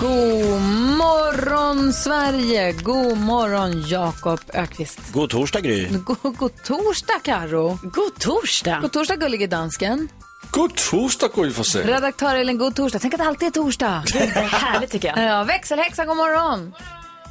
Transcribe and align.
God 0.00 0.60
morgon 0.98 1.92
Sverige! 1.92 2.72
God 2.72 3.18
morgon 3.18 3.82
Jakob 3.88 4.40
Ökvist. 4.54 5.12
God 5.12 5.30
torsdag 5.30 5.60
Gry. 5.60 5.88
God, 6.04 6.36
god 6.36 6.64
torsdag 6.64 7.20
Karo. 7.22 7.78
God 7.82 8.18
torsdag. 8.18 8.80
God 8.82 8.92
torsdag 8.92 9.16
gullige 9.16 9.46
dansken. 9.46 10.08
God 10.50 10.76
torsdag 10.76 11.28
Gry 11.34 11.50
Forssell. 11.50 11.86
Redaktör 11.86 12.34
Elin, 12.34 12.58
god 12.58 12.76
torsdag. 12.76 12.98
Tänk 12.98 13.14
att 13.14 13.20
det 13.20 13.26
alltid 13.26 13.48
är 13.48 13.52
torsdag. 13.52 14.02
Det 14.12 14.18
är 14.18 14.42
härligt 14.42 14.90
tycker 14.90 15.08
jag. 15.08 15.24
Ja, 15.24 15.44
växelhäxan, 15.44 16.06
god 16.06 16.16
morgon. 16.16 16.74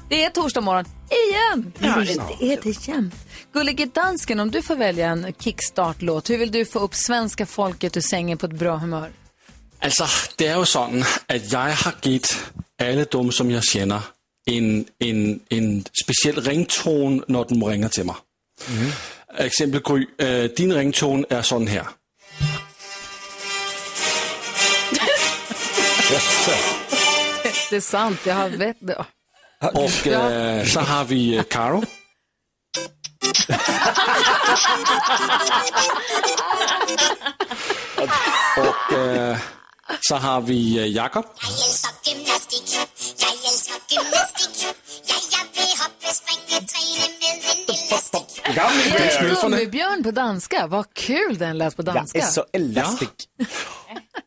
Det 0.09 0.23
är 0.23 0.29
torsdag 0.29 0.61
morgon 0.61 0.85
igen. 1.09 1.73
Ja, 1.79 2.03
det 2.39 2.53
är 2.53 2.59
det 2.63 2.87
jämt. 2.87 3.15
Gullige 3.53 3.85
dansken, 3.85 4.39
om 4.39 4.51
du 4.51 4.61
får 4.61 4.75
välja 4.75 5.07
en 5.09 5.33
kickstart-låt, 5.39 6.29
hur 6.29 6.37
vill 6.37 6.51
du 6.51 6.65
få 6.65 6.79
upp 6.79 6.95
svenska 6.95 7.45
folket 7.45 7.97
ur 7.97 8.01
sängen 8.01 8.37
på 8.37 8.45
ett 8.45 8.59
bra 8.59 8.77
humör? 8.77 9.11
Altså, 9.81 10.03
det 10.39 10.47
er 10.47 10.55
jo 10.55 10.65
sådan, 10.65 11.03
at 11.27 11.53
jeg 11.53 11.75
har 11.75 11.95
givet 12.01 12.51
alle 12.79 13.03
dem, 13.03 13.31
som 13.31 13.51
jeg 13.51 13.63
kender, 13.71 14.11
en, 14.47 14.87
en, 14.99 15.41
en 15.49 15.85
speciel 16.03 16.41
ringtone, 16.41 17.21
når 17.27 17.43
den 17.43 17.63
ringer 17.63 17.87
til 17.87 18.05
mig. 18.05 18.15
Mm. 18.67 18.91
Eksempel 19.39 19.81
Gry, 19.81 20.09
øh, 20.19 20.49
din 20.57 20.75
ringtone 20.75 21.25
er 21.29 21.41
sådan 21.41 21.67
her. 21.67 21.95
Det 27.69 27.75
är 27.75 27.81
sant, 27.81 28.25
jag 28.25 28.35
har 28.35 28.49
vet 28.49 28.75
det. 28.87 28.95
Og 29.61 29.83
øh, 29.83 30.67
så 30.67 30.79
har 30.79 31.03
vi 31.03 31.37
øh, 31.37 31.43
Caro. 31.43 31.77
og 38.57 38.75
øh, 38.97 39.37
så 40.01 40.15
har 40.15 40.41
vi 40.41 40.79
øh, 40.79 40.95
Jakob. 40.95 41.25
Jeg 41.41 41.49
elsker 41.67 41.91
gymnastik, 42.05 42.65
jeg 43.23 43.33
elsker 43.49 43.77
gymnastik. 43.91 44.53
Ja, 45.09 45.17
jeg 45.35 45.43
vil 45.55 45.71
hoppe, 45.81 46.07
springe, 46.19 46.57
træne 46.71 47.05
med 47.21 47.33
en 47.51 47.59
elastik. 47.75 48.27
Gummibjörn 49.41 50.03
på 50.03 50.11
danska, 50.11 50.67
vad 50.67 50.85
kul 50.93 51.39
den 51.39 51.57
lät 51.57 51.75
på 51.75 51.81
danska. 51.81 52.19
Jag 52.19 52.27
är 52.27 52.31
så 52.31 52.45
elastic. 52.53 53.09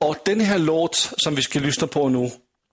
Og 0.01 0.17
den 0.27 0.41
her 0.41 0.59
låt, 0.59 1.13
som 1.25 1.35
vi 1.35 1.43
skal 1.43 1.63
lytte 1.63 1.87
på 1.87 2.09
nu, 2.09 2.31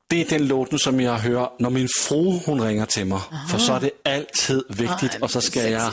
det 0.09 0.21
er 0.21 0.25
den 0.25 0.47
låten, 0.47 0.79
som 0.79 0.99
jeg 0.99 1.19
hører, 1.19 1.47
når 1.59 1.69
min 1.69 1.89
fru 1.99 2.39
hun 2.45 2.61
ringer 2.61 2.85
til 2.85 3.07
mig. 3.07 3.21
For 3.49 3.57
så 3.57 3.73
er 3.73 3.79
det 3.79 3.91
altid 4.05 4.63
vigtigt, 4.69 5.17
og 5.21 5.31
så 5.31 5.41
skal 5.41 5.71
jeg... 5.71 5.91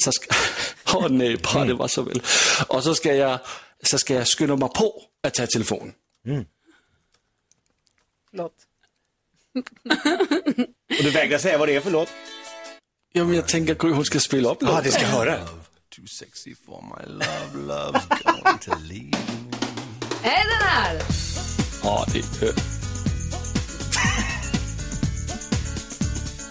Så 0.00 0.10
skal, 0.12 0.36
Åh 0.94 1.04
oh, 1.04 1.10
nej, 1.10 1.36
bare 1.36 1.66
det 1.66 1.78
var 1.78 1.86
så 1.86 2.02
vel. 2.02 2.22
Og 2.68 2.82
så 2.82 2.94
skal 2.94 3.16
jeg, 3.16 3.38
så 3.84 3.98
skal 3.98 4.14
jeg 4.16 4.26
skynde 4.26 4.56
mig 4.56 4.68
på 4.76 5.02
at 5.24 5.34
tage 5.34 5.50
telefonen. 5.50 5.92
Förlåt. 8.30 8.52
Och 10.98 11.04
du 11.04 11.10
vägrar 11.10 11.38
säga 11.38 11.58
vad 11.58 11.68
det 11.68 11.76
är 11.76 11.80
för 11.80 11.90
låt? 11.90 12.08
Jamen, 13.12 13.34
jeg 13.34 13.48
tænker, 13.48 13.74
Gry, 13.74 13.90
hun 13.92 14.04
skal 14.04 14.20
spille 14.20 14.48
op. 14.48 14.58
Ja, 14.60 14.80
det 14.84 14.92
ska 14.92 15.02
jag 15.02 15.08
höra. 15.08 15.38
Too 15.96 16.06
sexy 16.06 16.54
for 16.66 16.82
my 16.82 17.12
love, 17.12 17.74
love's 17.74 18.08
going 18.24 18.58
to 18.58 18.70
leave. 18.82 19.16
Är 20.22 20.44
den 20.44 20.68
här? 20.68 21.00
Åh, 21.84 22.04
det, 22.12 22.46
øh. 22.46 22.54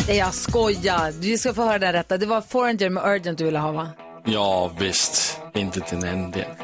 Nej, 0.08 0.18
jag 0.18 0.34
skojar. 0.34 1.12
Du 1.12 1.38
ska 1.38 1.54
få 1.54 1.62
höra 1.64 1.80
det 1.80 1.86
här 1.86 1.94
rätta. 1.94 2.18
Det 2.18 2.26
var 2.26 2.42
Foreigner 2.42 2.90
med 2.90 3.04
Urgent 3.04 3.38
du 3.38 3.46
ville 3.46 3.60
ha, 3.60 3.72
va? 3.72 3.90
Ja, 4.26 4.76
visst. 4.80 5.40
Inte 5.54 5.80
den 5.90 6.04
anden 6.04 6.32
der. 6.32 6.56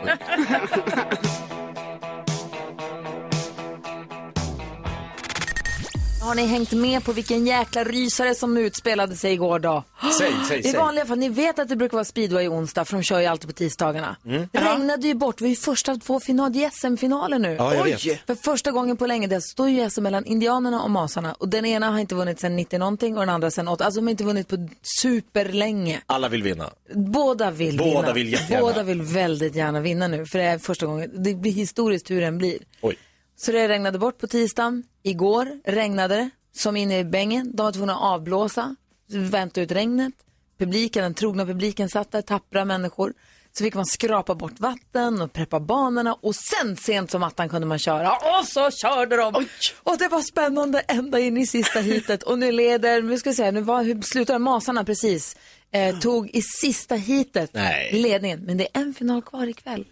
Har 6.21 6.35
ni 6.35 6.45
hängt 6.45 6.71
med 6.71 7.03
på 7.03 7.11
vilken 7.13 7.47
jäkla 7.47 7.83
rysare 7.83 8.35
som 8.35 8.57
utspelade 8.57 9.15
sig 9.15 9.33
igår 9.33 9.59
då? 9.59 9.83
Säg, 10.17 10.33
säg, 10.47 10.59
I 10.59 10.63
säg. 10.63 10.73
vanliga 10.77 11.05
fall, 11.05 11.17
ni 11.17 11.29
vet 11.29 11.59
att 11.59 11.69
det 11.69 11.75
brukar 11.75 11.97
vara 11.97 12.05
speedway 12.05 12.47
onsdag 12.47 12.85
för 12.85 12.97
de 12.97 13.03
kör 13.03 13.19
ju 13.19 13.25
alltid 13.25 13.49
på 13.49 13.53
tisdagarna. 13.53 14.15
Det 14.51 14.59
regnade 14.59 15.07
ju 15.07 15.13
bort, 15.13 15.41
vi 15.41 15.45
var 15.45 15.49
ju 15.49 15.55
första 15.55 15.95
två 15.95 16.19
final, 16.19 16.55
är 16.55 16.69
SM-finaler 16.69 17.39
nu. 17.39 17.55
Ja, 17.59 17.75
jag 17.75 17.83
vet. 17.83 18.01
För 18.27 18.35
första 18.35 18.71
gången 18.71 18.97
på 18.97 19.05
länge, 19.07 19.27
det 19.27 19.41
står 19.41 19.69
ju 19.69 19.89
SM 19.89 20.03
mellan 20.03 20.25
indianerna 20.25 20.81
och 20.83 20.91
masarna. 20.91 21.33
Och 21.33 21.49
den 21.49 21.65
ena 21.65 21.91
har 21.91 21.99
inte 21.99 22.15
vunnit 22.15 22.39
sedan 22.39 22.55
90 22.55 22.79
någonting 22.79 23.13
och 23.17 23.21
den 23.21 23.29
andra 23.29 23.51
sedan 23.51 23.67
80. 23.67 23.83
Alltså 23.83 23.99
de 23.99 24.05
har 24.05 24.11
inte 24.11 24.23
vunnit 24.23 24.47
på 24.47 24.67
superlänge. 25.01 26.01
Alla 26.05 26.29
vill 26.29 26.43
vinna. 26.43 26.69
Båda 26.95 27.51
vill 27.51 27.77
Båda 27.77 28.01
vinna. 28.01 28.13
vill 28.13 28.31
jättegärna. 28.31 28.65
Båda 28.65 28.83
vill 28.83 29.01
väldigt 29.01 29.55
gärna 29.55 29.79
vinna 29.79 30.07
nu. 30.07 30.25
För 30.25 30.39
det 30.39 30.45
är 30.45 30.57
första 30.57 30.85
gången, 30.85 31.23
det 31.23 31.33
blir 31.33 31.51
historiskt 31.51 32.11
hur 32.11 32.21
den 32.21 32.37
blir. 32.37 32.57
Oj. 32.81 32.97
Så 33.41 33.51
det 33.51 33.67
regnade 33.67 33.99
bort 33.99 34.17
på 34.17 34.27
tisdagen. 34.27 34.83
Igår 35.03 35.59
regnade 35.63 36.15
det 36.15 36.29
som 36.51 36.75
inne 36.75 36.99
i 36.99 37.03
bängen. 37.03 37.51
De 37.55 37.63
var 37.63 37.71
tvungna 37.71 37.95
att 37.95 38.01
avblåsa, 38.01 38.75
vänta 39.07 39.61
ut 39.61 39.71
regnet. 39.71 40.13
Publiken, 40.57 41.03
den 41.03 41.13
trogna 41.13 41.45
publiken 41.45 41.89
satt 41.89 42.11
där, 42.11 42.21
tappra 42.21 42.65
människor. 42.65 43.13
Så 43.51 43.63
fick 43.63 43.73
man 43.73 43.85
skrapa 43.85 44.35
bort 44.35 44.59
vatten 44.59 45.21
och 45.21 45.33
preppa 45.33 45.59
banorna 45.59 46.13
och 46.13 46.35
sen 46.35 46.77
sent 46.77 47.11
som 47.11 47.23
attan 47.23 47.49
kunde 47.49 47.67
man 47.67 47.79
köra. 47.79 48.11
Och 48.11 48.45
så 48.45 48.71
körde 48.71 49.15
de! 49.15 49.47
Och 49.83 49.97
det 49.97 50.07
var 50.07 50.21
spännande 50.21 50.79
ända 50.79 51.19
in 51.19 51.37
i 51.37 51.47
sista 51.47 51.79
hitet. 51.79 52.23
Och 52.23 52.39
nu 52.39 52.51
leder, 52.51 53.01
nu 53.01 53.17
ska 53.17 53.29
vi 53.29 53.35
se, 53.35 53.51
nu 53.51 53.61
var, 53.61 53.83
hur 53.83 54.01
slutade 54.01 54.39
Masarna 54.39 54.83
precis? 54.83 55.35
Eh, 55.71 55.99
tog 55.99 56.29
i 56.29 56.41
sista 56.41 56.95
hitet 56.95 57.51
ledningen. 57.91 58.39
Men 58.39 58.57
det 58.57 58.67
är 58.73 58.81
en 58.81 58.93
final 58.93 59.21
kvar 59.21 59.47
ikväll. 59.47 59.85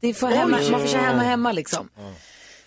Det 0.00 0.14
får 0.14 0.28
hemma, 0.28 0.58
man 0.70 0.80
får 0.80 0.88
köra 0.88 1.00
hemma 1.00 1.22
hemma 1.22 1.52
liksom. 1.52 1.88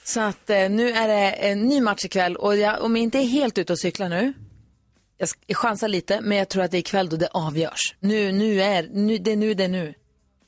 Så 0.08 0.20
att 0.22 0.50
eh, 0.50 0.70
nu 0.70 0.90
är 0.92 1.08
det 1.08 1.32
en 1.32 1.62
ny 1.62 1.82
match 1.82 2.06
ikväll 2.06 2.36
och 2.36 2.58
jag, 2.58 2.82
om 2.84 2.96
jag 2.96 3.04
inte 3.04 3.18
är 3.18 3.24
helt 3.26 3.58
ute 3.58 3.74
och 3.74 3.80
cyklar 3.80 4.10
nu, 4.10 4.34
jag 5.18 5.26
sk- 5.28 5.44
jag 5.46 5.58
chansar 5.58 5.88
lite, 5.88 6.22
men 6.22 6.38
jag 6.38 6.50
tror 6.50 6.64
att 6.64 6.72
det 6.72 6.78
är 6.78 6.80
ikväll 6.80 7.10
då 7.10 7.18
det 7.18 7.28
avgörs. 7.32 7.96
Nu, 8.00 8.32
nu 8.32 8.62
är, 8.62 8.88
nu, 8.94 9.18
det 9.18 9.32
är 9.32 9.36
nu 9.36 9.54
det 9.54 9.64
är 9.64 9.68
nu. 9.68 9.94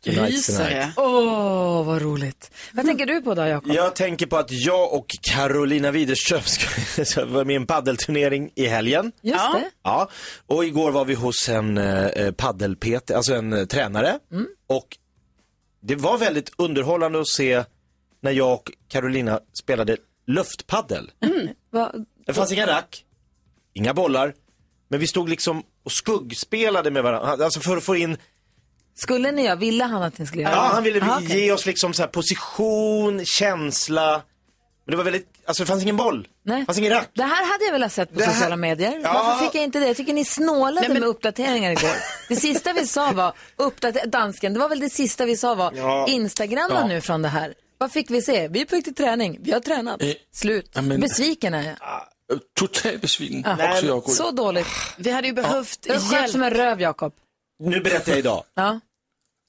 Rysare. 0.04 0.92
Åh, 0.98 1.86
vad 1.86 2.02
roligt. 2.02 2.52
Vad 2.74 2.86
tänker 2.86 3.06
du 3.06 3.22
på 3.22 3.34
då, 3.36 3.46
Jakob? 3.46 3.72
Jag 3.74 3.96
tänker 3.96 4.26
på 4.26 4.38
att 4.38 4.52
jag 4.52 4.94
och 4.94 5.06
Carolina 5.22 5.92
Widerström 5.92 6.42
ska 6.42 7.06
ska 7.06 7.26
vara 7.26 7.44
med 7.44 7.54
i 7.54 7.56
en 7.56 7.66
paddelturnering 7.68 8.52
i 8.56 8.66
helgen. 8.66 9.12
Just 9.22 9.36
Ja. 9.40 9.60
det. 9.60 9.70
Ja, 9.84 10.10
och 10.48 10.66
igår 10.66 10.92
var 10.92 11.06
vi 11.06 11.14
hos 11.14 11.50
en 11.50 11.78
eh, 11.78 12.32
paddel-PT, 12.32 13.12
alltså 13.12 13.34
en 13.36 13.54
eh, 13.54 13.66
tränare. 13.66 14.20
Och 14.68 14.98
det 15.82 15.96
var 15.96 16.18
väldigt 16.18 16.52
underhållande 16.58 17.20
att 17.20 17.28
se 17.28 17.64
när 18.22 18.32
jag 18.32 18.54
och 18.54 18.72
Carolina 18.88 19.40
spelade 19.54 19.98
luftpaddel. 20.28 21.12
Va, 21.72 21.92
Det 22.26 22.34
fanns 22.34 22.52
inga 22.52 22.68
rack, 22.68 23.06
inga 23.74 23.94
bollar, 23.94 24.34
men 24.90 25.00
vi 25.00 25.08
stod 25.08 25.30
liksom 25.30 25.64
och 25.84 25.92
skuggspelade 25.92 26.92
med 26.92 27.04
varandra. 27.04 27.46
Alltså 27.46 27.60
för 27.60 27.78
att 27.78 27.84
få 27.84 27.96
in, 27.96 28.18
skulle 28.96 29.32
ni 29.32 29.44
göra, 29.46 29.56
ville 29.56 29.84
han 29.84 30.04
att 30.04 30.18
ni 30.18 30.26
skulle 30.28 30.44
göra 30.44 30.54
ja 30.54 30.62
han 30.74 30.84
ville 30.84 31.06
Ah, 31.06 31.18
okej. 31.24 31.40
ge 31.46 31.52
oss 31.52 31.66
liksom 31.66 31.94
så 31.94 32.08
position, 32.08 33.26
känsla. 33.26 34.22
Men 34.86 34.92
det 34.92 34.98
var 34.98 35.04
väldigt, 35.04 35.28
alltså 35.46 35.64
det 35.64 35.68
fanns 35.68 35.84
ingen 35.84 35.98
boll. 35.98 36.28
Nej. 36.44 36.60
Det 36.60 36.66
fanns 36.66 36.78
ingen 36.78 36.92
rack. 36.94 37.10
Det 37.14 37.24
här 37.24 37.52
hade 37.52 37.66
jag 37.66 37.72
velat 37.72 37.92
sett 37.94 38.14
på 38.14 38.20
här- 38.22 38.34
sociala 38.34 38.56
medier. 38.56 39.00
Ja. 39.04 39.14
Varför 39.14 39.46
fick 39.46 39.56
jag 39.56 39.64
inte 39.64 39.80
det? 39.80 39.88
Jag 39.88 39.98
tycker 39.98 40.14
ni 40.14 40.26
snålade 40.26 40.80
Nej, 40.82 40.90
men- 40.90 41.00
med 41.00 41.10
uppdateringar 41.10 41.72
igår. 41.72 41.92
Det 42.30 42.36
sista 42.36 42.74
vi 42.74 42.88
sa 42.88 43.12
var, 43.12 43.34
uppdater- 43.56 44.08
dansken, 44.08 44.54
det 44.54 44.60
var 44.60 44.70
väl 44.70 44.80
det 44.80 44.90
sista 44.90 45.26
vi 45.26 45.38
sa 45.38 45.56
var, 45.56 45.74
Ja. 45.76 46.08
instagramma 46.08 46.76
Ja. 46.76 46.88
nu 46.88 47.02
från 47.02 47.22
det 47.22 47.28
här. 47.30 47.54
Vad 47.78 47.92
fick 47.92 48.12
vi 48.12 48.22
se? 48.22 48.48
Vi 48.48 48.62
är 48.62 48.66
på 48.66 48.76
väg 48.76 48.84
till 48.84 48.96
träning, 48.96 49.38
vi 49.42 49.52
har 49.52 49.60
tränat. 49.60 50.02
Eh, 50.04 50.10
Slut. 50.34 50.72
ja, 50.74 50.82
men- 50.82 51.00
Besviken 51.02 51.54
är 51.54 51.64
jag. 51.64 51.72
Øh, 52.34 52.40
Totalt 52.60 53.02
besviken. 53.02 53.44
Ja. 53.46 53.72
Också 53.74 53.86
jag, 53.86 54.06
Gry. 54.06 54.14
Så 54.14 54.32
dåligt. 54.32 54.68
Vi 54.98 55.12
hade 55.12 55.28
ju 55.28 55.34
behövt 55.34 55.88
sköt 55.88 56.12
hjälp. 56.12 56.30
som 56.32 56.44
en 56.44 56.52
röv, 56.52 56.82
Jakob. 56.82 57.14
Nu 57.64 57.80
berättar 57.80 58.12
jag 58.12 58.20
idag. 58.20 58.44
Ja, 58.56 58.80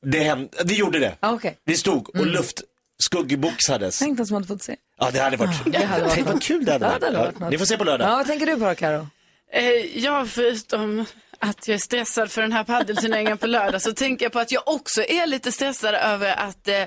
Det 0.07 0.19
hände, 0.21 0.49
vi 0.65 0.75
gjorde 0.75 0.99
det. 0.99 1.17
ah, 1.21 1.33
okej. 1.33 1.59
Vi 1.65 1.77
stod 1.77 2.09
och 2.17 2.27
luft 2.27 2.63
skuggboxades. 3.03 3.99
Tänk 3.99 4.17
den 4.17 4.27
som 4.27 4.35
hade 4.35 4.47
fått 4.47 4.63
se. 4.63 4.77
Ja, 4.99 5.11
det 5.11 5.19
hade 5.21 5.37
varit, 5.37 5.73
det 5.73 5.85
hade 5.85 6.03
varit 6.05 6.15
Tänk 6.15 6.27
vad 6.27 6.43
kul 6.43 6.65
det 6.65 6.73
hade 6.73 6.85
Ja, 6.85 6.91
varit. 6.91 7.01
det 7.01 7.07
hade 7.07 7.19
varit 7.19 7.35
Ja, 7.39 7.41
något. 7.45 7.51
Ni 7.53 7.59
får 7.59 7.65
se 7.67 7.77
på 7.79 7.85
lördag. 7.85 8.09
Ja, 8.11 8.17
vad 8.17 8.27
tänker 8.27 8.47
du 8.47 8.53
på 8.57 8.65
då, 8.69 8.75
Karo? 8.75 9.07
Eh, 9.53 9.65
Ja, 9.99 10.27
förutom 10.27 11.05
att 11.39 11.69
jag 11.69 11.75
är 11.75 11.79
stressad 11.79 12.31
för 12.31 12.43
den 12.43 12.53
här 12.53 12.65
paddelturneringen 12.65 13.39
på 13.39 13.47
lördag 13.47 13.83
så 13.83 13.93
tänker 13.93 14.25
jag 14.25 14.33
på 14.33 14.39
att 14.39 14.53
jag 14.53 14.63
också 14.69 15.03
är 15.03 15.27
lite 15.27 15.53
stressad 15.53 15.95
över 15.95 16.33
att, 16.41 16.69
eh, 16.69 16.83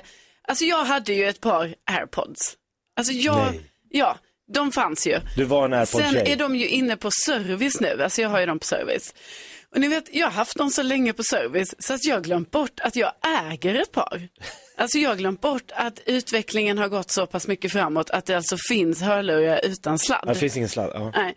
alltså 0.48 0.64
jag 0.64 0.84
hade 0.84 1.12
ju 1.12 1.28
ett 1.28 1.40
par 1.40 1.74
airpods. 1.90 2.56
Alltså 2.96 3.12
jag, 3.12 3.52
Nej. 3.52 3.60
ja, 3.88 4.18
de 4.52 4.72
fanns 4.72 5.06
ju. 5.06 5.20
Du 5.36 5.44
var 5.44 5.64
en 5.64 5.72
airpod 5.72 6.02
Sen 6.02 6.16
är 6.16 6.36
de 6.36 6.56
ju 6.56 6.68
inne 6.68 6.96
på 6.96 7.10
service 7.10 7.80
nu, 7.80 8.02
alltså 8.02 8.22
jag 8.22 8.28
har 8.28 8.40
ju 8.40 8.46
dem 8.46 8.58
på 8.58 8.66
service. 8.66 9.14
Och 9.74 9.80
ni 9.80 9.88
vet, 9.88 10.14
jag 10.14 10.26
har 10.26 10.32
haft 10.32 10.56
dem 10.56 10.70
så 10.70 10.82
länge 10.82 11.12
på 11.12 11.22
service 11.22 11.74
så 11.78 11.94
att 11.94 12.04
jag 12.04 12.16
har 12.16 12.20
glömt 12.20 12.50
bort 12.50 12.80
att 12.80 12.96
jag 12.96 13.12
äger 13.50 13.74
ett 13.74 13.92
par. 13.92 14.28
Alltså 14.76 14.98
jag 14.98 15.10
har 15.10 15.16
glömt 15.16 15.40
bort 15.40 15.70
att 15.74 16.00
utvecklingen 16.06 16.78
har 16.78 16.88
gått 16.88 17.10
så 17.10 17.26
pass 17.26 17.48
mycket 17.48 17.72
framåt 17.72 18.10
att 18.10 18.26
det 18.26 18.34
alltså 18.34 18.56
finns 18.68 19.02
hörlurar 19.02 19.60
utan 19.64 19.98
sladd. 19.98 20.24
Det 20.26 20.34
finns 20.34 20.56
ingen 20.56 20.68
sladd. 20.68 20.90
Ja. 20.94 21.12
Nej. 21.16 21.36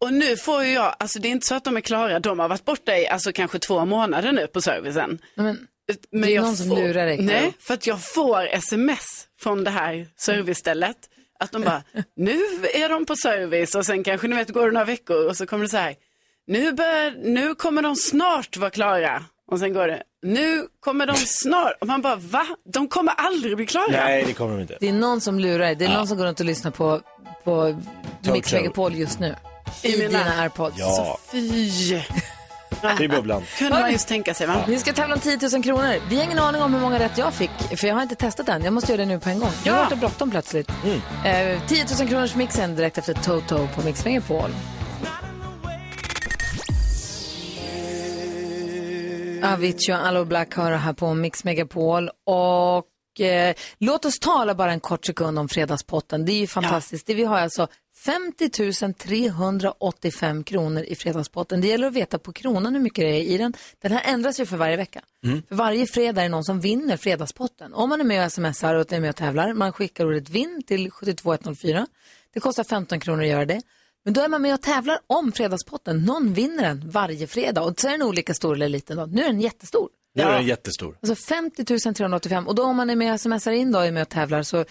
Och 0.00 0.12
nu 0.12 0.36
får 0.36 0.64
ju 0.64 0.72
jag, 0.72 0.94
alltså 0.98 1.18
det 1.18 1.28
är 1.28 1.30
inte 1.30 1.46
så 1.46 1.54
att 1.54 1.64
de 1.64 1.76
är 1.76 1.80
klara, 1.80 2.20
de 2.20 2.38
har 2.38 2.48
varit 2.48 2.64
borta 2.64 2.96
i 2.96 3.08
alltså 3.08 3.32
kanske 3.32 3.58
två 3.58 3.84
månader 3.84 4.32
nu 4.32 4.46
på 4.46 4.60
servicen. 4.60 5.18
Men, 5.34 5.66
Men 6.10 6.20
det 6.22 6.28
är 6.32 6.34
jag 6.34 6.44
någon 6.44 6.56
som 6.56 6.68
får- 6.68 6.76
lurar 6.76 7.06
dig. 7.06 7.18
Nej, 7.22 7.52
för 7.60 7.74
att 7.74 7.86
jag 7.86 8.00
får 8.04 8.46
sms 8.46 9.26
från 9.40 9.64
det 9.64 9.70
här 9.70 10.08
servicestället. 10.16 10.96
Att 11.40 11.52
de 11.52 11.62
bara, 11.62 11.82
nu 12.16 12.40
är 12.74 12.88
de 12.88 13.06
på 13.06 13.16
service 13.16 13.74
och 13.74 13.86
sen 13.86 14.04
kanske 14.04 14.28
ni 14.28 14.36
vet 14.36 14.48
går 14.50 14.66
det 14.66 14.72
några 14.72 14.84
veckor 14.84 15.26
och 15.28 15.36
så 15.36 15.46
kommer 15.46 15.64
det 15.64 15.68
så 15.70 15.76
här, 15.76 15.94
nu, 16.46 16.72
bör, 16.72 17.10
nu 17.32 17.54
kommer 17.54 17.82
de 17.82 17.96
snart 17.96 18.56
vara 18.56 18.70
klara. 18.70 19.24
Och 19.50 19.58
sen 19.58 19.72
går 19.72 19.88
det, 19.88 20.02
nu 20.22 20.66
kommer 20.80 21.06
de 21.06 21.14
snart. 21.26 21.72
Och 21.80 21.86
man 21.86 22.02
bara, 22.02 22.16
va? 22.16 22.46
De 22.72 22.88
kommer 22.88 23.12
aldrig 23.12 23.56
bli 23.56 23.66
klara. 23.66 23.86
Nej, 23.90 24.24
det 24.26 24.32
kommer 24.32 24.54
de 24.54 24.60
inte. 24.62 24.76
det 24.80 24.88
är 24.88 24.92
någon 24.92 25.20
som 25.20 25.38
lurar 25.38 25.58
dig. 25.64 25.74
Det 25.74 25.84
är 25.84 25.88
någon 25.94 26.08
som 26.08 26.16
går 26.18 26.24
runt 26.24 26.40
och 26.40 26.46
lyssnar 26.46 26.70
på, 26.70 27.00
på 27.44 27.76
Mix. 28.32 28.52
Megapol 28.52 28.94
just 28.94 29.20
nu. 29.20 29.34
I, 29.82 29.88
I 29.94 29.98
mina- 29.98 30.08
dina 30.18 30.40
airpods. 30.40 30.76
Ja, 30.78 31.18
Fy. 31.32 32.00
Det 32.82 33.04
är 33.04 33.08
bubblan. 33.08 33.42
Kunde 33.58 33.80
man 33.80 33.92
just 33.92 34.08
tänka 34.08 34.34
sig 34.34 34.46
va? 34.46 34.64
Vi 34.68 34.78
ska 34.78 34.92
tävla 34.92 35.14
om 35.14 35.20
10 35.20 35.38
000 35.52 35.62
kronor. 35.62 35.94
Vi 36.08 36.16
har 36.16 36.24
ingen 36.24 36.38
aning 36.38 36.62
om 36.62 36.74
hur 36.74 36.80
många 36.80 36.98
rätt 36.98 37.18
jag 37.18 37.34
fick, 37.34 37.50
för 37.76 37.86
jag 37.86 37.94
har 37.94 38.02
inte 38.02 38.14
testat 38.14 38.48
än. 38.48 38.64
Jag 38.64 38.72
måste 38.72 38.92
göra 38.92 39.02
det 39.02 39.06
nu 39.06 39.20
på 39.20 39.28
en 39.28 39.38
gång. 39.38 39.50
Ja. 39.64 39.76
vart 39.76 39.90
det 39.90 39.96
bråttom 39.96 40.30
plötsligt. 40.30 40.68
Eh, 41.24 41.66
10 41.66 41.86
000 42.00 42.08
kronors 42.08 42.34
mixen 42.34 42.76
direkt 42.76 42.98
efter 42.98 43.14
Toto 43.14 43.68
på 43.74 43.82
Mix 43.82 44.04
Megapol. 44.04 44.50
Avicii 49.42 49.94
och 49.94 50.06
Allo 50.06 50.24
Black 50.24 50.54
hör 50.56 50.72
här 50.72 50.92
på 50.92 51.14
Mix 51.14 51.44
Megapol. 51.44 52.10
Och 52.26 53.20
eh, 53.20 53.54
låt 53.78 54.04
oss 54.04 54.18
tala 54.18 54.54
bara 54.54 54.72
en 54.72 54.80
kort 54.80 55.06
sekund 55.06 55.38
om 55.38 55.48
fredagspotten. 55.48 56.24
Det 56.24 56.32
är 56.32 56.38
ju 56.40 56.46
fantastiskt. 56.46 57.06
Det 57.06 57.14
vi 57.14 57.24
har 57.24 57.38
alltså 57.38 57.68
50 58.08 58.92
385 58.92 60.44
kronor 60.44 60.82
i 60.82 60.94
fredagspotten. 60.94 61.60
Det 61.60 61.68
gäller 61.68 61.86
att 61.86 61.92
veta 61.92 62.18
på 62.18 62.32
kronan 62.32 62.74
hur 62.74 62.80
mycket 62.80 63.04
det 63.04 63.08
är 63.08 63.22
i 63.22 63.38
den. 63.38 63.54
Den 63.80 63.92
här 63.92 64.02
ändras 64.04 64.40
ju 64.40 64.46
för 64.46 64.56
varje 64.56 64.76
vecka. 64.76 65.00
För 65.48 65.54
varje 65.54 65.86
fredag 65.86 66.20
är 66.20 66.24
det 66.24 66.28
någon 66.28 66.44
som 66.44 66.60
vinner 66.60 66.96
fredagspotten. 66.96 67.74
Om 67.74 67.88
man 67.88 68.00
är 68.00 68.04
med 68.04 68.24
och 68.24 68.32
smsar 68.32 68.74
och 68.74 68.92
är 68.92 69.00
med 69.00 69.10
och 69.10 69.16
tävlar, 69.16 69.52
man 69.52 69.72
skickar 69.72 70.06
ordet 70.06 70.30
vinn 70.30 70.62
till 70.66 70.90
72104. 70.90 71.86
Det 72.34 72.40
kostar 72.40 72.64
15 72.64 73.00
kronor 73.00 73.22
att 73.22 73.28
göra 73.28 73.44
det. 73.44 73.62
Men 74.04 74.14
då 74.14 74.20
är 74.20 74.28
man 74.28 74.42
med 74.42 74.54
och 74.54 74.62
tävlar 74.62 74.98
om 75.06 75.32
fredagspotten. 75.32 76.04
Någon 76.04 76.32
vinner 76.34 76.62
den 76.62 76.90
varje 76.90 77.26
fredag. 77.26 77.62
Och 77.62 77.80
så 77.80 77.88
är 77.88 77.92
den 77.92 78.02
olika 78.02 78.34
stor 78.34 78.54
eller 78.54 78.68
liten. 78.68 78.96
Då. 78.96 79.06
Nu 79.06 79.22
är 79.22 79.26
den 79.26 79.40
jättestor. 79.40 79.88
Nu 80.14 80.22
är 80.22 80.32
den 80.32 80.46
jättestor. 80.46 80.98
Alltså 81.02 81.14
50 81.14 81.64
385. 81.64 82.48
Och 82.48 82.54
då 82.54 82.62
om 82.62 82.76
man 82.76 82.90
är 82.90 82.96
med 82.96 83.12
och 83.12 83.20
smsar 83.20 83.52
in 83.52 83.72
då, 83.72 83.78
är 83.78 83.92
med 83.92 84.02
och 84.02 84.08
tävlar 84.08 84.42
så 84.42 84.64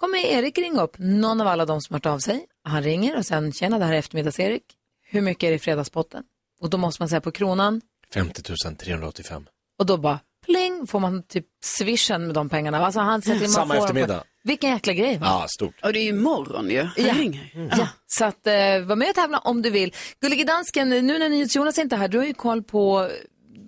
kommer 0.00 0.18
Erik 0.18 0.58
ringa 0.58 0.82
upp 0.82 0.94
någon 0.98 1.40
av 1.40 1.46
alla 1.46 1.66
de 1.66 1.80
som 1.80 1.94
har 1.94 1.98
hört 1.98 2.06
av 2.06 2.18
sig. 2.18 2.46
Han 2.64 2.82
ringer 2.82 3.16
och 3.16 3.26
sen, 3.26 3.52
tjena 3.52 3.78
det 3.78 3.84
här 3.84 3.92
är 3.92 3.98
eftermiddags-Erik. 3.98 4.62
Hur 5.10 5.20
mycket 5.20 5.44
är 5.46 5.50
det 5.50 5.56
i 5.56 5.58
fredagspotten? 5.58 6.22
Och 6.60 6.70
då 6.70 6.76
måste 6.78 7.02
man 7.02 7.08
säga 7.08 7.20
på 7.20 7.30
kronan 7.30 7.80
50 8.14 8.42
385. 8.78 9.46
och 9.78 9.86
då 9.86 9.96
bara 9.96 10.20
pling 10.46 10.86
får 10.86 11.00
man 11.00 11.22
typ 11.22 11.46
swishen 11.64 12.26
med 12.26 12.34
de 12.34 12.48
pengarna. 12.48 12.78
Alltså 12.86 13.00
han 13.00 13.22
sätter 13.22 13.40
man 13.40 13.48
Samma 13.48 13.74
får 13.74 13.82
eftermiddag. 13.82 14.24
Vilken 14.44 14.70
jäkla 14.70 14.92
grej 14.92 15.18
va? 15.18 15.26
Ja, 15.26 15.46
stort. 15.48 15.74
Och 15.84 15.92
det 15.92 15.98
är 15.98 16.02
ju 16.02 16.08
imorgon 16.08 16.70
ju. 16.70 16.82
Han 16.82 16.92
Ja. 16.96 17.14
ringer. 17.14 17.68
Ja, 17.78 17.88
så 18.06 18.24
att 18.24 18.46
eh, 18.46 18.52
var 18.84 18.96
med 18.96 19.08
och 19.08 19.14
tävla 19.14 19.38
om 19.38 19.62
du 19.62 19.70
vill. 19.70 19.94
Gullige 20.20 20.44
dansken, 20.44 20.88
nu 20.88 21.02
när 21.18 21.28
NyhetsJonas 21.28 21.78
inte 21.78 21.94
är 21.96 21.98
här, 21.98 22.08
du 22.08 22.18
har 22.18 22.24
ju 22.24 22.34
koll 22.34 22.62
på 22.62 23.10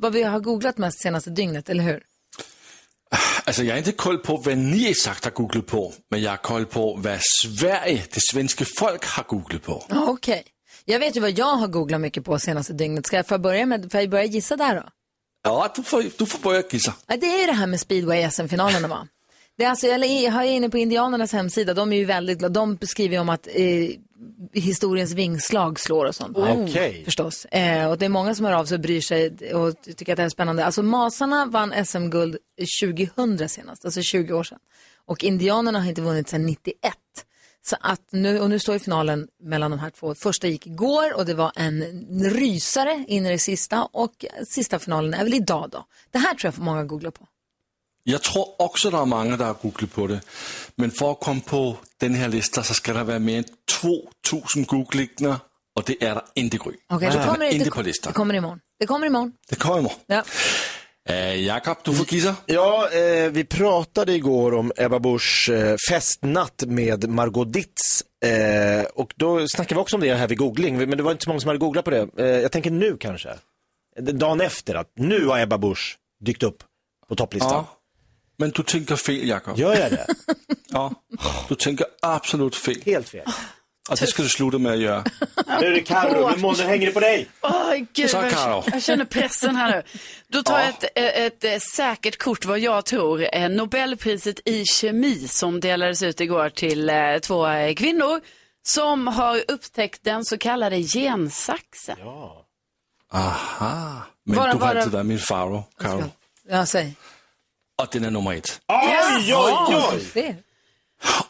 vad 0.00 0.12
vi 0.12 0.22
har 0.22 0.40
googlat 0.40 0.78
mest 0.78 1.00
senaste 1.02 1.30
dygnet, 1.30 1.68
eller 1.68 1.84
hur? 1.84 2.02
Altså, 3.46 3.62
jeg 3.62 3.72
har 3.72 3.78
ikke 3.78 3.92
koll 3.92 4.22
på, 4.22 4.36
hvad 4.36 4.56
ni 4.56 4.90
exakt 4.90 5.24
har 5.24 5.30
googlet 5.30 5.66
på, 5.66 5.94
men 6.10 6.22
jeg 6.22 6.30
har 6.30 6.36
koll 6.36 6.66
på, 6.66 6.96
hvad 6.96 7.18
Sverige, 7.42 8.04
det 8.14 8.22
svenske 8.30 8.66
folk, 8.78 9.04
har 9.04 9.22
googlet 9.22 9.62
på. 9.62 9.84
Okej. 9.90 10.42
Jag 10.84 10.98
vet 10.98 11.16
ju 11.16 11.20
vad 11.20 11.38
jag 11.38 11.56
har 11.56 11.66
googlat 11.68 12.00
mycket 12.00 12.24
på 12.24 12.38
senaste 12.38 12.72
dygnet. 12.72 13.06
Ska 13.06 13.16
jag 13.16 13.26
få 13.26 13.38
börja, 13.38 13.66
med, 13.66 13.92
får 13.92 14.00
jag 14.00 14.10
börja 14.10 14.24
gissa 14.24 14.56
där 14.56 14.74
då? 14.74 14.82
Ja, 15.44 15.72
du 15.76 15.82
får, 15.82 16.04
du 16.18 16.26
får 16.26 16.38
börja 16.38 16.62
gissa. 16.70 16.94
Ja, 17.06 17.16
det 17.16 17.26
är 17.26 17.40
ju 17.40 17.46
det 17.46 17.52
här 17.52 17.66
med 17.66 17.80
speedway 17.80 18.30
SM-finalerna 18.30 18.88
va? 18.88 19.08
Det 19.60 19.64
är 19.64 19.70
alltså, 19.70 19.86
jag 19.86 20.04
är 20.04 20.42
inne 20.42 20.70
på 20.70 20.78
Indianernas 20.78 21.32
hemsida, 21.32 21.74
de 21.74 21.92
är 21.92 21.96
ju 21.96 22.04
väldigt 22.04 22.38
glada. 22.38 22.60
De 22.60 22.76
beskriver 22.76 23.14
ju 23.14 23.20
om 23.20 23.28
att 23.28 23.48
eh, 23.54 23.90
historiens 24.52 25.12
vingslag 25.12 25.80
slår 25.80 26.04
och 26.04 26.14
sånt. 26.14 26.36
Okej. 26.36 27.02
Förstås. 27.04 27.44
Eh, 27.44 27.90
och 27.90 27.98
det 27.98 28.04
är 28.04 28.08
många 28.08 28.34
som 28.34 28.46
hör 28.46 28.52
av 28.52 28.64
sig 28.64 28.74
och 28.74 28.80
bryr 28.80 29.00
sig 29.00 29.54
och 29.54 29.74
tycker 29.96 30.12
att 30.12 30.16
det 30.16 30.22
här 30.22 30.26
är 30.26 30.30
spännande. 30.30 30.64
Alltså 30.64 30.82
Masarna 30.82 31.46
vann 31.46 31.86
SM-guld 31.86 32.36
2000 32.82 33.48
senast, 33.48 33.84
alltså 33.84 34.02
20 34.02 34.34
år 34.34 34.44
sedan. 34.44 34.58
Och 35.06 35.24
Indianerna 35.24 35.80
har 35.80 35.88
inte 35.88 36.02
vunnit 36.02 36.28
sedan 36.28 36.46
91. 36.46 36.74
Så 37.62 37.76
att 37.80 38.12
nu, 38.12 38.40
och 38.40 38.50
nu 38.50 38.58
står 38.58 38.72
ju 38.72 38.78
finalen 38.78 39.28
mellan 39.42 39.70
de 39.70 39.80
här 39.80 39.90
två. 39.90 40.14
Första 40.14 40.46
gick 40.46 40.66
igår 40.66 41.16
och 41.16 41.26
det 41.26 41.34
var 41.34 41.52
en 41.56 41.82
rysare 42.30 43.04
in 43.08 43.26
i 43.26 43.30
det 43.30 43.38
sista 43.38 43.84
och 43.84 44.24
sista 44.48 44.78
finalen 44.78 45.14
är 45.14 45.24
väl 45.24 45.34
idag 45.34 45.68
då. 45.72 45.84
Det 46.10 46.18
här 46.18 46.34
tror 46.34 46.46
jag 46.46 46.54
får 46.54 46.62
många 46.62 46.84
googla 46.84 47.10
på. 47.10 47.26
Jeg 48.06 48.22
tror 48.22 48.60
også, 48.62 48.90
der 48.90 49.00
er 49.00 49.04
mange, 49.04 49.38
der 49.38 49.44
har 49.44 49.52
googlet 49.52 49.90
på 49.92 50.06
det. 50.06 50.20
Men 50.76 50.92
for 50.92 51.10
at 51.10 51.20
komme 51.20 51.42
på 51.46 51.76
den 52.00 52.14
her 52.14 52.28
liste, 52.28 52.62
så 52.62 52.74
skal 52.74 52.94
der 52.94 53.04
være 53.04 53.20
mere 53.20 53.38
end 53.38 53.46
2.000 53.70 54.64
googlinger, 54.64 55.36
og 55.76 55.86
det 55.86 55.96
er 56.00 56.14
der 56.14 56.20
ikke 56.36 56.58
gry. 56.58 56.72
Okej, 56.90 57.10
det 57.10 57.20
kommer 57.20 57.32
er 57.32 57.38
det, 57.38 57.52
ikke 57.52 57.64
det, 57.64 57.72
på 57.72 57.82
listan. 57.82 58.08
det 58.08 58.14
kommer 58.16 58.34
imorgon. 58.34 58.60
Det 58.80 58.88
kommer 58.88 59.06
imorgon. 59.06 59.32
Det 59.50 59.58
kommer 59.58 59.78
i 59.78 59.82
morgen. 59.82 60.00
Ja. 60.08 60.22
Uh, 61.10 61.44
Jakob, 61.44 61.84
du 61.86 61.92
får 61.92 62.04
gissa. 62.04 62.34
Ja, 62.46 62.88
eh, 62.92 63.30
vi 63.32 63.44
pratade 63.44 64.14
igår 64.14 64.54
om 64.54 64.72
Ebba 64.76 64.98
Buschs 64.98 65.48
eh, 65.48 65.76
festnatt 65.90 66.64
med 66.66 67.08
Margot 67.08 67.52
Ditz. 67.52 68.02
Eh, 68.24 68.84
och 68.94 69.12
då 69.16 69.48
snackade 69.48 69.74
vi 69.74 69.80
också 69.80 69.96
om 69.96 70.02
det 70.02 70.14
här 70.14 70.28
vid 70.28 70.38
googling, 70.38 70.78
men 70.78 70.90
det 70.90 71.02
var 71.02 71.12
inte 71.12 71.24
så 71.24 71.30
många 71.30 71.40
som 71.40 71.48
hade 71.48 71.58
googlat 71.58 71.84
på 71.84 71.90
det. 71.90 72.08
Eh, 72.16 72.26
jag 72.26 72.52
tänker 72.52 72.70
nu 72.70 72.96
kanske. 72.96 73.28
Dagen 74.00 74.40
efter, 74.40 74.74
att 74.74 74.92
nu 74.96 75.26
har 75.26 75.40
Ebba 75.40 75.58
Busch 75.58 75.98
dykt 76.24 76.42
upp 76.42 76.64
på 77.08 77.14
topplistan. 77.14 77.52
Ja. 77.52 77.79
Men 78.40 78.50
du 78.50 78.62
tænker 78.62 78.96
fel, 78.96 79.28
Jakob. 79.28 79.58
Gör 79.58 79.74
jag 79.74 79.90
det? 79.90 80.06
Ja. 80.72 80.90
Du 81.48 81.54
tænker 81.54 81.84
absolut 82.02 82.56
fel, 82.56 82.82
Helt 82.86 83.08
fel. 83.08 83.22
og 83.90 83.98
det 84.00 84.08
skal 84.08 84.24
du 84.24 84.28
slutte 84.30 84.58
med 84.58 84.70
at 84.72 84.78
gøre. 84.80 85.04
Nu 85.60 85.66
är 85.66 85.70
det 85.74 85.86
Carro, 85.86 86.28
nu, 86.30 86.36
må- 86.36 86.52
nu 86.58 86.62
hänger 86.64 86.86
det 86.86 86.92
på 86.94 87.00
dig. 87.00 87.28
Åh, 87.42 87.74
gud, 87.94 88.10
Så, 88.10 88.16
jag, 88.16 88.64
jag 88.72 88.82
känner 88.82 89.04
pressen 89.04 89.56
här 89.56 89.70
nu. 89.70 89.82
Då 90.28 90.42
tar 90.42 90.58
jag 90.60 90.68
ett, 90.68 90.84
ett, 90.94 91.44
ett 91.44 91.62
säkert 91.62 92.18
kort 92.18 92.44
vad 92.44 92.58
jag 92.58 92.84
tror. 92.84 93.26
Eh, 93.34 93.48
Nobelpriset 93.48 94.40
i 94.48 94.64
kemi 94.64 95.28
som 95.28 95.60
delades 95.60 96.02
ut 96.02 96.20
igår 96.20 96.50
till 96.50 96.90
eh, 96.90 97.18
två 97.22 97.46
eh, 97.46 97.74
kvinnor 97.74 98.20
som 98.66 99.06
har 99.06 99.40
upptäckt 99.48 100.04
den 100.04 100.24
så 100.24 100.38
kallade 100.38 100.82
gensaxen. 100.82 101.96
Aha. 103.12 104.02
Men 104.26 104.38
Hvor- 104.38 104.52
du 104.52 104.58
har 104.58 104.74
er- 104.74 104.78
altid 104.78 104.92
været 104.92 105.06
min 105.06 105.18
faro, 105.18 105.62
Karo. 105.80 106.02
Ja, 106.48 106.66
säg. 106.66 106.94
Og 107.80 107.92
den 107.92 108.04
er 108.04 108.10
nummer 108.10 108.32
et. 108.32 108.60
Oj, 108.68 108.76
oj, 109.34 109.74
oj! 109.74 110.00
Det. 110.14 110.36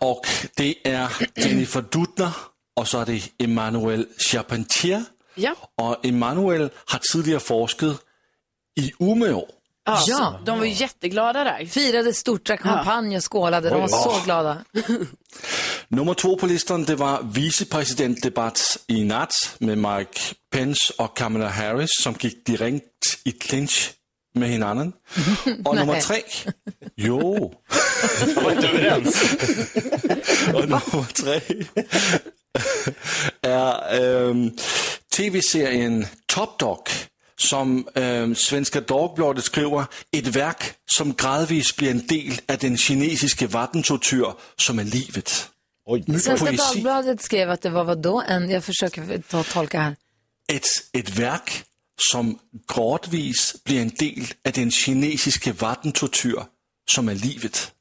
Og 0.00 0.24
det 0.58 0.74
er 0.84 1.08
Jennifer 1.38 1.80
Doudna, 1.80 2.30
og 2.76 2.88
så 2.88 2.98
er 2.98 3.04
det 3.04 3.32
Emmanuel 3.38 4.06
Charpentier. 4.28 5.00
Ja. 5.38 5.52
Og 5.78 5.96
Emmanuel 6.04 6.70
har 6.88 7.00
tidligere 7.12 7.40
forsket 7.40 7.98
i 8.76 8.92
Umeå. 9.00 9.46
Ja, 9.86 9.96
Ja. 10.08 10.34
De 10.46 10.58
var 10.58 10.64
ju 10.64 10.72
jätteglada 10.72 11.44
där. 11.44 11.66
Firade 11.66 12.14
stort, 12.14 12.44
drack 12.46 12.62
champagne 12.62 13.16
och 13.16 13.22
skålade. 13.22 13.70
De 13.70 13.80
var 13.80 13.88
så 13.88 14.20
glada. 14.24 14.64
Nummer 15.88 16.14
to 16.14 16.36
på 16.36 16.46
listen, 16.46 16.84
det 16.84 16.98
var 16.98 17.22
vicepræsidentdebat 17.22 18.78
i 18.88 19.04
nat 19.04 19.30
med 19.58 19.76
Mike 19.76 20.20
Pence 20.52 20.92
og 20.98 21.14
Kamala 21.14 21.46
Harris, 21.48 21.90
som 22.00 22.14
gik 22.14 22.46
direkte 22.46 23.16
i 23.24 23.32
clinch 23.42 23.92
med 24.34 24.48
hinanden. 24.48 24.94
Og 25.66 25.76
nummer 25.76 26.00
tre, 26.00 26.22
jo. 26.98 27.52
Jag 28.36 28.42
var 28.42 28.50
inte 28.50 28.68
överens. 28.68 29.22
Og 30.54 30.68
nummer 30.68 31.06
tre 31.14 31.40
er 33.42 34.00
øhm, 34.02 34.58
tv-serien 35.10 36.06
Top 36.28 36.60
Dog, 36.60 36.86
som 37.38 37.88
øhm, 37.96 38.34
Svenska 38.34 38.80
Dagbladet 38.80 39.44
skriver, 39.44 39.84
et 40.12 40.34
værk, 40.34 40.74
som 40.96 41.14
gradvist 41.14 41.76
bliver 41.76 41.92
en 41.92 42.04
del 42.08 42.40
af 42.48 42.58
den 42.58 42.76
kinesiske 42.78 43.52
vattentortyr, 43.52 44.24
som 44.58 44.78
er 44.78 44.82
livet. 44.82 45.48
Oj. 45.86 46.02
Svenska 46.08 46.36
Poesi. 46.36 46.56
Dagbladet 46.56 47.22
skrev 47.22 47.50
att 47.50 47.62
det 47.62 47.72
var 47.72 47.84
vad 47.84 47.98
då? 48.02 48.22
En, 48.28 48.50
jag 48.50 48.64
försöker 48.64 49.22
ta, 49.30 49.42
tolka 49.42 49.80
här. 49.80 49.94
Et, 50.48 50.66
et 50.92 51.18
værk, 51.18 51.64
som 52.12 52.38
gradvis 52.68 53.56
bliver 53.64 53.82
en 53.82 53.88
del 54.00 54.32
af 54.44 54.52
den 54.52 54.70
kinesiske 54.70 55.60
vattentortyr, 55.60 56.40
som 56.90 57.08
er 57.08 57.14
livet. 57.14 57.72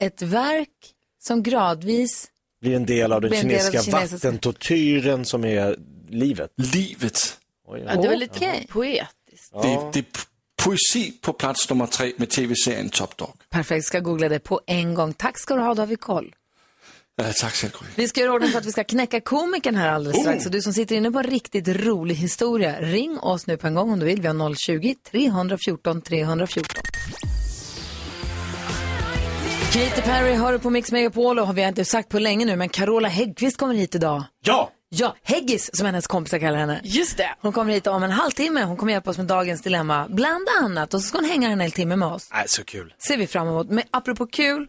Ett 0.00 0.22
verk 0.22 0.92
som 1.20 1.42
gradvis... 1.42 2.30
Blir 2.60 2.76
en 2.76 2.86
del 2.88 3.12
av 3.12 3.20
den 3.20 3.30
Blir 3.30 3.38
av 3.38 3.42
kinesiska 3.42 3.78
kinesiska- 3.82 3.92
vattentortyren 4.16 5.24
som 5.24 5.44
är 5.44 5.76
livet. 6.08 6.50
Livet. 6.56 7.38
Oj, 7.68 7.80
Ja, 7.86 7.96
det 8.02 8.08
var 8.08 8.16
lite 8.16 8.36
Okej. 8.36 8.66
poetiskt. 8.70 9.52
Det, 9.62 9.90
det 9.92 9.98
är 9.98 10.02
p- 10.02 10.20
poesi 10.62 11.12
på 11.20 11.32
plats 11.32 11.68
nummer 11.70 11.86
tre 11.86 12.12
med 12.16 12.30
tv-serien 12.30 12.88
Top 12.90 13.16
Dog. 13.16 13.32
Perfekt, 13.50 13.86
ska 13.86 14.00
googla 14.00 14.28
det 14.28 14.38
på 14.38 14.60
en 14.66 14.94
gång. 14.94 15.12
Tack 15.14 15.38
ska 15.38 15.54
du 15.54 15.60
ha, 15.60 15.74
då 15.74 15.82
har 15.82 15.86
vi 15.86 15.96
koll. 15.96 16.34
Eh, 17.22 17.32
tack 17.40 17.52
själv, 17.52 17.72
Gry. 17.72 17.88
Vi 17.94 18.08
ska 18.08 18.20
göra 18.20 18.32
ordning 18.32 18.50
för 18.50 18.58
att 18.58 18.66
vi 18.66 18.72
ska 18.72 18.84
knäcka 18.84 19.20
komikern 19.20 19.74
här 19.76 19.88
alldeles 19.88 20.20
strax. 20.20 20.44
Så 20.44 20.50
du 20.50 20.62
som 20.62 20.72
sitter 20.72 20.96
inne 20.96 21.10
på 21.10 21.18
en 21.18 21.24
riktigt 21.24 21.68
rolig 21.68 22.14
historia, 22.14 22.80
ring 22.80 23.18
oss 23.18 23.46
nu 23.46 23.56
på 23.56 23.66
en 23.66 23.74
gång 23.74 23.90
om 23.92 23.98
du 23.98 24.06
vill. 24.06 24.20
Vi 24.20 24.26
har 24.28 24.34
020-314 24.34 26.00
314. 26.02 26.82
Katy 29.72 30.02
Perry 30.02 30.34
hör 30.34 30.52
du 30.52 30.58
på 30.58 30.70
Mix 30.70 30.92
Megapol 30.92 31.38
och 31.38 31.46
har 31.46 31.54
vi 31.54 31.62
inte 31.62 31.84
sagt 31.84 32.08
på 32.08 32.18
länge 32.18 32.44
nu, 32.44 32.56
men 32.56 32.68
Carola 32.68 33.08
Häggkvist 33.08 33.56
kommer 33.56 33.74
hit 33.74 33.94
idag. 33.94 34.24
Ja! 34.44 34.72
Ja, 34.88 35.16
Häggis 35.22 35.70
som 35.76 35.86
hennes 35.86 36.06
kompisar 36.06 36.38
kallar 36.38 36.58
henne. 36.58 36.80
Just 36.84 37.16
det. 37.16 37.34
Hon 37.40 37.52
kommer 37.52 37.72
hit 37.72 37.86
om 37.86 38.02
en 38.02 38.10
halvtimme. 38.10 38.62
Hon 38.64 38.76
kommer 38.76 38.92
hjälpa 38.92 39.10
oss 39.10 39.16
med 39.18 39.26
dagens 39.26 39.62
dilemma, 39.62 40.06
bland 40.10 40.48
annat. 40.62 40.94
Och 40.94 41.00
så 41.00 41.08
ska 41.08 41.18
hon 41.18 41.24
hänga 41.24 41.50
en 41.50 41.60
hel 41.60 41.72
timme 41.72 41.96
med 41.96 42.08
oss. 42.08 42.28
Nej, 42.32 42.44
så 42.46 42.64
kul. 42.64 42.94
Ser 42.98 43.16
vi 43.16 43.26
fram 43.26 43.48
emot. 43.48 43.70
Men 43.70 43.84
apropå 43.90 44.26
kul, 44.26 44.66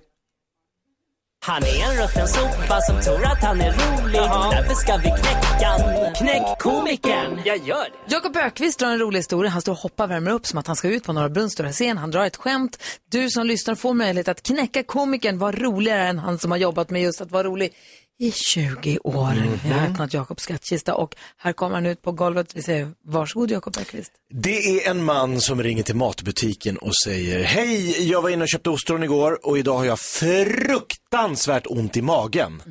Han 1.46 1.63
är 1.63 1.84
en 1.84 2.03
rutten 2.03 2.27
sopa 2.27 2.82
som 2.82 3.01
tror 3.01 3.25
att 3.25 3.44
han 3.44 3.62
är 3.62 3.72
rolig. 3.72 4.22
Därför 4.51 4.75
ska 4.75 4.98
vi 4.98 5.10
knäcka. 5.10 5.72
Knäck 6.15 6.60
komikern. 6.60 7.41
Jag 7.46 7.58
gör 7.58 7.84
det. 7.84 8.13
Jakob 8.13 8.38
Ökvist 8.38 8.79
drar 8.79 8.89
en 8.89 9.00
rolig 9.00 9.20
historia. 9.20 9.51
Han 9.51 9.62
står 9.62 9.72
och 9.72 9.77
hoppar 9.77 10.03
och 10.03 10.12
värmer 10.12 10.32
upp 10.32 10.46
som 10.46 10.60
att 10.60 10.67
han 10.67 10.75
ska 10.75 10.88
ut 10.88 11.03
på 11.03 11.13
Norra 11.13 11.29
Brunns 11.29 11.53
stora 11.53 11.72
scen. 11.72 11.98
Han 11.98 12.12
drar 12.12 12.25
ett 12.25 12.36
skämt. 12.36 12.84
Du 13.12 13.29
som 13.29 13.48
lyssnar 13.48 13.75
får 13.75 13.94
möjlighet 13.94 14.27
att 14.27 14.44
knäcka 14.44 14.84
komikern. 14.84 15.38
Var 15.38 15.51
roligare 15.51 16.08
än 16.08 16.20
han 16.20 16.39
som 16.39 16.51
har 16.51 16.58
jobbat 16.58 16.89
med 16.89 17.01
just 17.01 17.22
att 17.22 17.32
vara 17.32 17.44
rolig 17.44 17.74
i 18.20 18.32
20 18.32 19.00
år. 19.04 19.34
Vi 19.64 19.70
har 19.70 19.88
öppnat 19.88 20.14
Jakobs 20.14 20.44
skattkista 20.44 20.96
och 20.96 21.16
här 21.38 21.54
kommer 21.54 21.76
han 21.76 21.86
ut 21.86 22.02
på 22.02 22.12
golvet. 22.12 22.56
Vi 22.56 22.62
säger 22.62 22.92
varsågod 23.04 23.52
Jakob 23.52 23.78
Ökvist. 23.78 24.12
Det 24.30 24.58
är 24.58 24.92
en 24.92 25.04
man 25.04 25.42
som 25.42 25.64
ringer 25.64 25.84
till 25.84 25.96
matbutiken 25.96 26.78
och 26.78 26.96
säger 27.04 27.44
Hej, 27.44 28.10
jag 28.10 28.22
var 28.22 28.30
inne 28.30 28.44
och 28.44 28.50
köpte 28.50 28.70
ostron 28.70 29.04
igår 29.04 29.48
och 29.48 29.58
idag 29.58 29.78
har 29.78 29.86
jag 29.86 30.00
fruktansvärt 30.00 31.68
ont 31.68 31.98
i 31.98 32.02
magen. 32.02 32.62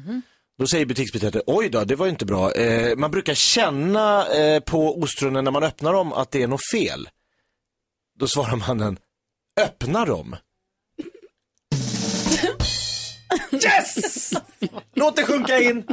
Då 0.59 0.67
säger 0.67 0.87
butiksbiträdet, 0.87 1.43
oj 1.47 1.69
då, 1.69 1.85
det 1.85 1.97
var 1.97 2.07
ju 2.07 2.11
inte 2.11 2.27
bra. 2.27 2.53
Eh, 2.53 2.97
man 2.97 3.11
brukar 3.11 3.35
känna 3.35 4.27
eh, 4.27 4.61
på 4.61 5.01
ostronen 5.01 5.45
när 5.45 5.51
man 5.51 5.63
öppnar 5.63 5.93
dem 5.93 6.13
att 6.13 6.31
det 6.31 6.43
är 6.43 6.49
något 6.49 6.71
fel. 6.73 7.09
Då 8.19 8.29
svarar 8.29 8.57
mannen, 8.57 8.99
öppna 9.61 10.05
dem. 10.05 10.37
Yes! 13.53 14.31
Låt 14.95 15.17
det 15.17 15.23
sjunka 15.23 15.59
in. 15.59 15.85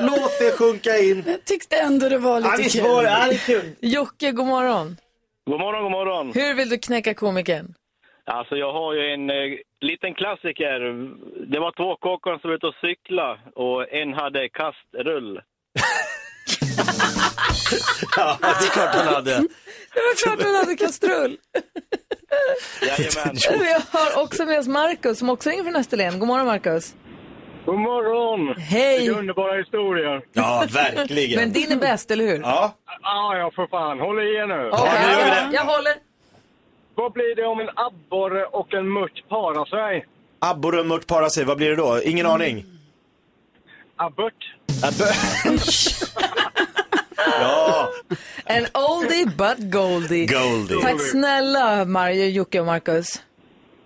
Låt 0.00 0.38
det 0.38 0.50
sjunka 0.58 0.98
in. 0.98 1.22
Jag 1.26 1.44
tyckte 1.44 1.76
ändå 1.76 2.08
det 2.08 2.18
var 2.18 2.40
Ja, 2.40 2.46
det 2.48 2.52
är 2.54 2.56
lite 2.58 2.70
svårt, 2.70 3.00
kul. 3.00 3.04
ja, 3.04 3.26
det 3.28 3.34
är 3.34 3.38
kul. 3.60 3.72
Jocke, 3.80 4.32
god 4.32 4.46
morgon. 4.46 4.96
God 5.50 5.60
morgon, 5.60 5.82
god 5.82 5.92
morgon. 5.92 6.32
Hur 6.34 6.54
vill 6.54 6.68
du 6.68 6.78
knäcka 6.78 7.14
komikern? 7.14 7.74
Alltså 8.24 8.56
jag 8.56 8.72
har 8.72 8.94
ju 8.94 9.12
en 9.14 9.30
eh, 9.30 9.58
liten 9.80 10.14
klassiker. 10.14 10.80
Det 11.52 11.58
var 11.60 11.72
två 11.76 11.96
kockar 11.96 12.38
som 12.38 12.50
var 12.50 12.56
ute 12.56 12.66
och 12.66 12.74
cykla 12.80 13.38
och 13.54 13.92
en 13.92 14.12
hade 14.14 14.48
kastrull. 14.48 15.40
Ja, 18.16 18.38
det 18.40 18.46
är 18.66 18.70
klart 18.70 18.94
han 18.94 19.06
hade. 19.14 19.30
Det 19.94 20.00
var 20.00 20.22
klart 20.24 20.42
han 20.42 20.54
hade 20.54 20.76
kastrull. 20.76 21.36
Jajamän. 22.82 23.36
Vi 23.60 23.72
har 23.98 24.22
också 24.22 24.44
med 24.44 24.58
oss 24.58 24.66
Markus 24.66 25.18
som 25.18 25.30
också 25.30 25.50
ringer 25.50 25.64
från 25.64 25.76
Österlen. 25.76 26.18
God 26.18 26.28
morgon 26.28 26.46
Markus. 26.46 26.94
God 27.66 27.78
morgon! 27.78 28.54
Hej! 28.58 28.98
Vilka 29.00 29.18
underbara 29.18 29.56
historier. 29.58 30.22
Ja, 30.32 30.64
verkligen. 30.70 31.40
Men 31.40 31.52
din 31.52 31.72
är 31.72 31.76
bäst, 31.76 32.10
eller 32.10 32.24
hur? 32.26 32.40
Ja, 32.40 32.76
Ah, 33.02 33.36
ja, 33.36 33.50
för 33.54 33.66
fan. 33.66 33.98
Håll 34.00 34.18
i 34.18 34.34
er 34.34 34.46
nu. 34.46 34.70
Okej, 34.72 35.00
nu 35.06 35.10
gör 35.12 35.24
vi 35.24 35.28
jag, 35.30 35.50
det. 35.50 35.54
jag 35.56 35.64
håller. 35.64 35.94
Vad 36.94 37.12
blir 37.12 37.36
det 37.36 37.44
om 37.46 37.60
en 37.60 37.68
abborre 37.74 38.44
och 38.44 38.74
en 38.74 38.88
mört 38.92 39.28
parar 39.28 39.64
sig? 39.64 40.06
abborre 40.38 40.80
och 40.80 40.86
mört 40.86 41.06
parar 41.06 41.28
sig, 41.28 41.44
vad 41.44 41.56
blir 41.56 41.70
det 41.70 41.76
då? 41.76 42.02
Ingen 42.02 42.26
aning. 42.26 42.64
Abbört. 43.96 44.54
Abbe- 44.82 45.14
ja, 47.40 47.88
En 48.44 48.66
oldie 48.74 49.26
but 49.26 49.72
goldie. 49.72 50.26
Goldie. 50.26 50.82
Tack 50.82 51.00
snälla 51.10 51.84
Mario, 51.84 52.26
Jocke 52.26 52.60
och 52.60 52.66
Marcus. 52.66 53.22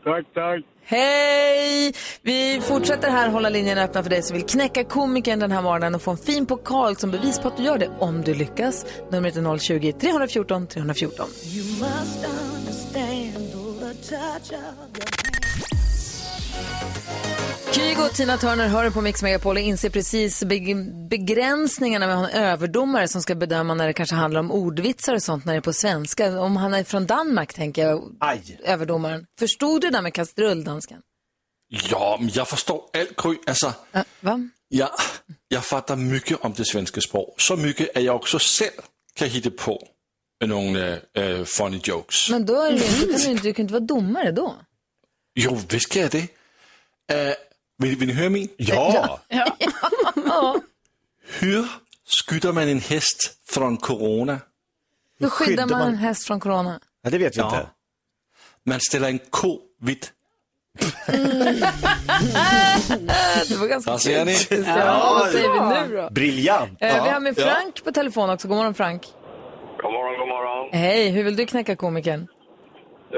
Tack, 0.05 0.25
tack. 0.35 0.65
Hej! 0.87 1.95
Vi 2.23 2.61
fortsätter 2.61 3.11
här 3.11 3.29
hålla 3.29 3.49
linjen 3.49 3.79
öppna 3.79 4.03
för 4.03 4.11
dig 4.11 4.23
som 4.23 4.37
vill 4.37 4.47
knäcka 4.47 4.85
komikern 4.85 5.39
den 5.39 5.53
här 5.53 5.63
morgonen 5.63 5.95
och 5.95 6.03
få 6.03 6.11
en 6.11 6.17
fin 6.17 6.47
pokal 6.47 6.97
som 6.97 7.11
bevis 7.11 7.39
på 7.39 7.49
att 7.49 7.57
du 7.57 7.63
gör 7.63 7.79
det 7.79 7.91
om 7.99 8.23
du 8.23 8.35
lyckas. 8.35 8.87
Numret 9.11 9.37
är 9.37 9.41
020-314 9.41 10.67
314. 10.67 11.27
Kygo 17.75 18.03
och 18.03 18.13
Tina 18.15 18.39
Turner 18.39 18.69
hör 18.69 18.91
på 18.91 19.01
Mix 19.01 19.23
Megapol 19.23 19.57
och 19.57 19.63
inser 19.63 19.91
precis 19.91 20.43
beg- 20.45 21.09
begränsningarna 21.09 22.07
med 22.07 22.15
att 22.17 22.21
ha 22.21 22.29
en 22.29 22.45
överdomare 22.45 23.09
som 23.09 23.23
ska 23.23 23.35
bedöma 23.35 23.75
när 23.75 23.87
det 23.87 23.93
kanske 23.93 24.15
handlar 24.17 24.41
om 24.41 24.51
ordvitsar 24.53 25.15
och 25.15 25.23
sånt 25.23 25.45
när 25.45 25.53
det 25.53 25.59
är 25.59 25.61
på 25.61 25.73
svenska. 25.73 26.41
Om 26.41 26.57
han 26.57 26.75
är 26.75 26.85
från 26.85 27.07
Danmark, 27.07 27.55
tänker 27.55 27.83
jag, 27.87 28.17
Aj. 28.21 28.59
överdomaren. 28.65 29.27
Förstod 29.39 29.81
du 29.81 29.87
det 29.91 29.97
där 29.97 30.03
med 30.03 30.15
kastrull, 30.15 30.65
dansken? 30.65 30.99
Ja, 31.91 32.17
men 32.21 32.31
jag 32.35 32.49
förstår 32.49 32.83
allt, 32.99 33.23
Gry. 33.23 33.37
Alltså, 33.47 33.73
Äh, 33.93 34.03
va? 34.21 34.49
jag, 34.69 34.91
jag 35.49 35.65
fattar 35.65 35.97
mycket 35.97 36.39
om 36.41 36.53
det 36.57 36.65
svenska 36.65 37.01
språk. 37.01 37.41
Så 37.41 37.57
mycket 37.57 37.97
att 37.97 38.03
jag 38.03 38.17
också 38.17 38.39
själv 38.41 38.71
kan 39.15 39.29
hitta 39.29 39.51
på 39.51 39.83
några 40.45 40.93
äh, 40.93 41.45
funny 41.45 41.81
jokes. 41.85 42.31
Men 42.31 42.47
då 42.47 42.61
är 42.61 42.73
det, 42.73 42.79
då 42.79 43.13
kan 43.13 43.21
du, 43.23 43.31
inte, 43.31 43.43
du 43.43 43.55
kan 43.55 43.63
inte 43.63 43.73
vara 43.75 43.85
domare 43.85 44.33
då. 44.33 44.55
Jo, 45.35 45.61
visst 45.69 45.93
kan 45.93 46.03
jag 46.03 46.11
det. 46.11 46.27
Äh, 47.29 47.35
vill, 47.79 47.97
vill 47.99 48.09
ni 48.09 48.15
höra 48.15 48.31
min? 48.31 48.49
Ja. 48.57 49.21
Hur 51.41 51.67
skyddar 52.29 52.53
man 52.53 52.69
en 52.69 52.81
häst 52.81 53.39
från 53.49 53.77
corona? 53.77 54.39
Hur 55.21 55.29
skyddar 55.29 55.67
man 55.67 55.83
en 55.83 55.97
häst 55.97 56.27
från 56.27 56.41
corona? 56.41 56.81
ja, 57.03 57.11
det 57.11 57.19
vet 57.19 57.37
vi 57.37 57.41
Ja. 57.41 57.47
inte. 57.57 57.67
Man 58.67 58.81
ställer 58.81 59.09
en 59.09 59.19
ko 59.19 59.61
vitt. 59.81 60.13
Det 63.49 63.57
var 63.57 63.67
ganska 63.67 63.99
ser 63.99 64.25
ni. 64.25 64.37
Ja, 64.67 65.17
vad 65.21 65.31
säger 65.31 65.51
vi 65.85 65.89
nu 65.89 65.97
då? 65.97 66.11
Briljant. 66.11 66.79
Eh, 66.83 67.05
vi 67.05 67.11
har 67.11 67.21
med 67.21 67.37
Frank 67.37 67.85
på 67.85 67.93
telefon 67.93 68.31
också. 68.31 68.49
God 68.49 68.57
morgon 68.57 68.75
Frank. 68.75 69.03
God 69.83 69.93
morgon, 69.93 70.19
god 70.19 70.29
morgon. 70.29 70.71
Hej, 70.73 71.09
hur 71.11 71.25
vill 71.25 71.37
du 71.37 71.47
knäcka 71.47 71.77
komikern? 71.77 72.27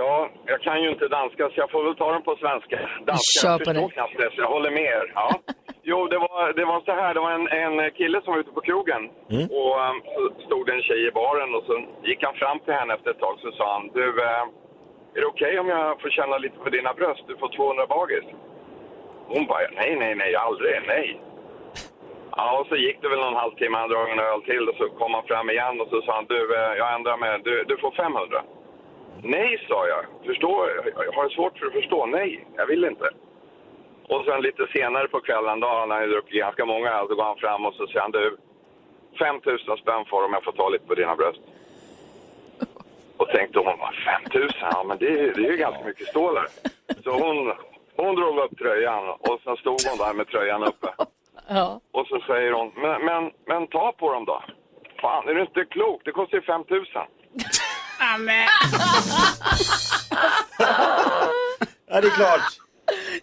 Ja, 0.00 0.28
jag 0.46 0.60
kan 0.60 0.82
ju 0.82 0.88
inte 0.90 1.08
danska 1.08 1.48
så 1.48 1.54
jag 1.56 1.70
får 1.70 1.84
väl 1.84 1.96
ta 1.96 2.12
den 2.12 2.22
på 2.22 2.36
svenska. 2.36 2.78
Danska, 3.06 3.40
Kör 3.42 3.50
jag 3.50 3.58
förstår 3.58 3.74
det. 3.74 3.94
knappt 3.96 4.18
det, 4.18 4.30
så 4.34 4.40
jag 4.40 4.48
håller 4.56 4.70
med 4.70 4.88
er. 4.98 5.12
Ja. 5.14 5.28
Jo, 5.88 6.06
det 6.12 6.18
var, 6.18 6.52
det 6.52 6.64
var 6.64 6.80
så 6.80 6.92
här, 6.92 7.14
det 7.14 7.20
var 7.20 7.32
en, 7.32 7.48
en 7.48 7.90
kille 7.90 8.18
som 8.22 8.32
var 8.32 8.40
ute 8.40 8.50
på 8.58 8.60
krogen. 8.60 9.02
Och 9.58 9.72
um, 9.86 9.96
så 10.14 10.20
stod 10.46 10.68
en 10.68 10.82
tjej 10.82 11.06
i 11.08 11.10
baren 11.10 11.54
och 11.54 11.64
så 11.68 11.74
gick 12.08 12.20
han 12.24 12.34
fram 12.34 12.58
till 12.60 12.74
henne 12.74 12.94
efter 12.94 13.10
ett 13.10 13.20
tag 13.20 13.36
så 13.42 13.52
sa 13.52 13.72
han, 13.72 13.88
du, 13.94 14.06
eh, 14.22 14.44
är 15.16 15.20
det 15.20 15.26
okej 15.26 15.58
om 15.58 15.68
jag 15.68 16.00
får 16.00 16.10
känna 16.10 16.38
lite 16.38 16.58
på 16.58 16.68
dina 16.70 16.92
bröst? 16.94 17.24
Du 17.28 17.36
får 17.36 17.48
200 17.48 17.86
bagis. 17.86 18.24
Hon 19.32 19.46
bara, 19.46 19.68
nej, 19.80 19.96
nej, 19.96 20.14
nej, 20.14 20.34
aldrig, 20.36 20.74
nej. 20.86 21.20
Ja, 22.36 22.58
och 22.60 22.66
så 22.66 22.76
gick 22.76 23.02
det 23.02 23.08
väl 23.08 23.18
någon 23.20 23.40
halvtimme, 23.42 23.78
han 23.78 23.88
drog 23.88 24.08
en 24.10 24.18
öl 24.30 24.42
till 24.42 24.68
och 24.68 24.76
så 24.80 24.88
kom 24.88 25.14
han 25.14 25.26
fram 25.30 25.50
igen 25.50 25.80
och 25.80 25.88
så 25.88 26.02
sa 26.02 26.14
han, 26.14 26.26
du, 26.28 26.40
eh, 26.58 26.72
jag 26.80 26.94
ändrar 26.94 27.16
mig, 27.16 27.40
du, 27.44 27.64
du 27.64 27.76
får 27.76 27.90
500. 27.90 28.42
Nej, 29.22 29.66
sa 29.68 29.88
jag. 29.88 30.04
Förstår, 30.26 30.70
jag 31.06 31.12
har 31.12 31.28
svårt 31.28 31.58
för 31.58 31.66
att 31.66 31.72
förstå. 31.72 32.06
Nej, 32.06 32.46
jag 32.56 32.66
vill 32.66 32.84
inte. 32.84 33.08
Och 34.08 34.24
sen 34.24 34.40
lite 34.42 34.66
senare 34.72 35.08
på 35.08 35.20
kvällen, 35.20 35.60
då 35.60 35.66
han 35.68 36.02
ju 36.02 36.06
druckit 36.08 36.40
ganska 36.40 36.64
många 36.64 36.90
öl, 36.90 37.08
så 37.08 37.14
går 37.14 37.24
han 37.24 37.36
fram 37.36 37.66
och 37.66 37.74
så 37.74 37.86
säger 37.86 38.00
han, 38.00 38.10
du, 38.10 38.36
5000 39.18 39.76
spänn 39.76 40.04
får 40.04 40.24
om 40.24 40.32
jag 40.32 40.44
får 40.44 40.52
ta 40.52 40.68
lite 40.68 40.86
på 40.86 40.94
dina 40.94 41.16
bröst. 41.16 41.40
Och 43.16 43.28
tänkte 43.28 43.58
hon, 43.58 43.78
vad 43.78 43.94
5000? 44.24 44.50
Ja, 44.60 44.84
men 44.88 44.98
det, 44.98 45.06
är- 45.08 45.32
det 45.34 45.46
är 45.46 45.50
ju 45.50 45.56
ganska 45.56 45.84
mycket 45.84 46.06
stålar. 46.06 46.46
Så 47.04 47.10
hon, 47.10 47.52
hon 47.96 48.14
drog 48.14 48.38
upp 48.38 48.58
tröjan 48.58 49.08
och 49.10 49.40
sen 49.44 49.56
stod 49.56 49.76
hon 49.88 49.98
där 49.98 50.12
med 50.14 50.28
tröjan 50.28 50.62
uppe. 50.64 50.88
Ja. 51.48 51.80
Och 51.92 52.06
så 52.06 52.20
säger 52.20 52.52
hon, 52.52 52.72
men, 52.76 53.04
men, 53.04 53.30
men 53.46 53.66
ta 53.66 53.92
på 53.92 54.12
dem 54.12 54.24
då. 54.24 54.42
Fan, 55.00 55.28
är 55.28 55.34
du 55.34 55.40
inte 55.40 55.64
klok? 55.64 56.00
Det 56.04 56.12
kostar 56.12 56.36
ju 56.38 56.42
5000. 56.42 57.02
Amen. 57.98 58.46
Ja, 61.88 62.00
det 62.00 62.06
är 62.06 62.10
klart. 62.10 62.40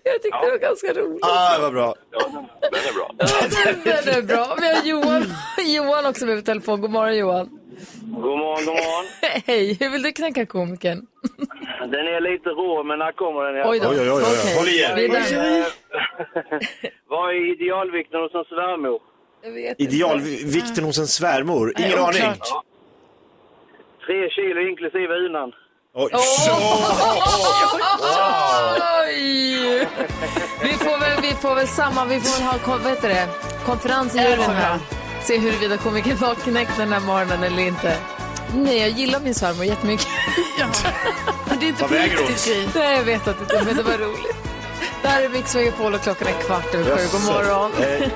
Jag 0.03 0.21
tyckte 0.21 0.37
det 0.45 0.49
var 0.51 0.57
ganska 0.57 0.93
roligt. 0.93 1.25
Ah, 1.25 1.57
vad 1.61 1.73
bra. 1.73 1.95
Ja, 2.11 2.19
den, 2.27 2.33
den 2.71 2.81
är 2.81 2.93
bra. 2.93 3.11
Den 3.83 4.15
är 4.17 4.21
bra. 4.21 4.57
Vi 4.61 4.73
har 4.75 4.83
Johan, 4.83 5.25
Johan 5.65 6.05
också 6.05 6.25
med 6.25 6.37
på 6.39 6.45
telefon. 6.45 6.81
God 6.81 6.91
morgon 6.91 7.17
Johan. 7.17 7.49
God 8.01 8.37
morgon, 8.39 8.65
god 8.65 8.75
morgon. 8.75 9.05
Hej, 9.45 9.77
hur 9.79 9.89
vill 9.89 10.01
du 10.01 10.11
knäcka 10.11 10.45
komikern? 10.45 11.05
Den 11.79 12.07
är 12.07 12.31
lite 12.31 12.49
rå, 12.49 12.83
men 12.83 12.99
när 12.99 13.11
kommer 13.11 13.43
den? 13.53 13.69
Oj 13.69 13.79
då. 13.79 13.89
Oj, 13.89 13.99
oj, 13.99 14.11
oj, 14.11 14.11
oj. 14.11 14.23
Okej. 14.41 14.55
Håll 14.57 14.67
i. 14.67 14.93
Vi 14.95 15.05
är 15.05 15.09
där. 15.09 15.65
Vad 17.09 17.29
är 17.29 17.51
idealvikten 17.53 18.19
hos 18.21 18.33
en 18.35 18.43
svärmor? 18.45 18.99
Jag 19.43 19.51
vet 19.51 19.79
inte. 19.79 19.83
Idealvikten 19.95 20.83
hos 20.83 20.97
en 20.99 21.07
svärmor? 21.07 21.73
Ingen 21.77 21.89
Nej, 21.91 21.99
aning. 21.99 22.21
oklart. 22.21 22.65
Tre 24.05 24.29
kilo 24.35 24.59
inklusive 24.69 25.13
unan. 25.25 25.51
Oj. 25.95 26.09
Oj! 29.07 29.87
Vi 30.63 30.73
får 30.73 30.99
väl, 30.99 31.21
vi 31.21 31.31
får 31.41 31.55
väl 31.55 31.67
samma, 31.67 32.05
vi 32.05 32.19
får 32.19 32.39
väl 32.39 32.47
ha 32.47 32.57
kon- 32.59 32.83
vad 32.83 32.91
heter 32.91 33.09
det? 33.09 33.27
konferens 33.65 34.15
i 34.15 34.17
juryn 34.19 34.41
här. 34.41 34.79
Se 35.21 35.37
huruvida 35.37 35.77
komikern 35.77 36.17
var 36.17 36.35
knäckt 36.35 36.77
den 36.77 36.93
här 36.93 36.99
morgonen 36.99 37.43
eller 37.43 37.63
inte. 37.63 37.95
Nej, 38.55 38.79
jag 38.79 38.89
gillar 38.89 39.19
min 39.19 39.33
svärmor 39.35 39.65
jättemycket. 39.65 40.07
Men 41.49 41.59
det 41.59 41.65
är 41.65 41.67
inte 41.67 41.81
Vad 41.81 41.89
på 41.89 41.95
väger 41.95 42.17
hon? 42.17 42.27
riktigt 42.27 42.45
Gry. 42.73 42.81
Nej, 42.81 42.95
jag 42.97 43.03
vet 43.03 43.27
att 43.27 43.37
det 43.37 43.43
inte, 43.55 43.65
men 43.65 43.75
det 43.77 43.83
var 43.83 43.97
roligt. 43.97 44.35
Det 45.01 45.07
här 45.07 45.23
är 45.23 45.29
Mix 45.29 45.55
Megapol 45.55 45.93
och 45.93 46.01
klockan 46.01 46.27
är 46.27 46.31
kvart 46.41 46.75
över 46.75 46.97
sju. 46.97 47.03
God 47.11 47.21
morgon. 47.35 47.71
Eh, 47.79 48.09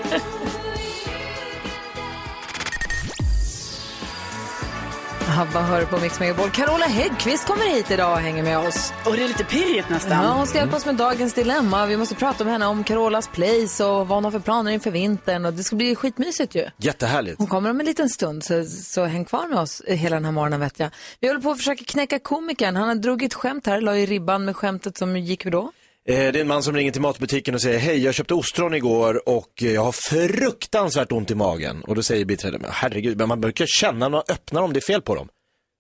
Habba 5.38 5.62
hör 5.62 5.86
på 5.86 5.98
Mix 5.98 6.20
Megapol. 6.20 6.50
Carola 6.50 6.86
Häggkvist 6.86 7.48
kommer 7.48 7.76
hit 7.76 7.92
idag 7.92 8.12
och 8.12 8.20
hänger 8.20 8.44
med 8.44 8.58
oss. 8.58 8.94
Och 9.06 9.14
det 9.16 9.24
är 9.24 9.28
lite 9.28 9.44
pirrigt 9.44 9.90
nästan. 9.90 10.24
Ja, 10.24 10.34
hon 10.34 10.48
ska 10.48 10.58
hjälpa 10.58 10.76
oss 10.76 10.86
med 10.86 10.96
dagens 10.96 11.34
dilemma. 11.34 11.86
Vi 11.86 11.98
måste 11.98 12.16
prata 12.16 12.44
med 12.44 12.54
henne 12.54 12.66
om 12.66 12.84
Carolas 12.84 13.28
place 13.28 13.84
och 13.84 14.08
vad 14.08 14.18
hon 14.18 14.24
har 14.24 14.32
för 14.32 14.40
planer 14.40 14.72
inför 14.72 14.92
vintern. 14.92 15.46
Och 15.46 15.54
det 15.54 15.64
ska 15.64 15.76
bli 15.76 15.96
skitmysigt 15.96 16.56
ju. 16.56 16.66
Jättehärligt. 16.78 17.38
Hon 17.38 17.48
kommer 17.48 17.70
om 17.70 17.80
en 17.80 17.86
liten 17.86 18.10
stund, 18.10 18.44
så, 18.44 18.66
så 18.66 19.06
häng 19.06 19.26
kvar 19.26 19.48
med 19.48 19.60
oss 19.60 19.82
hela 19.88 20.16
den 20.16 20.26
här 20.26 20.32
morgonen 20.32 20.60
vet 20.60 20.80
jag. 20.80 20.90
Vi 21.20 21.28
håller 21.28 21.42
på 21.42 21.52
att 21.52 21.58
försöka 21.58 21.84
knäcka 21.84 22.20
komikern. 22.20 22.76
Han 22.76 22.88
har 22.88 22.96
dragit 22.96 23.34
skämt 23.34 23.66
här, 23.66 23.82
la 23.82 23.98
i 23.98 24.06
ribban 24.06 24.46
med 24.46 24.56
skämtet 24.56 24.98
som 24.98 25.18
gick 25.18 25.46
hur 25.46 25.52
då? 25.52 25.72
Eh, 26.08 26.14
Det 26.32 26.40
är 26.40 26.42
en 26.42 26.48
man 26.48 26.64
som 26.64 26.76
ringer 26.76 26.92
till 26.92 27.02
matbutiken 27.02 27.56
och 27.56 27.62
säger, 27.62 27.80
hej 27.80 28.04
jag 28.04 28.14
köpte 28.14 28.34
ostron 28.34 28.74
igår 28.74 29.30
och 29.30 29.52
jag 29.56 29.82
har 29.84 29.92
fruktansvärt 29.92 31.12
ont 31.12 31.32
i 31.32 31.36
magen. 31.36 31.84
Och 31.84 31.96
då 31.96 32.04
säger 32.04 32.26
biträdet, 32.26 32.62
men 32.62 32.72
herregud, 32.74 33.18
men 33.18 33.28
man 33.28 33.42
brukar 33.42 33.66
känna 33.66 34.00
när 34.00 34.10
man 34.10 34.24
öppnar 34.30 34.62
dem, 34.62 34.74
det 34.74 34.80
är 34.80 34.94
fel 34.94 35.02
på 35.02 35.16
dem. 35.16 35.30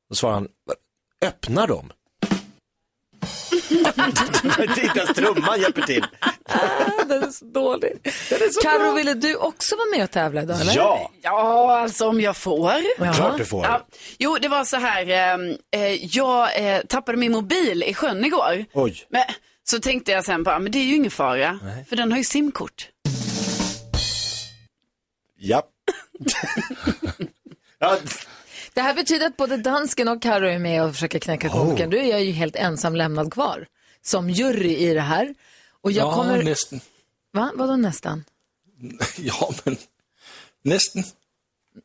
Då 0.09 0.15
svarar 0.15 0.33
han, 0.33 0.47
öppna 1.25 1.65
dem? 1.65 1.91
inte 4.59 4.99
ens 4.99 5.13
trumman 5.15 5.61
hjälper 5.61 5.81
till. 5.81 6.05
Den 7.07 7.23
är 7.23 7.29
så 7.31 7.45
dålig. 7.45 7.91
Karo, 8.63 8.91
ville 8.95 9.13
du 9.13 9.35
också 9.35 9.75
vara 9.75 9.89
med 9.97 10.03
och 10.03 10.11
tävla 10.11 10.41
idag 10.41 10.61
eller? 10.61 10.75
Ja, 10.75 11.11
Ja, 11.21 11.79
alltså 11.79 12.07
om 12.07 12.21
jag 12.21 12.37
får. 12.37 12.73
klart 13.13 13.37
du 13.37 13.45
får. 13.45 13.65
Ja. 13.65 13.85
Jo, 14.19 14.37
det 14.41 14.47
var 14.47 14.63
så 14.63 14.77
här. 14.77 15.09
Eh, 15.09 15.81
eh, 15.81 16.05
jag 16.05 16.73
eh, 16.75 16.81
tappade 16.81 17.17
min 17.17 17.31
mobil 17.31 17.83
i 17.83 17.93
sjön 17.93 18.25
igår. 18.25 18.65
Oj. 18.73 19.05
Men, 19.09 19.23
så 19.69 19.79
tänkte 19.79 20.11
jag 20.11 20.25
sen 20.25 20.43
bara, 20.43 20.59
men 20.59 20.71
det 20.71 20.77
är 20.77 20.83
ju 20.83 20.95
ingen 20.95 21.11
fara. 21.11 21.59
För 21.89 21.95
den 21.95 22.11
har 22.11 22.17
ju 22.17 22.23
simkort. 22.23 22.89
Ja. 25.39 25.63
ja. 27.79 27.97
Det 28.73 28.81
här 28.81 28.93
betyder 28.93 29.25
att 29.27 29.37
både 29.37 29.57
dansken 29.57 30.07
och 30.07 30.21
Karo 30.21 30.45
är 30.47 30.59
med 30.59 30.83
och 30.83 30.93
försöker 30.93 31.19
knäcka 31.19 31.49
komikern. 31.49 31.89
Du 31.89 31.99
är 31.99 32.03
jag 32.03 32.23
ju 32.23 32.31
helt 32.31 32.55
ensam 32.55 32.95
lämnad 32.95 33.33
kvar 33.33 33.67
som 34.01 34.29
jury 34.29 34.75
i 34.75 34.93
det 34.93 35.01
här. 35.01 35.35
Och 35.81 35.91
jag 35.91 36.07
Ja, 36.07 36.15
kommer... 36.15 36.43
nästan. 36.43 36.79
Va? 37.33 37.51
Vadå 37.55 37.75
nästan? 37.75 38.23
Ja, 39.17 39.49
men 39.63 39.77
nästan. 40.63 41.03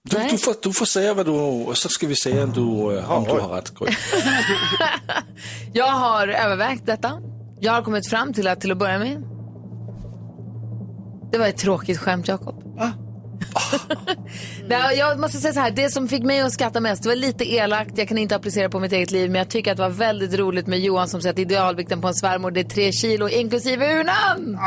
Du, 0.03 0.19
Nej. 0.19 0.31
du, 0.31 0.39
får, 0.39 0.55
du 0.63 0.73
får 0.73 0.87
säga 0.87 1.15
vad 1.15 1.27
du, 1.27 1.31
och 1.33 1.79
så 1.79 1.89
ska 1.89 2.07
vi 2.07 2.17
se 2.17 2.43
om 2.43 2.53
du, 2.53 2.97
eh, 2.99 3.11
om 3.11 3.25
du 3.25 3.31
har 3.31 3.57
rätt. 3.57 3.73
Jag 5.73 5.87
har 5.91 6.29
övervägt 6.29 6.87
detta. 6.87 7.23
Jag 7.65 7.73
har 7.73 7.83
kommit 7.83 8.09
fram 8.09 8.33
till 8.33 8.49
att 8.49 8.61
till 8.61 8.73
att 8.73 8.79
börja 8.79 8.99
med. 8.99 9.25
Det 11.33 11.39
var 11.39 11.47
ett 11.47 11.57
tråkigt 11.57 11.99
skämt, 11.99 12.29
Jakob. 12.29 12.63
Nej, 14.67 14.99
jag 14.99 15.21
måste 15.21 15.39
säga 15.39 15.53
så 15.53 15.61
här, 15.61 15.71
det 15.71 15.91
som 15.91 16.09
fick 16.09 16.23
mig 16.23 16.41
att 16.41 16.53
skratta 16.53 16.81
mest, 16.81 17.07
var 17.07 17.15
lite 17.15 17.53
elakt, 17.53 17.99
jag 17.99 18.09
kan 18.09 18.19
inte 18.19 18.37
applicera 18.37 18.69
på 18.69 18.81
mitt 18.81 18.93
eget 18.93 19.11
liv, 19.11 19.31
men 19.31 19.39
jag 19.39 19.49
tycker 19.49 19.71
att 19.71 19.77
det 19.77 19.83
var 19.83 19.91
väldigt 19.91 20.35
roligt 20.35 20.67
med 20.67 20.81
Johan 20.81 21.09
som 21.09 21.23
säger 21.23 21.33
att 21.33 21.39
idealvikten 21.39 22.01
på 22.01 22.09
en 22.09 22.15
svärmor 22.15 22.51
det 22.51 22.61
är 22.61 22.65
tre 22.65 22.93
kilo 22.93 23.29
inklusive 23.29 24.01
urnan. 24.01 24.59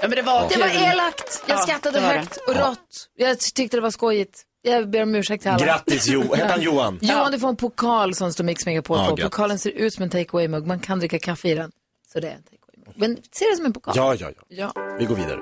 Ja, 0.00 0.08
men 0.08 0.10
det 0.10 0.22
var 0.22 0.48
Det 0.48 0.58
var 0.58 0.92
elakt, 0.92 1.44
jag 1.46 1.58
Ja, 1.58 1.62
skrattade 1.62 2.00
var 2.00 2.08
högt 2.08 2.36
och 2.48 2.56
rått. 2.56 3.08
Jag 3.16 3.38
tyckte 3.38 3.76
det 3.76 3.80
var 3.80 3.90
skojigt. 3.90 4.42
Jag 4.62 4.90
ber 4.90 5.02
om 5.02 5.14
ursäkt 5.14 5.42
till 5.42 5.50
alla. 5.50 5.64
Grattis 5.66 6.06
Jo, 6.08 6.20
heter 6.34 6.48
han 6.48 6.62
Johan? 6.62 6.98
Johan, 7.02 7.32
du 7.32 7.38
får 7.38 7.48
en 7.48 7.56
pokal 7.56 8.14
som 8.14 8.32
står 8.32 8.44
Mix 8.44 8.66
Megapol 8.66 8.98
Ja, 8.98 9.04
på. 9.04 9.10
grattis. 9.14 9.24
Pokalen 9.24 9.58
ser 9.58 9.70
ut 9.70 9.94
som 9.94 10.02
en 10.02 10.10
take 10.10 10.30
away-mugg. 10.32 10.66
Man 10.66 10.80
kan 10.80 10.98
dricka 10.98 11.18
kaffe 11.18 11.48
i 11.48 11.54
den. 11.54 11.70
Så 12.12 12.20
det 12.20 12.28
är 12.28 12.32
en 12.32 12.42
take 12.42 12.56
away-mugg. 12.68 12.94
Men 12.96 13.16
se 13.32 13.44
det 13.50 13.56
som 13.56 13.66
en 13.66 13.72
pokal. 13.72 13.94
Ja, 13.96 14.14
ja, 14.14 14.30
ja. 14.48 14.72
Ja. 14.74 14.96
Vi 14.98 15.04
går 15.04 15.14
vidare. 15.14 15.38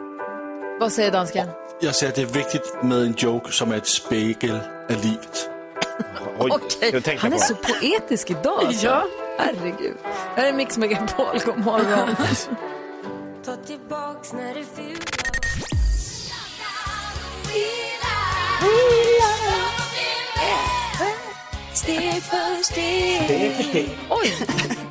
Vad 0.80 0.92
säger 0.92 1.12
dansken? 1.12 1.48
Jag 1.80 1.94
säger 1.94 2.10
att 2.10 2.16
det 2.16 2.22
är 2.22 2.26
viktigt 2.26 2.74
med 2.82 2.98
en 2.98 3.14
joke 3.16 3.52
som 3.52 3.72
är 3.72 3.76
ett 3.76 3.86
spegel 3.86 4.54
av 4.90 5.04
livet. 5.04 5.50
Oj, 6.38 6.50
Okej, 6.52 7.16
han 7.20 7.32
är 7.32 7.36
på. 7.36 7.42
så 7.42 7.54
poetisk 7.54 8.30
idag. 8.30 8.64
Alltså. 8.64 8.86
Ja. 8.86 9.04
Herregud. 9.38 9.96
Här 10.36 10.48
är 10.48 10.52
Mix 10.52 10.78
Megapol. 10.78 11.38
God 11.44 11.58
morgon. 11.58 12.16
Ta 13.44 13.56
tillbaks 13.56 14.32
när 14.32 14.54
det 14.54 14.64
ful 14.76 14.96
Steg 21.74 22.22
för 22.22 22.62
steg 22.62 23.90
Oj, 24.10 24.32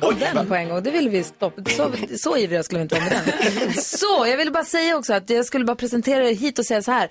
kom 0.00 0.18
den 0.18 0.48
på 0.48 0.54
en 0.54 0.68
gång. 0.68 0.82
Det 0.82 0.90
ville 0.90 1.10
vi 1.10 1.24
stoppa. 1.24 1.70
Så, 1.70 1.92
så 2.18 2.36
ivriga 2.36 2.62
skulle 2.62 2.78
vi 2.78 2.82
inte 2.82 2.94
vara 2.94 3.04
med 3.04 3.12
den. 3.14 3.72
Så, 3.82 4.26
jag 4.26 4.36
ville 4.36 4.50
bara 4.50 4.64
säga 4.64 4.96
också 4.96 5.12
att 5.14 5.30
jag 5.30 5.46
skulle 5.46 5.64
bara 5.64 5.76
presentera 5.76 6.28
er 6.30 6.34
hit 6.34 6.58
och 6.58 6.66
säga 6.66 6.82
så 6.82 6.92
här. 6.92 7.10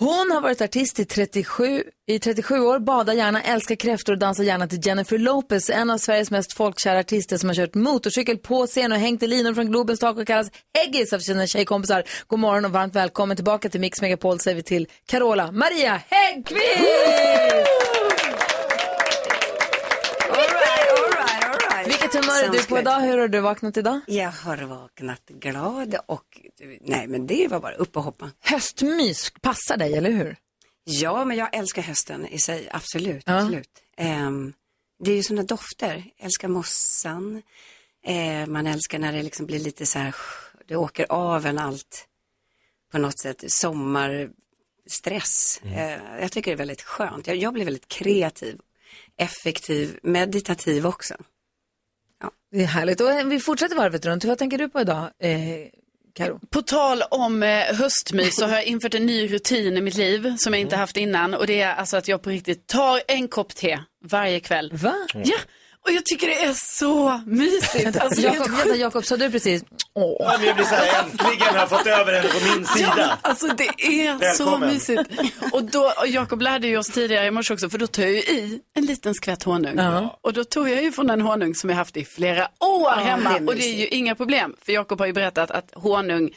Hon 0.00 0.30
har 0.30 0.40
varit 0.40 0.60
artist 0.60 1.00
i 1.00 1.04
37, 1.04 1.84
i 2.06 2.18
37 2.18 2.60
år, 2.60 2.78
badar 2.78 3.12
gärna, 3.12 3.42
älskar 3.42 3.74
kräftor 3.74 4.12
och 4.12 4.18
dansar 4.18 4.44
gärna 4.44 4.66
till 4.66 4.86
Jennifer 4.86 5.18
Lopez, 5.18 5.70
en 5.70 5.90
av 5.90 5.98
Sveriges 5.98 6.30
mest 6.30 6.52
folkkära 6.52 6.98
artister 6.98 7.36
som 7.36 7.48
har 7.48 7.56
kört 7.56 7.74
motorcykel 7.74 8.38
på 8.38 8.66
scen 8.66 8.92
och 8.92 8.98
hängt 8.98 9.22
i 9.22 9.26
linor 9.26 9.54
från 9.54 9.70
Globens 9.70 10.00
tak 10.00 10.18
och 10.18 10.26
kallas 10.26 10.50
Heggis 10.78 11.12
av 11.12 11.18
sina 11.18 11.46
tjejkompisar. 11.46 12.04
God 12.26 12.38
morgon 12.38 12.64
och 12.64 12.70
varmt 12.70 12.94
välkommen 12.94 13.36
tillbaka 13.36 13.68
till 13.68 13.80
Mix 13.80 14.00
Megapol 14.00 14.40
säger 14.40 14.56
vi 14.56 14.62
till 14.62 14.86
Carola 15.06 15.52
Maria 15.52 16.00
Häggkvist! 16.08 16.60
Vilket 21.86 22.09
humör 22.20 22.44
är 22.44 22.52
du 22.52 22.66
på 22.66 22.78
idag? 22.78 23.00
Hur 23.00 23.18
har 23.18 23.28
du 23.28 23.40
vaknat 23.40 23.76
idag? 23.76 24.00
Jag 24.06 24.30
har 24.30 24.56
vaknat 24.56 25.28
glad 25.28 25.94
och 26.06 26.40
nej 26.80 27.06
men 27.06 27.26
det 27.26 27.48
var 27.48 27.60
bara 27.60 27.74
upp 27.74 27.96
och 27.96 28.02
hoppa. 28.02 28.30
Höstmys 28.40 29.32
passar 29.40 29.76
dig, 29.76 29.94
eller 29.94 30.10
hur? 30.10 30.36
Ja, 30.84 31.24
men 31.24 31.36
jag 31.36 31.56
älskar 31.56 31.82
hösten 31.82 32.26
i 32.26 32.38
sig, 32.38 32.68
absolut. 32.72 33.22
Ja. 33.26 33.38
absolut. 33.38 33.70
Ehm, 33.96 34.52
det 35.04 35.10
är 35.10 35.16
ju 35.16 35.22
sådana 35.22 35.42
dofter, 35.42 36.04
jag 36.16 36.24
älskar 36.24 36.48
mossan, 36.48 37.42
Eh, 38.02 38.46
man 38.46 38.66
älskar 38.66 38.98
när 38.98 39.12
det 39.12 39.22
liksom 39.22 39.46
blir 39.46 39.58
lite 39.58 39.86
så 39.86 39.98
här, 39.98 40.14
det 40.66 40.76
åker 40.76 41.12
av 41.12 41.46
en 41.46 41.58
allt 41.58 42.06
på 42.92 42.98
något 42.98 43.20
sätt, 43.20 43.44
sommarstress. 43.46 45.60
Eh, 45.64 46.20
jag 46.20 46.32
tycker 46.32 46.50
det 46.50 46.54
är 46.54 46.56
väldigt 46.56 46.82
skönt, 46.82 47.26
jag, 47.26 47.36
jag 47.36 47.52
blir 47.52 47.64
väldigt 47.64 47.88
kreativ, 47.88 48.60
effektiv, 49.16 49.98
meditativ 50.02 50.86
också. 50.86 51.14
Det 52.52 52.62
är 52.62 52.66
härligt. 52.66 53.00
Och 53.00 53.32
vi 53.32 53.40
fortsätter 53.40 53.76
varvet 53.76 54.06
runt. 54.06 54.24
Vad 54.24 54.38
tänker 54.38 54.58
du 54.58 54.68
på 54.68 54.80
idag, 54.80 55.10
eh, 55.22 55.38
Karo? 56.14 56.40
På 56.50 56.62
tal 56.62 57.02
om 57.10 57.42
eh, 57.42 57.74
höstmys 57.74 58.36
så 58.36 58.46
har 58.46 58.54
jag 58.54 58.64
infört 58.64 58.94
en 58.94 59.06
ny 59.06 59.26
rutin 59.28 59.76
i 59.76 59.80
mitt 59.80 59.94
liv 59.96 60.34
som 60.38 60.52
jag 60.52 60.60
inte 60.60 60.76
haft 60.76 60.96
innan. 60.96 61.34
Och 61.34 61.46
det 61.46 61.60
är 61.60 61.74
alltså 61.74 61.96
att 61.96 62.08
jag 62.08 62.22
på 62.22 62.30
riktigt 62.30 62.66
tar 62.66 63.00
en 63.08 63.28
kopp 63.28 63.54
te 63.54 63.78
varje 64.04 64.40
kväll. 64.40 64.70
Va? 64.74 64.94
Ja, 65.14 65.36
och 65.86 65.92
jag 65.92 66.04
tycker 66.06 66.26
det 66.28 66.44
är 66.44 66.52
så 66.52 67.20
mysigt. 67.26 67.96
Alltså, 68.00 68.20
Jakob, 68.20 68.50
vänta, 68.50 68.76
Jakob, 68.76 69.04
sa 69.04 69.16
du 69.16 69.30
precis? 69.30 69.62
Åh. 69.94 70.16
Ja, 70.20 70.34
men 70.38 70.46
jag 70.46 70.56
blir 70.56 70.64
så 70.66 70.74
här, 70.74 71.02
äntligen 71.04 71.46
har 71.48 71.56
jag 71.56 71.68
fått 71.68 71.86
över 71.86 72.12
henne 72.12 72.28
på 72.28 72.38
min 72.56 72.66
Ja, 72.68 72.74
sida. 72.74 73.18
alltså 73.22 73.46
det 73.48 73.64
är 73.78 74.34
så 74.34 74.44
Välkommen. 74.44 74.68
mysigt. 74.68 75.00
Och 75.52 75.64
då, 75.64 75.92
och 76.00 76.06
Jakob 76.08 76.42
lärde 76.42 76.66
ju 76.66 76.76
oss 76.78 76.86
tidigare 76.90 77.26
i 77.26 77.30
morse 77.30 77.54
också, 77.54 77.70
för 77.70 77.78
då 77.78 77.86
tar 77.86 78.02
jag 78.02 78.12
ju 78.12 78.18
i 78.18 78.60
en 78.76 78.86
liten 78.86 79.14
skvätt 79.14 79.42
honung. 79.42 79.74
Ja. 79.76 80.18
Och 80.20 80.32
då 80.32 80.44
tog 80.44 80.68
jag 80.70 80.82
ju 80.82 80.92
från 80.92 81.10
en 81.10 81.20
honung 81.20 81.54
som 81.54 81.70
jag 81.70 81.76
haft 81.76 81.96
i 81.96 82.04
flera 82.04 82.48
år 82.60 82.90
hemma. 82.90 83.38
det 83.38 83.46
och 83.46 83.54
det 83.56 83.64
är 83.64 83.74
ju 83.78 83.86
inga 83.86 84.14
problem, 84.14 84.54
för 84.64 84.72
Jakob 84.72 84.98
har 84.98 85.06
ju 85.06 85.12
berättat 85.12 85.50
att 85.50 85.70
honung, 85.74 86.30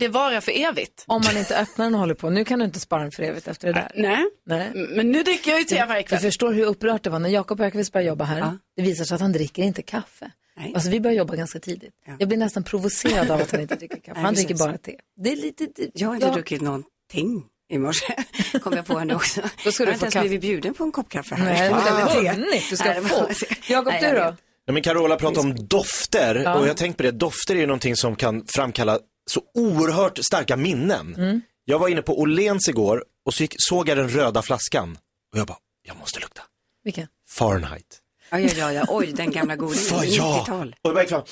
det 0.00 0.08
varar 0.08 0.40
för 0.40 0.52
evigt. 0.52 1.04
Om 1.06 1.22
man 1.24 1.36
inte 1.36 1.58
öppnar 1.58 1.84
den 1.84 1.94
och 1.94 2.00
håller 2.00 2.14
på. 2.14 2.30
Nu 2.30 2.44
kan 2.44 2.58
du 2.58 2.64
inte 2.64 2.80
spara 2.80 3.02
den 3.02 3.10
för 3.12 3.22
evigt 3.22 3.48
efter 3.48 3.66
det 3.66 3.72
där. 3.72 3.90
Nej, 3.94 4.24
Nej. 4.46 4.70
men 4.74 5.10
nu 5.12 5.22
dricker 5.22 5.50
jag 5.50 5.58
ju 5.60 5.64
te 5.64 5.84
varje 5.84 6.02
Du 6.02 6.08
kväll. 6.08 6.18
förstår 6.20 6.52
hur 6.52 6.64
upprört 6.64 7.02
det 7.04 7.10
var 7.10 7.18
när 7.18 7.28
Jakob 7.28 7.60
Ökvist 7.60 7.92
började 7.92 8.08
jobba 8.08 8.24
här. 8.24 8.58
Det 8.76 8.82
visar 8.82 9.04
sig 9.04 9.14
att 9.14 9.20
han 9.20 9.32
dricker 9.32 9.62
inte 9.62 9.82
kaffe. 9.82 10.30
Nej. 10.56 10.72
Alltså 10.74 10.90
vi 10.90 11.00
börjar 11.00 11.16
jobba 11.16 11.36
ganska 11.36 11.58
tidigt. 11.58 11.94
Jag 12.18 12.28
blir 12.28 12.38
nästan 12.38 12.64
provocerad 12.64 13.30
av 13.30 13.40
att 13.40 13.50
han 13.50 13.60
inte 13.60 13.74
dricker 13.74 13.96
kaffe. 13.96 14.10
Nej, 14.14 14.22
han 14.24 14.34
dricker 14.34 14.54
bara 14.54 14.78
te. 14.78 14.96
Det 15.16 15.32
är 15.32 15.36
lite... 15.36 15.66
Det, 15.76 15.90
Jag 15.94 16.08
har 16.08 16.14
inte 16.14 16.26
ja. 16.26 16.32
druckit 16.32 16.60
någonting 16.60 17.44
i 17.72 17.78
morse, 17.78 18.14
kom 18.62 18.72
jag 18.72 18.86
på 18.86 19.00
nu 19.04 19.14
också. 19.14 19.40
Då 19.64 19.72
ska 19.72 19.82
jag 19.82 19.88
du 19.88 19.92
har 19.92 19.98
få 19.98 20.04
inte 20.04 20.04
ens 20.04 20.14
kaffe. 20.14 20.20
blivit 20.20 20.40
bjuden 20.40 20.74
på 20.74 20.84
en 20.84 20.92
kopp 20.92 21.08
kaffe 21.08 21.34
här. 21.34 21.44
Nej, 21.44 21.60
Eller 21.66 21.76
du 21.76 22.26
har 22.26 22.34
te. 22.52 22.60
Du 22.70 22.76
ska 22.76 22.94
få. 22.94 23.28
Jakob, 23.68 23.92
du 24.00 24.06
jag 24.06 24.16
då? 24.16 24.36
Ja, 24.66 24.72
men 24.72 24.82
Carola 24.82 25.16
pratade 25.16 25.40
om 25.40 25.66
dofter 25.66 26.56
och 26.58 26.68
jag 26.68 26.76
tänkte 26.76 26.96
på 26.96 27.02
det, 27.02 27.10
dofter 27.18 27.54
är 27.54 27.58
ju 27.60 27.66
någonting 27.66 27.96
som 27.96 28.16
kan 28.16 28.44
framkalla 28.54 28.98
så 29.30 29.42
oerhört 29.54 30.18
starka 30.24 30.56
minnen. 30.56 31.42
Jag 31.64 31.78
var 31.78 31.88
inne 31.88 32.02
på 32.02 32.20
Åhléns 32.20 32.68
igår 32.68 33.04
och 33.26 33.34
så 33.34 33.42
gick, 33.42 33.54
såg 33.58 33.88
jag 33.88 33.96
den 33.98 34.08
röda 34.08 34.42
flaskan 34.42 34.98
Och 35.32 35.38
jag 35.38 35.46
bara, 35.46 35.58
jag 35.82 35.96
måste 35.96 36.20
lukta. 36.20 36.42
Vilken? 36.84 37.08
Fahrenheit. 37.28 38.00
Ja, 38.30 38.38
ja, 38.38 38.72
ja, 38.72 38.84
oj, 38.88 39.12
den 39.12 39.30
gamla 39.30 39.56
godingen, 39.56 39.84
För 39.84 40.04
ja! 40.04 40.42
90-tal. 40.42 40.76
Och 40.82 40.90
jag, 40.90 40.94
bara 40.94 41.18
och 41.18 41.28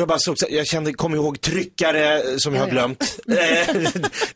jag 0.00 0.08
bara 0.08 0.18
såg, 0.18 0.38
så- 0.38 0.46
jag 0.50 0.66
kände, 0.66 0.92
kom 0.92 1.14
ihåg 1.14 1.40
tryckare 1.40 2.22
som 2.38 2.54
jag 2.54 2.62
har 2.62 2.70
glömt. 2.70 3.18
Eh, 3.28 3.34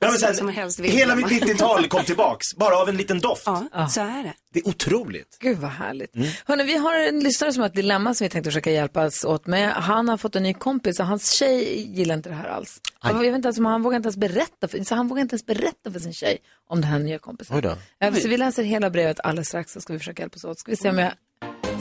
nej, 0.01 0.11
här, 0.23 0.33
Som 0.33 0.49
helst 0.49 0.79
vill 0.81 0.91
hela 0.91 1.17
mitt 1.17 1.27
90-tal 1.27 1.89
kom 1.89 2.05
tillbaks, 2.05 2.55
bara 2.57 2.77
av 2.77 2.89
en 2.89 2.97
liten 2.97 3.21
doft. 3.21 3.43
Ja, 3.47 3.89
så 3.89 4.01
är 4.01 4.23
det. 4.23 4.33
Det 4.53 4.61
är 4.61 4.69
otroligt. 4.69 5.37
Gud 5.41 5.59
vad 5.59 5.71
härligt. 5.71 6.17
Mm. 6.17 6.29
Hörrni, 6.47 6.65
vi 6.65 6.77
har 6.77 6.95
en 6.99 7.21
lyssnare 7.21 7.53
som 7.53 7.61
har 7.61 7.69
ett 7.69 7.75
dilemma 7.75 8.15
som 8.15 8.25
vi 8.25 8.29
tänkte 8.29 8.51
försöka 8.51 8.71
hjälpas 8.71 9.25
åt 9.25 9.47
med. 9.47 9.73
Han 9.73 10.09
har 10.09 10.17
fått 10.17 10.37
en 10.37 10.43
ny 10.43 10.55
kompis 10.55 11.01
och 11.01 11.07
hans 11.07 11.33
tjej 11.33 11.91
gillar 11.97 12.15
inte 12.15 12.29
det 12.29 12.35
här 12.35 12.49
alls. 12.49 12.81
Jag 13.03 13.15
vet 13.15 13.35
inte 13.35 13.47
ens 13.47 13.59
om 13.59 13.67
han 13.67 13.83
vågar 13.83 13.97
inte 13.97 14.07
ens 14.07 14.17
berätta 14.17 14.69
för, 14.69 14.85
så 14.85 14.95
han 14.95 15.09
vågar 15.09 15.23
inte 15.23 15.33
ens 15.35 15.47
berätta 15.47 15.93
för 15.93 16.01
sin 16.01 16.13
tjej 16.13 16.39
om 16.69 16.81
den 16.81 16.91
här 16.91 16.99
nya 16.99 17.19
kompisen. 17.19 17.57
Oj 17.57 17.63
då. 17.63 17.77
Så 18.21 18.29
vi 18.29 18.37
läser 18.37 18.63
hela 18.63 18.91
brevet 18.91 19.21
alldeles 19.21 19.49
strax 19.49 19.73
så 19.73 19.81
ska 19.81 19.93
vi 19.93 19.99
försöka 19.99 20.23
hjälpas 20.23 20.45
åt. 20.45 20.59
Ska 20.59 20.71
vi 20.71 20.77
se 20.77 20.91
om 20.91 20.99
jag... 20.99 21.13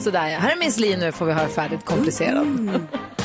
Sådär 0.04 0.28
ja. 0.28 0.40
Här 0.40 0.52
är 0.52 0.60
Miss 0.60 0.78
Li 0.78 0.98
nu 0.98 1.12
får 1.12 1.26
vi 1.26 1.32
höra 1.34 1.48
färdigt 1.48 1.86
komplicerad. 1.86 2.48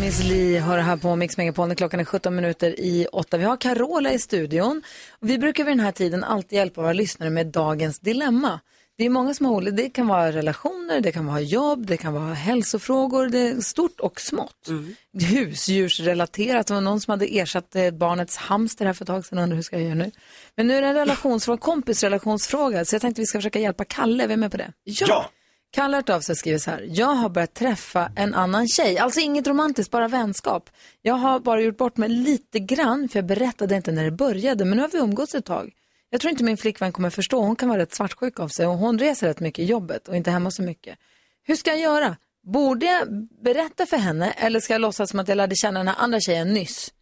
Miss 0.00 0.24
Li 0.24 0.58
hör 0.58 0.78
här 0.78 0.96
på 0.96 1.16
Mix 1.16 1.36
Megapol 1.36 1.74
klockan 1.74 2.00
är 2.00 2.04
17 2.04 2.34
minuter 2.34 2.80
i 2.80 3.06
8. 3.12 3.38
Vi 3.38 3.44
har 3.44 3.56
Carola 3.56 4.12
i 4.12 4.18
studion. 4.18 4.82
Vi 5.20 5.38
brukar 5.38 5.64
vid 5.64 5.72
den 5.72 5.84
här 5.84 5.92
tiden 5.92 6.24
alltid 6.24 6.56
hjälpa 6.56 6.80
våra 6.82 6.92
lyssnare 6.92 7.30
med 7.30 7.46
dagens 7.46 7.98
dilemma. 7.98 8.60
Det 8.98 9.04
är 9.04 9.10
många 9.10 9.34
som 9.34 9.46
har 9.46 9.62
det 9.62 9.90
kan 9.90 10.06
vara 10.06 10.32
relationer, 10.32 11.00
det 11.00 11.12
kan 11.12 11.26
vara 11.26 11.40
jobb, 11.40 11.86
det 11.86 11.96
kan 11.96 12.12
vara 12.12 12.34
hälsofrågor, 12.34 13.28
det 13.28 13.38
är 13.38 13.60
stort 13.60 14.00
och 14.00 14.20
smått. 14.20 14.68
Husdjursrelaterat, 15.20 16.66
det 16.66 16.74
var 16.74 16.80
någon 16.80 17.00
som 17.00 17.10
hade 17.10 17.38
ersatt 17.38 17.76
eh, 17.76 17.90
barnets 17.90 18.36
hamster 18.36 18.86
här 18.86 18.92
för 18.92 19.04
ett 19.04 19.06
tag 19.06 19.26
sedan, 19.26 19.38
undrar 19.38 19.56
hur 19.56 19.62
ska 19.62 19.76
jag 19.76 19.84
göra 19.84 19.94
nu? 19.94 20.10
Men 20.56 20.66
nu 20.66 20.74
är 20.74 20.82
det 20.82 20.88
en 20.88 20.94
relationsfråga, 20.94 21.58
kompisrelationsfråga, 21.58 22.84
så 22.84 22.94
jag 22.94 23.02
tänkte 23.02 23.22
vi 23.22 23.26
ska 23.26 23.38
försöka 23.38 23.58
hjälpa 23.58 23.84
Kalle, 23.84 24.24
är 24.24 24.28
vi 24.28 24.36
med 24.36 24.50
på 24.50 24.56
det? 24.56 24.72
Ja! 24.84 25.30
Kalle 25.72 25.96
har 25.96 26.02
hört 26.02 26.08
av 26.08 26.20
sig 26.20 26.32
och 26.32 26.36
skriver 26.36 26.58
så 26.58 26.70
här. 26.70 26.86
Jag 26.88 27.06
har 27.06 27.28
börjat 27.28 27.54
träffa 27.54 28.12
en 28.16 28.34
annan 28.34 28.68
tjej. 28.68 28.98
Alltså 28.98 29.20
inget 29.20 29.46
romantiskt, 29.46 29.90
bara 29.90 30.08
vänskap. 30.08 30.70
Jag 31.02 31.14
har 31.14 31.40
bara 31.40 31.60
gjort 31.60 31.76
bort 31.76 31.96
mig 31.96 32.08
lite 32.08 32.58
grann 32.58 33.08
för 33.08 33.18
jag 33.18 33.26
berättade 33.26 33.76
inte 33.76 33.92
när 33.92 34.04
det 34.04 34.10
började. 34.10 34.64
Men 34.64 34.76
nu 34.76 34.82
har 34.82 34.88
vi 34.88 34.98
umgåtts 34.98 35.34
ett 35.34 35.44
tag. 35.44 35.72
Jag 36.10 36.20
tror 36.20 36.30
inte 36.30 36.44
min 36.44 36.56
flickvän 36.56 36.92
kommer 36.92 37.10
förstå. 37.10 37.42
Hon 37.42 37.56
kan 37.56 37.68
vara 37.68 37.78
rätt 37.78 37.94
svartsjuk 37.94 38.40
av 38.40 38.48
sig 38.48 38.66
och 38.66 38.78
hon 38.78 38.98
reser 38.98 39.26
rätt 39.26 39.40
mycket 39.40 39.62
i 39.62 39.64
jobbet 39.64 40.08
och 40.08 40.16
inte 40.16 40.30
hemma 40.30 40.50
så 40.50 40.62
mycket. 40.62 40.98
Hur 41.42 41.56
ska 41.56 41.70
jag 41.70 41.80
göra? 41.80 42.16
Borde 42.42 42.86
jag 42.86 43.28
berätta 43.44 43.86
för 43.86 43.96
henne 43.96 44.30
eller 44.30 44.60
ska 44.60 44.74
jag 44.74 44.80
låtsas 44.80 45.10
som 45.10 45.20
att 45.20 45.28
jag 45.28 45.36
lärde 45.36 45.56
känna 45.56 45.80
den 45.80 45.88
här 45.88 45.96
andra 45.98 46.20
tjejen 46.20 46.54
nyss? 46.54 46.92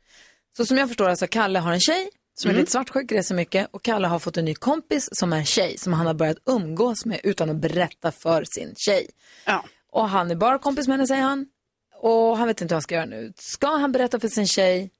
Så 0.56 0.66
som 0.66 0.78
jag 0.78 0.88
förstår 0.88 1.08
alltså, 1.08 1.26
Kalle 1.26 1.58
har 1.58 1.72
en 1.72 1.80
tjej 1.80 2.10
som 2.40 2.50
är 2.50 2.54
lite 2.54 2.70
svartsjuk, 2.70 3.12
reser 3.12 3.34
mycket 3.34 3.68
och 3.70 3.82
Kalle 3.82 4.08
har 4.08 4.18
fått 4.18 4.36
en 4.36 4.44
ny 4.44 4.54
kompis 4.54 5.08
som 5.12 5.32
är 5.32 5.36
en 5.36 5.44
tjej 5.44 5.78
som 5.78 5.92
han 5.92 6.06
har 6.06 6.14
börjat 6.14 6.38
umgås 6.46 7.04
med 7.06 7.20
utan 7.22 7.50
att 7.50 7.56
berätta 7.56 8.12
för 8.12 8.44
sin 8.44 8.74
tjej. 8.76 9.06
Ja. 9.46 9.64
Och 9.92 10.08
han 10.08 10.30
är 10.30 10.34
bara 10.34 10.58
kompis 10.58 10.88
med 10.88 10.96
henne 10.96 11.06
säger 11.06 11.22
han. 11.22 11.46
Och 12.02 12.38
han 12.38 12.46
vet 12.46 12.60
inte 12.60 12.74
vad 12.74 12.76
han 12.76 12.82
ska 12.82 12.94
göra 12.94 13.06
nu. 13.06 13.32
Ska 13.36 13.66
han 13.66 13.92
berätta 13.92 14.20
för 14.20 14.28
sin 14.28 14.46
tjej? 14.46 14.90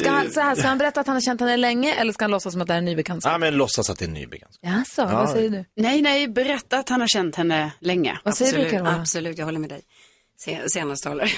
Ska 0.00 0.10
han, 0.10 0.30
så 0.30 0.40
här, 0.40 0.54
ska 0.54 0.68
han 0.68 0.78
berätta 0.78 1.00
att 1.00 1.06
han 1.06 1.16
har 1.16 1.20
känt 1.20 1.40
henne 1.40 1.56
länge 1.56 1.94
eller 1.94 2.12
ska 2.12 2.24
han 2.24 2.30
låtsas 2.30 2.52
som 2.52 2.62
att 2.62 2.68
det 2.68 2.74
är 2.74 2.78
en 2.78 2.84
ny 2.84 2.96
bekantskap? 2.96 3.32
Ja, 3.32 3.38
men 3.38 3.54
låtsas 3.54 3.90
att 3.90 3.98
det 3.98 4.04
är 4.04 4.08
en 4.08 4.14
ny 4.14 4.26
bekantskap. 4.26 4.70
Jaså, 4.70 5.04
vad 5.06 5.30
säger 5.30 5.50
du? 5.50 5.64
Nej, 5.76 6.02
nej, 6.02 6.28
berätta 6.28 6.78
att 6.78 6.88
han 6.88 7.00
har 7.00 7.08
känt 7.08 7.36
henne 7.36 7.72
länge. 7.80 8.18
Vad 8.24 8.36
säger 8.36 8.52
du 8.52 8.58
Absolut, 8.58 8.72
Carola? 8.72 9.00
absolut, 9.00 9.38
jag 9.38 9.44
håller 9.44 9.58
med 9.58 9.70
dig. 9.70 9.82
Se- 10.36 10.68
Senast 10.68 11.04
talare. 11.04 11.28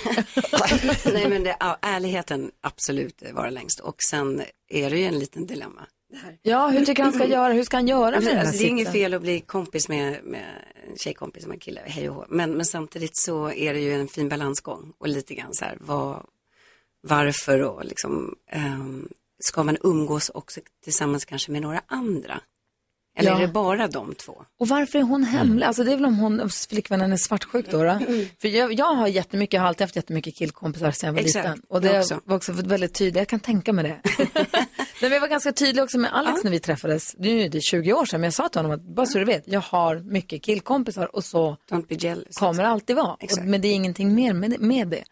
Nej 1.12 1.28
men 1.28 1.42
det, 1.44 1.56
ja, 1.61 1.78
ärligheten 1.82 2.50
absolut 2.61 3.22
vara 3.32 3.50
längst 3.50 3.80
och 3.80 4.02
sen 4.11 4.42
är 4.68 4.90
det 4.90 4.98
ju 4.98 5.04
en 5.04 5.18
liten 5.18 5.46
dilemma. 5.46 5.87
Ja, 6.42 6.68
hur 6.68 6.84
tycker 6.84 7.02
han 7.02 7.12
ska 7.12 7.26
göra? 7.26 7.52
Hur 7.52 7.62
ska 7.64 7.76
han 7.76 7.88
göra 7.88 8.11
med 8.11 8.22
den 8.22 8.37
här 8.37 8.40
alltså, 8.40 8.58
det 8.58 8.64
är 8.64 8.68
inget 8.68 8.92
fel 8.92 9.14
att 9.14 9.22
bli 9.22 9.40
kompis 9.40 9.88
med, 9.88 10.24
med 10.24 10.44
en 10.90 10.96
tjejkompis 10.96 11.42
som 11.42 11.52
en 11.52 11.58
kille, 11.58 11.80
hej 11.87 12.08
och 12.08 12.14
hå. 12.14 12.24
Men, 12.28 12.52
men 12.52 12.66
samtidigt 12.66 13.16
så 13.16 13.50
är 13.50 13.74
det 13.74 13.80
ju 13.80 13.94
en 13.94 14.08
fin 14.08 14.28
balansgång 14.28 14.92
och 14.98 15.08
lite 15.08 15.34
grann 15.34 15.54
så 15.54 15.64
här, 15.64 15.78
vad, 15.80 16.26
varför 17.00 17.61
och 17.62 17.84
liksom, 17.84 18.34
ehm, 18.50 19.08
ska 19.40 19.62
man 19.62 19.76
umgås 19.82 20.28
också 20.34 20.61
tillsammans 20.84 21.24
kanske 21.24 21.52
med 21.52 21.62
några 21.62 21.82
andra? 21.87 22.40
Eller 23.18 23.31
Ja. 23.31 23.37
är 23.37 23.40
det 23.40 23.48
bara 23.48 23.88
de 23.88 24.14
två? 24.14 24.42
Och 24.59 24.68
varför 24.68 24.98
är 24.98 25.02
hon 25.02 25.24
hemlig? 25.24 25.66
Alltså 25.66 25.85
det 25.85 25.92
är 25.92 25.96
väl 25.96 26.04
om 26.04 26.18
hon, 26.18 26.50
flickvännen 26.50 27.12
är 27.12 27.16
svartsjuk 27.16 27.70
då? 27.70 27.83
då? 27.85 27.98
För 28.40 28.48
jag, 28.48 28.72
jag 28.72 28.94
har 28.94 29.09
jättemycket, 29.09 29.52
jag 29.54 29.61
har 29.61 29.68
alltid 29.68 29.81
haft 29.85 29.96
jättemycket 29.96 30.37
killkompisar 30.37 30.90
sedan 30.90 31.07
jag 31.07 31.14
var 31.14 31.20
Exakt, 31.20 31.48
liten. 31.48 31.62
Och 31.68 31.76
jag 31.76 31.83
det 31.92 32.00
också. 32.00 32.20
var 32.24 32.37
också 32.37 32.52
väldigt 32.52 32.94
tydligt, 32.94 33.16
jag 33.16 33.28
kan 33.28 33.40
tänka 33.40 33.72
mig 33.72 33.85
det. 33.85 34.11
men 35.02 35.12
jag 35.12 35.20
var 35.20 35.28
ganska 35.28 35.52
tydlig 35.52 35.85
också 35.85 35.98
med 35.98 36.14
Alex 36.14 36.44
när 36.44 36.50
vi 36.50 36.61
träffades, 36.61 37.14
nu 37.18 37.40
är 37.40 37.48
det 37.48 37.61
20 37.61 37.92
år 37.92 38.04
sedan, 38.04 38.20
men 38.20 38.26
jag 38.26 38.35
sa 38.35 38.48
till 38.48 38.59
honom 38.59 38.72
att 38.72 38.83
bara 38.94 39.07
så 39.07 39.18
du 39.18 39.24
vet, 39.24 39.42
jag 39.46 39.61
har 39.61 39.96
mycket 39.96 40.42
killkompisar 40.42 41.16
och 41.16 41.24
så 41.24 41.57
kommer 42.38 42.62
det 42.62 42.68
alltid 42.68 42.96
vara. 42.96 43.12
Och, 43.12 43.38
men 43.44 43.61
det 43.61 43.68
är 43.68 43.74
ingenting 43.74 44.14
mer 44.14 44.33
med, 44.33 44.61
med 44.61 44.88
det. 44.88 45.04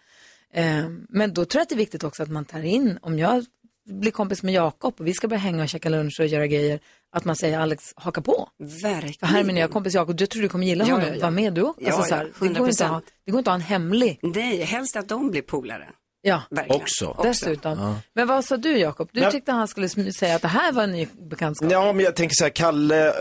Eh, 0.61 0.85
men 1.09 1.35
då 1.35 1.45
tror 1.45 1.59
jag 1.61 1.63
att 1.63 1.69
det 1.69 1.75
är 1.75 1.77
viktigt 1.77 2.05
också 2.05 2.23
att 2.23 2.31
man 2.31 2.45
tar 2.45 2.63
in, 2.63 2.99
om 3.03 3.19
jag 3.19 3.45
blir 3.89 4.11
kompis 4.11 4.43
med 4.43 4.55
Jakob 4.55 4.95
och 4.99 5.07
vi 5.07 5.15
ska 5.15 5.29
börja 5.29 5.41
hänga 5.41 5.63
och 5.63 5.69
käka 5.69 5.89
lunch 5.89 6.21
och 6.21 6.27
göra 6.27 6.47
grejer, 6.47 6.81
att 7.17 7.25
man 7.25 7.37
säger 7.37 7.59
Alex, 7.59 7.85
haka 7.97 8.21
på. 8.21 8.49
Verkligen. 8.83 9.15
För 9.21 9.27
här 9.27 9.41
är 9.41 9.45
min 9.45 9.55
nya 9.55 9.69
kompis 9.69 9.95
Jakob, 9.95 10.21
jag 10.21 10.31
tror 10.31 10.43
du 10.43 10.49
kommer 10.49 10.67
gilla 10.67 10.85
Ja, 10.87 10.95
honom. 10.95 11.09
ja, 11.09 11.15
ja. 11.15 11.23
Var 11.23 11.31
med 11.31 11.53
du 11.53 11.63
också. 11.63 11.81
Ja, 11.85 11.93
alltså, 11.93 12.03
så 12.09 12.15
ja, 12.15 12.17
här, 12.17 12.25
det, 12.25 12.59
går 12.59 12.69
inte 12.69 12.85
att 12.85 12.91
ha, 12.91 12.99
100%. 12.99 13.03
det 13.27 13.31
går 13.33 13.39
inte 13.39 13.51
att 13.51 13.53
ha 13.53 13.61
en 13.63 13.67
hemlig. 13.69 14.19
Nej, 14.23 14.63
helst 14.63 14.97
att 14.97 15.09
de 15.09 15.31
blir 15.31 15.43
polare. 15.43 15.89
Ja, 16.23 16.43
Verkligen. 16.51 16.81
Också. 16.83 17.21
dessutom. 17.23 17.97
Men 18.15 18.27
vad 18.29 18.45
sa 18.45 18.57
du 18.57 18.79
Jakob? 18.79 19.09
Du 19.13 19.21
Ja. 19.21 19.31
tyckte 19.31 19.53
han 19.53 19.69
skulle 19.69 19.89
säga 19.89 20.37
att 20.37 20.43
det 20.43 20.49
här 20.49 20.73
var 20.73 20.83
en 20.83 20.93
ny 20.93 21.07
bekantskap. 21.31 21.73
Ja, 21.73 21.93
men 21.93 22.05
jag 22.05 22.17
tänker 22.17 22.35
så 22.37 22.45
här, 22.45 22.51
Kalle 22.51 23.09
eh, 23.09 23.15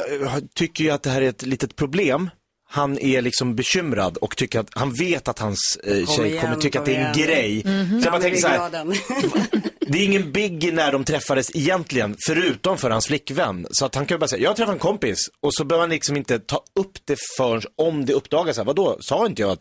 tycker 0.55 0.83
ju 0.83 0.89
att 0.91 1.03
det 1.03 1.09
här 1.09 1.21
är 1.21 1.29
ett 1.29 1.41
litet 1.45 1.75
problem. 1.75 2.29
Han 2.67 2.99
är 2.99 3.21
liksom 3.21 3.55
bekymrad 3.55 4.17
och 4.17 4.37
tycker 4.37 4.59
att, 4.59 4.69
han 4.71 4.93
vet 4.93 5.27
att 5.27 5.39
hans 5.39 5.77
eh, 5.83 6.07
tjej 6.07 6.27
igen, 6.27 6.41
kommer 6.41 6.55
tycka 6.55 6.79
att 6.79 6.85
det 6.85 6.95
är 6.95 7.09
en 7.09 7.15
igen. 7.15 7.27
grej. 7.27 7.61
Mhm. 7.65 7.89
Så 7.89 7.95
jag 7.95 8.03
bara 8.03 8.11
Han 8.11 8.21
tänker 8.21 8.41
så 8.41 8.47
här, 8.47 9.69
det 9.87 9.97
är 9.97 10.05
ingen 10.05 10.31
biggie 10.31 10.71
när 10.71 10.91
de 10.91 11.03
träffades 11.03 11.55
egentligen, 11.55 12.15
förutom 12.27 12.77
för 12.77 12.89
hans 12.89 13.07
flickvän. 13.07 13.67
Så 13.71 13.85
att 13.85 13.95
han 13.95 14.05
kan 14.05 14.15
ju 14.15 14.19
bara 14.19 14.27
säga, 14.27 14.43
jag 14.43 14.55
träffade 14.55 14.75
en 14.75 14.79
kompis 14.79 15.29
och 15.41 15.53
så 15.53 15.65
behöver 15.65 15.81
han 15.81 15.89
liksom 15.89 16.17
inte 16.17 16.39
ta 16.39 16.63
upp 16.79 16.97
det 17.05 17.17
förrän 17.37 17.61
om 17.75 18.05
det 18.05 18.13
uppdagas. 18.13 18.57
Här, 18.57 18.63
Vadå, 18.63 18.97
sa 18.99 19.25
inte 19.25 19.41
jag 19.41 19.51
att, 19.51 19.59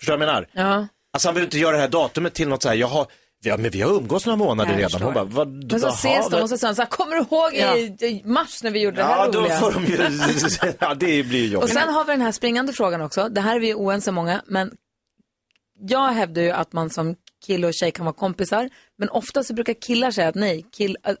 förstår 0.00 0.12
du 0.12 0.18
vad 0.18 0.28
jag 0.28 0.34
menar? 0.34 0.48
Ja. 0.70 0.86
Alltså 1.12 1.28
han 1.28 1.34
vill 1.34 1.44
inte 1.44 1.58
göra 1.58 1.76
det 1.76 1.82
här 1.82 1.88
datumet 1.88 2.34
till 2.34 2.48
något 2.48 2.62
så 2.62 2.68
här, 2.68 2.76
jag 2.76 2.86
har, 2.86 3.06
ja, 3.44 3.56
men 3.56 3.70
vi 3.70 3.80
har 3.82 3.90
umgås 3.90 4.26
några 4.26 4.36
månader 4.36 4.70
Jag 4.70 4.78
redan. 4.78 4.90
förstår. 4.90 5.04
Hon 5.06 5.14
bara, 5.14 5.24
vad, 5.24 5.48
Men 5.72 5.80
så 5.80 5.88
ses 5.88 6.28
de 6.30 6.42
och 6.42 6.48
så 6.48 6.58
säger 6.58 6.68
han 6.68 6.76
så 6.76 6.82
här, 6.82 6.88
kommer 6.88 7.16
du 7.16 7.20
ihåg 7.22 7.54
i, 7.54 8.06
i 8.06 8.22
mars 8.24 8.62
när 8.62 8.70
vi 8.70 8.80
gjorde 8.80 8.96
det 8.96 9.04
här 9.04 9.16
Ja, 9.24 9.30
då 9.32 9.40
roliga? 9.40 9.56
får 9.58 9.72
de 9.72 9.84
ju, 9.84 10.72
ja 10.78 10.94
det 10.94 11.22
blir 11.22 11.40
ju 11.40 11.46
Och 11.46 11.52
jobbigt. 11.62 11.72
sen 11.72 11.88
har 11.94 12.04
vi 12.04 12.12
den 12.12 12.20
här 12.20 12.32
springande 12.32 12.72
frågan 12.72 13.00
också. 13.00 13.28
Det 13.28 13.40
här 13.40 13.56
är 13.56 13.60
vi 13.60 13.74
oense 13.74 14.12
många, 14.12 14.42
men 14.46 14.70
jag 15.88 16.08
hävdar 16.08 16.42
ju 16.42 16.50
att 16.50 16.72
man 16.72 16.90
som 16.90 17.14
kille 17.46 17.66
och 17.66 17.74
tjej 17.74 17.90
kan 17.90 18.04
vara 18.04 18.14
kompisar. 18.14 18.70
Men 18.98 19.08
ofta 19.08 19.44
så 19.44 19.54
brukar 19.54 19.74
killar 19.86 20.10
säga 20.10 20.28
att 20.28 20.34
nej, 20.34 20.64
kill, 20.76 20.96
att, 21.02 21.16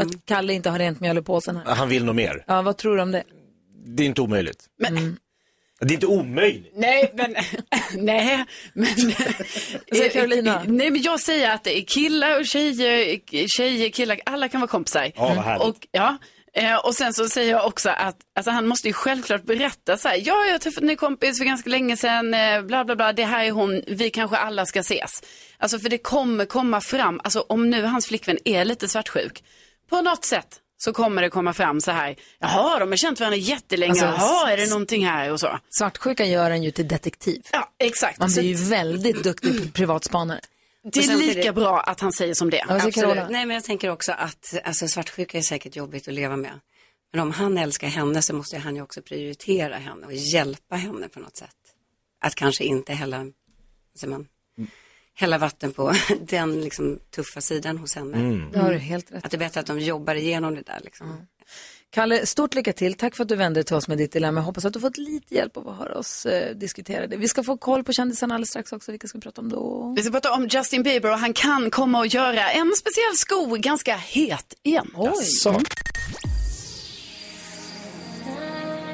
att 0.00 0.24
Kalle 0.24 0.52
inte 0.52 0.70
har 0.70 0.78
rent 0.78 1.00
mjöl 1.00 1.18
i 1.18 1.22
påsen 1.22 1.56
här. 1.56 1.74
Han 1.74 1.88
vill 1.88 2.04
nog 2.04 2.14
mer. 2.14 2.44
Ja, 2.46 2.62
vad 2.62 2.76
tror 2.76 2.96
du 2.96 3.02
om 3.02 3.10
det? 3.12 3.22
Det 3.86 4.02
är 4.02 4.06
inte 4.06 4.20
omöjligt. 4.20 4.64
Mm. 4.88 5.16
Det 5.84 5.92
är 5.92 5.94
inte 5.94 6.06
omöjligt. 6.06 6.72
Nej, 6.76 7.10
men, 7.14 7.36
nej, 8.04 8.44
men, 8.72 8.86
säger 9.92 10.10
Carolina? 10.10 10.62
nej, 10.66 10.90
men 10.90 11.02
jag 11.02 11.20
säger 11.20 11.54
att 11.54 11.68
killar 11.86 12.40
och 12.40 12.46
tjejer, 12.46 13.18
tjejer, 13.48 13.90
killar, 13.90 14.20
alla 14.26 14.48
kan 14.48 14.60
vara 14.60 14.68
kompisar. 14.68 15.12
Ja, 15.16 15.32
vad 15.36 15.44
härligt. 15.44 15.68
Och, 15.68 15.86
ja, 15.90 16.16
eh, 16.52 16.76
och 16.76 16.94
sen 16.94 17.14
så 17.14 17.28
säger 17.28 17.50
jag 17.50 17.66
också 17.66 17.90
att 17.90 18.16
alltså, 18.36 18.50
han 18.50 18.66
måste 18.66 18.88
ju 18.88 18.92
självklart 18.94 19.44
berätta 19.44 19.96
så 19.96 20.08
här, 20.08 20.16
ja, 20.16 20.44
jag 20.44 20.52
har 20.52 20.58
träffat 20.58 20.80
en 20.80 20.86
ny 20.86 20.96
kompis 20.96 21.38
för 21.38 21.44
ganska 21.44 21.70
länge 21.70 21.96
sedan, 21.96 22.34
eh, 22.34 22.62
bla 22.62 22.84
bla 22.84 22.96
bla, 22.96 23.12
det 23.12 23.24
här 23.24 23.44
är 23.44 23.50
hon, 23.50 23.82
vi 23.86 24.10
kanske 24.10 24.36
alla 24.36 24.66
ska 24.66 24.80
ses. 24.80 25.10
Alltså 25.58 25.78
för 25.78 25.88
det 25.88 25.98
kommer 25.98 26.44
komma 26.44 26.80
fram, 26.80 27.20
alltså 27.24 27.40
om 27.40 27.70
nu 27.70 27.82
hans 27.82 28.06
flickvän 28.06 28.38
är 28.44 28.64
lite 28.64 28.88
svartsjuk, 28.88 29.44
på 29.90 30.02
något 30.02 30.24
sätt 30.24 30.60
så 30.84 30.92
kommer 30.92 31.22
det 31.22 31.30
komma 31.30 31.52
fram 31.52 31.80
så 31.80 31.90
här, 31.90 32.16
jaha, 32.38 32.78
de 32.78 32.88
har 32.88 32.96
känt 32.96 33.20
varandra 33.20 33.36
jättelänge, 33.36 33.90
Alltså, 33.90 34.04
jaha, 34.04 34.52
är 34.52 34.56
det 34.56 34.70
någonting 34.70 35.06
här 35.06 35.32
och 35.32 35.40
så. 35.40 35.58
Svartsjuka 35.78 36.24
gör 36.24 36.50
en 36.50 36.62
ju 36.62 36.70
till 36.70 36.88
detektiv. 36.88 37.42
Ja, 37.52 37.70
exakt. 37.78 38.18
Man 38.18 38.30
blir 38.32 38.42
ju 38.42 38.54
väldigt 38.54 39.22
duktig 39.22 39.74
privatspanare. 39.74 40.40
det 40.92 41.04
är 41.04 41.16
lika 41.16 41.52
bra 41.52 41.80
att 41.80 42.00
han 42.00 42.12
säger 42.12 42.34
som 42.34 42.50
det. 42.50 42.64
Absolut. 42.68 43.30
Nej, 43.30 43.46
men 43.46 43.54
jag 43.54 43.64
tänker 43.64 43.90
också 43.90 44.12
att 44.12 44.54
alltså, 44.64 44.88
svartsjuka 44.88 45.38
är 45.38 45.42
säkert 45.42 45.76
jobbigt 45.76 46.08
att 46.08 46.14
leva 46.14 46.36
med. 46.36 46.60
Men 47.12 47.20
om 47.20 47.30
han 47.30 47.58
älskar 47.58 47.88
henne 47.88 48.22
så 48.22 48.34
måste 48.34 48.58
han 48.58 48.76
ju 48.76 48.82
också 48.82 49.02
prioritera 49.02 49.76
henne 49.76 50.06
och 50.06 50.14
hjälpa 50.14 50.76
henne 50.76 51.08
på 51.08 51.20
något 51.20 51.36
sätt. 51.36 51.56
Att 52.20 52.34
kanske 52.34 52.64
inte 52.64 52.92
vad 52.94 53.32
säger 54.00 54.10
man, 54.10 54.26
hälla 55.14 55.38
vatten 55.38 55.72
på 55.72 55.92
den 56.20 56.60
liksom, 56.60 56.98
tuffa 57.14 57.40
sidan 57.40 57.78
hos 57.78 57.94
henne. 57.94 58.48
Det 58.52 58.58
har 58.58 58.72
du 58.72 58.78
helt 58.78 59.12
rätt. 59.12 59.24
Att 59.24 59.30
det 59.30 59.36
är 59.36 59.38
bättre 59.38 59.60
att 59.60 59.66
de 59.66 59.80
jobbar 59.80 60.14
igenom 60.14 60.54
det 60.54 60.62
där. 60.62 60.80
Liksom. 60.84 61.26
Kalle, 61.94 62.26
stort 62.26 62.54
lycka 62.54 62.72
till. 62.72 62.94
Tack 62.94 63.16
för 63.16 63.22
att 63.22 63.28
du 63.28 63.36
vände 63.36 63.60
dig 63.60 63.64
till 63.64 63.76
oss 63.76 63.88
med 63.88 63.98
ditt 63.98 64.12
dilemma. 64.12 64.40
Jag 64.40 64.44
hoppas 64.44 64.64
att 64.64 64.72
du 64.72 64.80
fått 64.80 64.98
lite 64.98 65.34
hjälp 65.34 65.56
av 65.56 65.68
att 65.68 65.78
höra 65.78 65.98
oss 65.98 66.26
eh, 66.26 66.56
diskutera 66.56 67.06
det. 67.06 67.16
Vi 67.16 67.28
ska 67.28 67.42
få 67.42 67.56
koll 67.56 67.84
på 67.84 67.92
kändisarna 67.92 68.34
alldeles 68.34 68.48
strax 68.48 68.72
också. 68.72 68.90
Vilka 68.90 69.08
ska 69.08 69.18
vi 69.18 69.22
prata 69.22 69.40
om 69.40 69.48
då? 69.48 69.92
Vi 69.96 70.02
ska 70.02 70.12
prata 70.12 70.32
om 70.32 70.46
Justin 70.46 70.82
Bieber 70.82 71.12
och 71.12 71.18
han 71.18 71.32
kan 71.32 71.70
komma 71.70 71.98
och 71.98 72.06
göra 72.06 72.50
en 72.50 72.72
speciell 72.76 73.16
sko 73.16 73.46
ganska 73.46 73.96
het 73.96 74.54
igen. 74.62 74.90
Oj. 74.94 75.24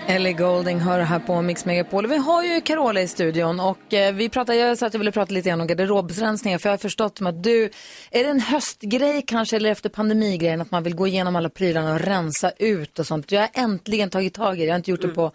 Ellie 0.09 0.33
Golding 0.33 0.79
hör 0.81 1.01
här 1.01 1.19
på 1.19 1.43
Mix 1.43 1.65
Megapol. 1.65 2.07
Vi 2.07 2.17
har 2.17 2.43
ju 2.45 2.61
Carola 2.61 3.01
i 3.03 3.09
studion 3.09 3.61
och 3.61 3.95
eh, 3.95 4.15
vi 4.15 4.29
pratar, 4.29 4.55
jag 4.55 4.79
sa 4.79 4.87
att 4.87 4.95
jag 4.95 4.99
ville 4.99 5.13
prata 5.13 5.35
lite 5.35 5.49
grann 5.49 5.61
om 5.61 5.67
garderobsrensningar 5.67 6.59
för 6.59 6.69
jag 6.69 6.73
har 6.73 6.79
förstått 6.79 7.19
att 7.23 7.43
du, 7.43 7.65
är 8.11 8.25
det 8.25 8.31
en 8.31 8.41
höstgrej 8.41 9.25
kanske 9.27 9.57
eller 9.57 9.71
efter 9.71 9.89
pandemigrejen 9.89 10.61
att 10.61 10.71
man 10.71 10.83
vill 10.83 10.95
gå 10.95 11.07
igenom 11.07 11.37
alla 11.37 11.49
prylarna 11.49 11.93
och 11.95 12.01
rensa 12.01 12.51
ut 12.59 12.99
och 12.99 13.07
sånt. 13.07 13.33
Jag 13.33 13.41
har 13.41 13.51
äntligen 13.55 14.11
tagit 14.11 14.35
tag 14.35 14.57
i 14.57 14.61
det, 14.61 14.65
jag 14.67 14.73
har 14.73 14.79
inte 14.79 14.91
gjort 14.91 15.03
det 15.03 15.09
på 15.09 15.33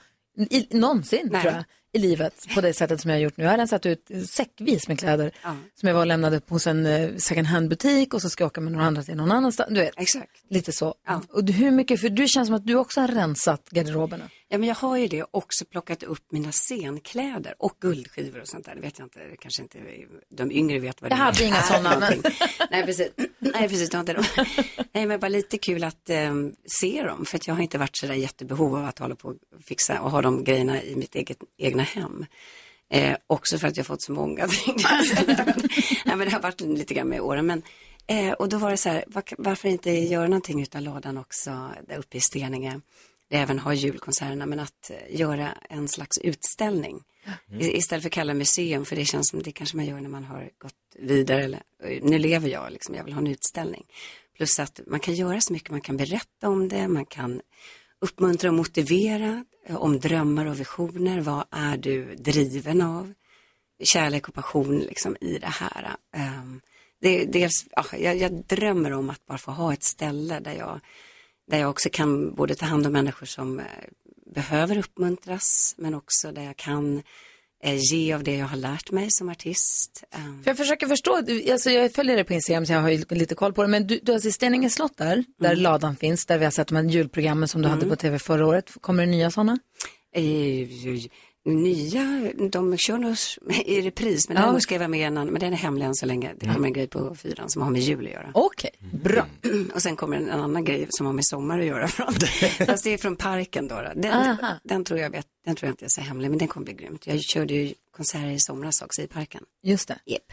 i, 0.50 0.68
någonsin 0.78 1.30
tror 1.30 1.46
jag 1.46 1.64
i 1.94 2.00
livet 2.00 2.34
på 2.56 2.62
det 2.62 2.74
sättet 2.74 3.02
som 3.02 3.10
jag 3.12 3.18
har 3.18 3.22
gjort 3.22 3.38
nu. 3.38 3.44
Jag 3.44 3.52
har 3.52 3.58
rensat 3.58 3.86
ut 3.86 4.12
säckvis 4.30 4.88
med 4.88 5.00
kläder 5.00 5.32
som 5.80 5.88
jag 5.88 5.94
var 5.94 6.02
och 6.02 6.08
lämnade 6.08 6.42
hos 6.50 6.68
en 6.68 6.86
eh, 6.86 7.10
second 7.18 7.48
hand 7.48 7.70
butik 7.70 8.14
och 8.14 8.22
så 8.22 8.30
ska 8.30 8.44
jag 8.44 8.48
åka 8.48 8.62
med 8.62 8.74
några 8.74 8.86
andra 8.86 9.04
till 9.04 9.16
någon 9.16 9.32
annanstans. 9.32 9.70
Du 9.70 9.80
vet, 9.80 9.94
Exakt. 9.98 10.32
lite 10.50 10.72
så. 10.72 10.96
Och 11.30 11.44
du- 11.44 11.54
hur 11.54 11.72
mycket, 11.72 12.02
för 12.02 12.10
du 12.10 12.28
känns 12.28 12.48
som 12.48 12.56
att 12.56 12.66
du 12.68 12.76
också 12.76 13.02
har 13.02 13.08
rensat 13.08 13.70
garderoberna. 13.70 14.24
Ja, 14.50 14.58
men 14.58 14.70
jag 14.70 14.76
har 14.76 14.98
ju 14.98 15.08
det 15.08 15.26
också 15.32 15.66
plockat 15.66 16.04
upp 16.04 16.32
mina 16.32 16.52
scenkläder 16.52 17.56
och 17.60 17.78
guldskivor 17.80 18.42
och 18.42 18.48
sånt 18.48 18.66
där. 18.66 18.76
Det 18.76 18.82
vet 18.82 19.00
jag 19.00 19.06
inte, 19.06 19.20
kanske 19.40 19.62
inte 19.62 19.78
de 20.30 20.52
yngre 20.52 20.80
vet 20.80 21.02
vad 21.02 21.12
Jag 21.12 21.18
det 21.18 21.22
hade 21.24 21.44
är 21.44 21.48
inga 21.48 21.56
för 21.62 21.74
sådana, 21.74 22.00
men-. 22.00 22.24
Nej, 22.72 22.86
precis. 22.86 23.10
Nej, 23.40 23.70
precis, 23.70 23.90
du 23.90 23.98
har 23.98 24.00
inte 24.00 24.14
dem. 24.14 24.24
Nej, 24.92 25.06
men 25.06 25.20
bara 25.20 25.30
lite 25.30 25.58
kul 25.58 25.84
att 25.84 26.10
eh, 26.10 26.34
se 26.82 27.04
dem, 27.04 27.26
för 27.26 27.38
att 27.38 27.48
jag 27.48 27.56
har 27.56 27.62
inte 27.62 27.78
varit 27.78 27.98
så 27.98 28.08
där 28.08 28.14
jättebehov 28.14 28.76
av 28.76 28.86
att 28.86 29.00
hålla 29.00 29.16
på 29.16 29.28
och 29.28 29.36
fixa 29.66 30.02
och 30.02 30.12
ha 30.12 30.22
de 30.22 30.44
grejerna 30.44 30.84
i 30.84 30.96
mitt 30.96 31.16
eget, 31.16 31.38
egna 31.58 31.84
hem. 31.84 32.26
Eh, 32.90 33.18
också 33.28 33.58
för 33.58 33.68
att 33.68 33.78
jag 33.78 33.86
fått 33.86 34.02
så 34.02 34.12
många. 34.12 34.42
jag. 34.68 35.46
Nej, 36.06 36.16
men 36.16 36.20
det 36.20 36.32
har 36.32 36.42
varit 36.42 36.62
lite 36.62 36.94
grann 36.94 37.08
med 37.08 37.22
åren. 37.22 37.46
Men, 37.46 37.62
eh, 38.08 38.32
och 38.32 38.50
då 38.50 38.58
var 38.58 38.72
det 38.72 38.78
så 38.78 38.90
här, 38.90 39.04
var, 39.08 39.24
varför 39.38 39.70
inte 39.70 39.92
göra 39.92 40.28
någonting 40.28 40.62
utav 40.62 40.82
lådan 40.82 41.18
också 41.18 41.72
där 41.88 41.98
uppe 41.98 42.18
i 42.18 42.22
Steninge. 42.22 42.82
Det 43.30 43.36
även 43.36 43.60
har 43.60 43.74
julkonserterna, 43.74 44.46
men 44.46 44.60
att 44.60 44.90
eh, 44.90 45.20
göra 45.20 45.58
en 45.70 45.88
slags 45.88 46.18
utställning. 46.18 47.04
I, 47.60 47.78
istället 47.78 48.04
för 48.04 48.10
att 48.10 48.14
kalla 48.14 48.34
museum, 48.34 48.86
för 48.86 48.96
det 48.96 49.06
känns 49.06 49.30
som 49.30 49.44
det 49.44 49.52
kanske 49.52 49.78
man 49.78 49.86
gör 49.86 50.00
när 50.00 50.10
man 50.10 50.24
har 50.24 50.50
gått 50.58 50.74
vidare. 50.96 51.44
Eller, 51.44 51.62
eh, 51.84 52.04
nu 52.04 52.18
lever 52.18 52.50
jag, 52.50 52.72
liksom, 52.72 52.96
jag 52.96 53.04
vill 53.04 53.14
ha 53.14 53.22
en 53.22 53.28
utställning. 53.28 53.84
Plus 54.38 54.60
att 54.60 54.80
man 54.88 55.00
kan 55.00 55.14
göra 55.14 55.42
så 55.42 55.54
mycket, 55.54 55.70
man 55.70 55.82
kan 55.82 55.98
berätta 55.98 56.50
om 56.50 56.68
det, 56.68 56.88
man 56.88 57.06
kan 57.06 57.42
uppmuntra 58.00 58.50
och 58.50 58.56
motivera 58.56 59.46
eh, 59.68 59.76
om 59.76 60.00
drömmar 60.00 60.46
och 60.46 60.60
visioner. 60.60 61.20
Vad 61.20 61.46
är 61.52 61.78
du 61.78 62.16
driven 62.16 62.82
av? 62.82 63.14
Kärlek 63.84 64.28
och 64.28 64.34
passion 64.34 64.80
liksom 64.80 65.18
i 65.22 65.38
det 65.38 65.48
här. 65.48 65.96
Ehm, 66.16 66.62
det, 67.02 67.26
dels, 67.26 67.66
ja, 67.72 67.86
jag, 67.98 68.18
jag 68.18 68.46
drömmer 68.46 68.92
om 68.92 69.10
att 69.10 69.26
bara 69.26 69.38
få 69.38 69.52
ha 69.52 69.74
ett 69.74 69.84
ställe 69.84 70.40
där 70.40 70.54
jag, 70.54 70.80
där 71.52 71.60
jag 71.60 71.70
också 71.70 71.90
kan 71.92 72.36
både 72.36 72.56
ta 72.56 72.66
hand 72.66 72.88
om 72.88 72.94
människor 72.94 73.26
som 73.26 73.60
eh, 73.60 73.66
behöver 74.36 74.78
uppmuntras 74.78 75.76
men 75.78 75.94
också 75.94 76.32
där 76.32 76.42
jag 76.44 76.56
kan 76.58 77.02
eh, 77.64 77.76
ge 77.94 78.14
av 78.14 78.24
det 78.24 78.36
jag 78.36 78.46
har 78.46 78.58
lärt 78.58 78.92
mig 78.92 79.12
som 79.12 79.30
artist. 79.30 80.04
Ehm, 80.12 80.44
För 80.44 80.50
jag 80.52 80.58
försöker 80.58 80.88
förstå, 80.88 81.16
alltså 81.52 81.70
jag 81.70 81.94
följer 81.94 82.16
dig 82.16 82.24
på 82.24 82.34
Instagram 82.34 82.66
så 82.66 82.74
jag 82.74 82.82
har 82.82 83.16
lite 83.16 83.36
koll 83.36 83.54
på 83.54 83.62
det, 83.62 83.68
men 83.68 83.88
du, 83.88 84.00
du 84.04 84.12
har 84.12 84.16
alltså 84.16 84.32
Steninge 84.32 84.70
slott 84.70 84.98
där, 84.98 85.24
där 85.40 85.52
Mm. 85.52 85.64
ladan 85.64 85.96
finns, 85.96 86.26
där 86.26 86.38
vi 86.38 86.44
har 86.46 86.52
sett 86.52 86.68
de 86.68 86.76
här 86.76 86.84
julprogrammen 86.84 87.48
som 87.48 87.62
du 87.62 87.68
hade 87.68 87.86
på 87.86 87.96
tv 87.96 88.20
förra 88.20 88.48
året. 88.48 88.72
Kommer 88.82 89.06
det 89.06 89.12
nya 89.12 89.32
sådana? 89.32 89.60
Nya, 91.46 92.32
de 92.52 92.78
kör 92.78 92.98
nog 92.98 93.16
i 93.66 93.82
repris, 93.82 94.28
men 94.30 94.38
Ja. 94.38 94.42
däremot 94.44 94.62
ska 94.64 94.74
jag 94.76 94.80
vara 94.80 94.88
med 94.88 95.08
en 95.08 95.18
annan, 95.18 95.34
men 95.34 95.40
den 95.40 95.54
är 95.54 95.58
hemlig 95.58 95.86
än 95.86 95.96
så 95.96 96.06
länge. 96.06 96.34
Det 96.40 96.46
kommer 96.46 96.68
en 96.68 96.74
grej 96.74 96.88
på 96.88 97.16
fyran 97.16 97.50
som 97.50 97.62
har 97.62 97.72
med 97.72 97.82
jul 97.82 98.06
att 98.06 98.12
göra. 98.12 98.32
Okej, 98.34 98.70
bra. 99.04 99.26
Och 99.74 99.82
sen 99.82 99.96
kommer 99.96 100.18
en 100.18 100.30
annan 100.30 100.64
grej 100.64 100.88
som 100.90 101.06
har 101.06 101.14
med 101.14 101.26
sommar 101.26 101.60
att 101.60 101.66
göra. 101.66 101.88
Från, 101.88 102.14
fast 102.68 102.84
det 102.84 102.94
är 102.94 102.98
från 102.98 103.16
parken 103.16 103.68
då. 103.68 103.76
då. 103.76 104.02
Den, 104.02 104.38
den, 104.64 104.84
tror 104.84 105.00
jag 105.00 105.10
vet, 105.10 105.26
den 105.46 105.56
tror 105.56 105.68
jag 105.68 105.74
inte 105.74 105.86
är 105.86 105.90
så 105.90 106.02
hemlig, 106.02 106.30
men 106.30 106.38
den 106.40 106.48
kommer 106.48 106.66
bli 106.66 106.74
grymt. 106.74 107.08
Jag 107.08 107.22
körde 107.22 107.54
ju 107.54 107.74
konserter 107.96 108.32
i 108.32 108.40
somras 108.40 108.82
också 108.82 109.02
i 109.02 109.08
parken. 109.08 109.44
Just 109.64 109.88
det. 109.88 110.00
Yep. 110.06 110.24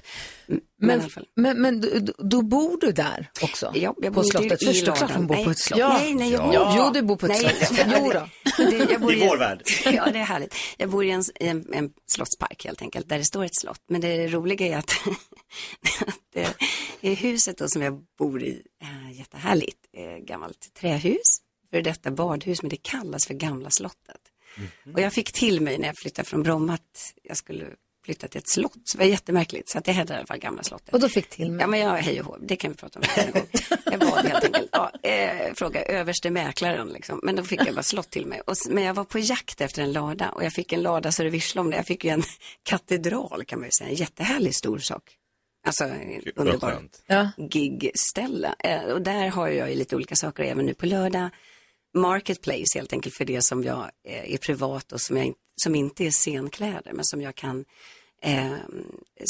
Men, 0.78 1.00
i 1.00 1.08
Men, 1.34 1.60
men, 1.62 1.62
men 1.62 1.80
då- 1.80 2.12
då, 2.18 2.42
bor 2.42 2.78
du 2.80 2.92
där 2.92 3.30
också? 3.42 3.72
Ja, 3.74 3.80
jag 3.80 3.96
på 3.96 4.10
bor 4.10 4.24
inte 4.24 4.38
slottet? 4.38 4.62
i 4.62 4.66
Först 4.66 4.86
ladan. 4.86 4.96
klart 4.96 5.10
hon 5.16 5.26
bor 5.26 5.44
på 5.44 5.50
ett 5.50 5.58
slott. 5.58 5.78
Ja. 5.78 5.98
Nej, 5.98 6.14
nej, 6.14 6.32
jag 6.32 6.42
bor- 6.44 6.74
Jo, 6.76 6.90
du 6.94 7.02
bor 7.02 7.16
på 7.16 7.26
ett 7.26 7.42
Nej, 7.42 7.54
slott. 7.66 7.86
Jo 8.00 8.12
då. 8.12 8.28
Det, 8.56 8.90
jag 8.90 9.00
bor 9.00 9.14
I 9.14 9.20
vår 9.28 9.36
värld. 9.38 9.62
Ja, 9.84 10.10
det 10.12 10.18
är 10.18 10.24
härligt. 10.24 10.54
Jag 10.78 10.90
bor 10.90 11.04
i 11.04 11.10
en, 11.10 11.22
i 11.40 11.46
en, 11.46 11.74
en 11.74 11.92
slottspark 12.06 12.64
helt 12.64 12.82
enkelt, 12.82 13.08
där 13.08 13.18
det 13.18 13.24
står 13.24 13.44
ett 13.44 13.56
slott. 13.60 13.80
Men 13.88 14.00
det 14.00 14.28
roliga 14.28 14.66
är 14.66 14.76
att, 14.78 14.90
att 16.06 16.18
det 16.32 16.48
är 17.00 17.14
huset 17.16 17.58
då 17.58 17.68
som 17.68 17.82
jag 17.82 18.02
bor 18.18 18.42
i, 18.42 18.62
äh, 18.82 19.18
jättehärligt, 19.18 19.78
eh, 19.96 20.24
gammalt 20.24 20.74
trähus, 20.74 21.38
för 21.70 21.82
detta 21.82 22.10
badhus, 22.10 22.62
men 22.62 22.68
det 22.68 22.76
kallas 22.76 23.26
för 23.26 23.34
Gamla 23.34 23.70
slottet. 23.70 24.20
Och 24.94 25.00
jag 25.00 25.12
fick 25.12 25.32
till 25.32 25.60
mig 25.60 25.78
när 25.78 25.86
jag 25.86 25.98
flyttade 25.98 26.28
från 26.28 26.42
Bromma 26.42 26.74
att 26.74 27.14
jag 27.22 27.36
skulle 27.36 27.66
flytta 28.04 28.28
till 28.28 28.38
ett 28.38 28.48
slott, 28.48 28.80
så 28.84 28.98
det 28.98 29.04
var 29.04 29.10
jättemärkligt. 29.10 29.68
Så 29.68 29.78
att 29.78 29.84
det 29.84 29.92
hette 29.92 30.12
i 30.12 30.16
alla 30.16 30.26
fall 30.26 30.38
Gamla 30.38 30.62
slottet. 30.62 30.94
Och 30.94 31.00
då 31.00 31.08
fick 31.08 31.28
till 31.28 31.50
mig? 31.50 31.60
Ja, 31.60 31.66
men 31.66 31.80
jag, 31.80 31.96
hej 31.96 32.20
och 32.20 32.26
hå, 32.26 32.36
det 32.40 32.56
kan 32.56 32.70
vi 32.70 32.76
prata 32.76 32.98
om 32.98 33.04
en 33.16 33.20
annan 33.20 33.32
gång. 33.32 33.46
Jag 33.84 34.00
bad 34.00 34.26
helt 34.26 34.44
enkelt, 34.44 34.68
ja, 34.72 34.90
eh, 35.02 35.54
fråga 35.54 35.82
överste 35.82 36.30
mäklaren 36.30 36.88
liksom. 36.88 37.20
Men 37.22 37.36
då 37.36 37.42
fick 37.42 37.60
jag 37.66 37.74
bara 37.74 37.82
slott 37.82 38.10
till 38.10 38.26
mig. 38.26 38.40
Och, 38.40 38.56
men 38.70 38.84
jag 38.84 38.94
var 38.94 39.04
på 39.04 39.18
jakt 39.18 39.60
efter 39.60 39.82
en 39.82 39.92
lada 39.92 40.30
och 40.30 40.44
jag 40.44 40.52
fick 40.52 40.72
en 40.72 40.82
lada 40.82 41.12
så 41.12 41.22
det 41.22 41.30
visslade 41.30 41.64
om 41.64 41.70
det. 41.70 41.76
Jag 41.76 41.86
fick 41.86 42.04
ju 42.04 42.10
en 42.10 42.22
katedral 42.62 43.44
kan 43.44 43.58
man 43.58 43.68
ju 43.68 43.72
säga, 43.78 43.90
en 43.90 43.96
jättehärlig 43.96 44.54
stor 44.54 44.78
sak. 44.78 45.02
Alltså 45.66 45.84
en 45.84 46.22
vad 46.36 46.46
underbar 46.46 46.70
skönt. 46.70 47.02
Ja. 47.06 47.30
gigställe. 47.36 48.54
Eh, 48.58 48.82
och 48.82 49.02
där 49.02 49.28
har 49.28 49.48
jag 49.48 49.70
ju 49.70 49.76
lite 49.76 49.96
olika 49.96 50.16
saker 50.16 50.42
även 50.42 50.66
nu 50.66 50.74
på 50.74 50.86
lördag. 50.86 51.30
Marketplace 51.94 52.64
helt 52.78 52.92
enkelt 52.92 53.14
för 53.16 53.24
det 53.24 53.42
som 53.42 53.64
jag 53.64 53.90
eh, 54.08 54.34
är 54.34 54.38
privat 54.38 54.92
och 54.92 55.00
som, 55.00 55.16
jag, 55.16 55.32
som 55.62 55.74
inte 55.74 56.04
är 56.04 56.10
scenkläder 56.10 56.92
men 56.92 57.04
som 57.04 57.20
jag 57.22 57.34
kan 57.34 57.64
eh, 58.22 58.52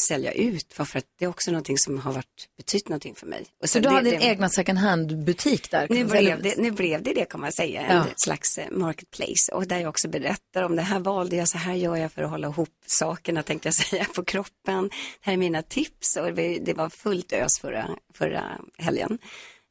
sälja 0.09 0.33
ut 0.33 0.73
för, 0.73 0.83
att 0.99 1.05
det 1.19 1.25
är 1.25 1.29
också 1.29 1.51
någonting 1.51 1.79
som 1.79 1.99
har 1.99 2.13
varit, 2.13 2.49
betytt 2.57 2.89
någonting 2.89 3.15
för 3.15 3.27
mig. 3.27 3.47
Och 3.63 3.71
Så 3.71 3.79
du 3.79 3.83
det- 3.83 3.89
har 3.95 4.03
din 4.03 4.13
det- 4.21 4.25
egna 4.27 4.49
second 4.49 4.79
hand-butik 4.79 5.71
där? 5.71 5.87
nu 5.91 6.05
blev, 6.05 6.43
det, 6.43 6.57
nu 6.59 6.71
blev 6.71 7.03
det 7.03 7.13
det 7.15 7.25
kan 7.25 7.41
man 7.41 7.53
säga, 7.53 7.81
en 7.83 7.97
Ja. 7.97 8.05
slags 8.17 8.59
eh, 8.59 8.71
marketplace 8.71 9.53
och 9.53 9.67
där 9.67 9.79
jag 9.79 9.89
också 9.89 10.09
berättar 10.09 10.63
om 10.63 10.77
det 10.77 10.83
här 10.83 10.99
valde 11.01 11.37
jag, 11.37 11.49
så 11.49 11.59
här 11.59 11.75
gör 11.75 11.97
jag 11.97 12.13
för 12.13 12.23
att 12.23 12.31
hålla 12.31 12.49
ihop 12.49 12.69
sakerna 12.87 13.43
tänkte 13.43 13.69
jag 13.69 13.75
säga 13.87 14.05
på 14.15 14.25
kroppen. 14.25 14.89
Det 14.89 14.91
här 15.21 15.33
är 15.33 15.37
mina 15.37 15.63
tips 15.63 16.17
och 16.17 16.35
det 16.35 16.59
det 16.59 16.75
var 16.75 16.89
fullt 16.89 17.33
ös 17.33 17.59
förra, 17.61 17.91
förra 18.15 18.45
helgen. 18.79 19.19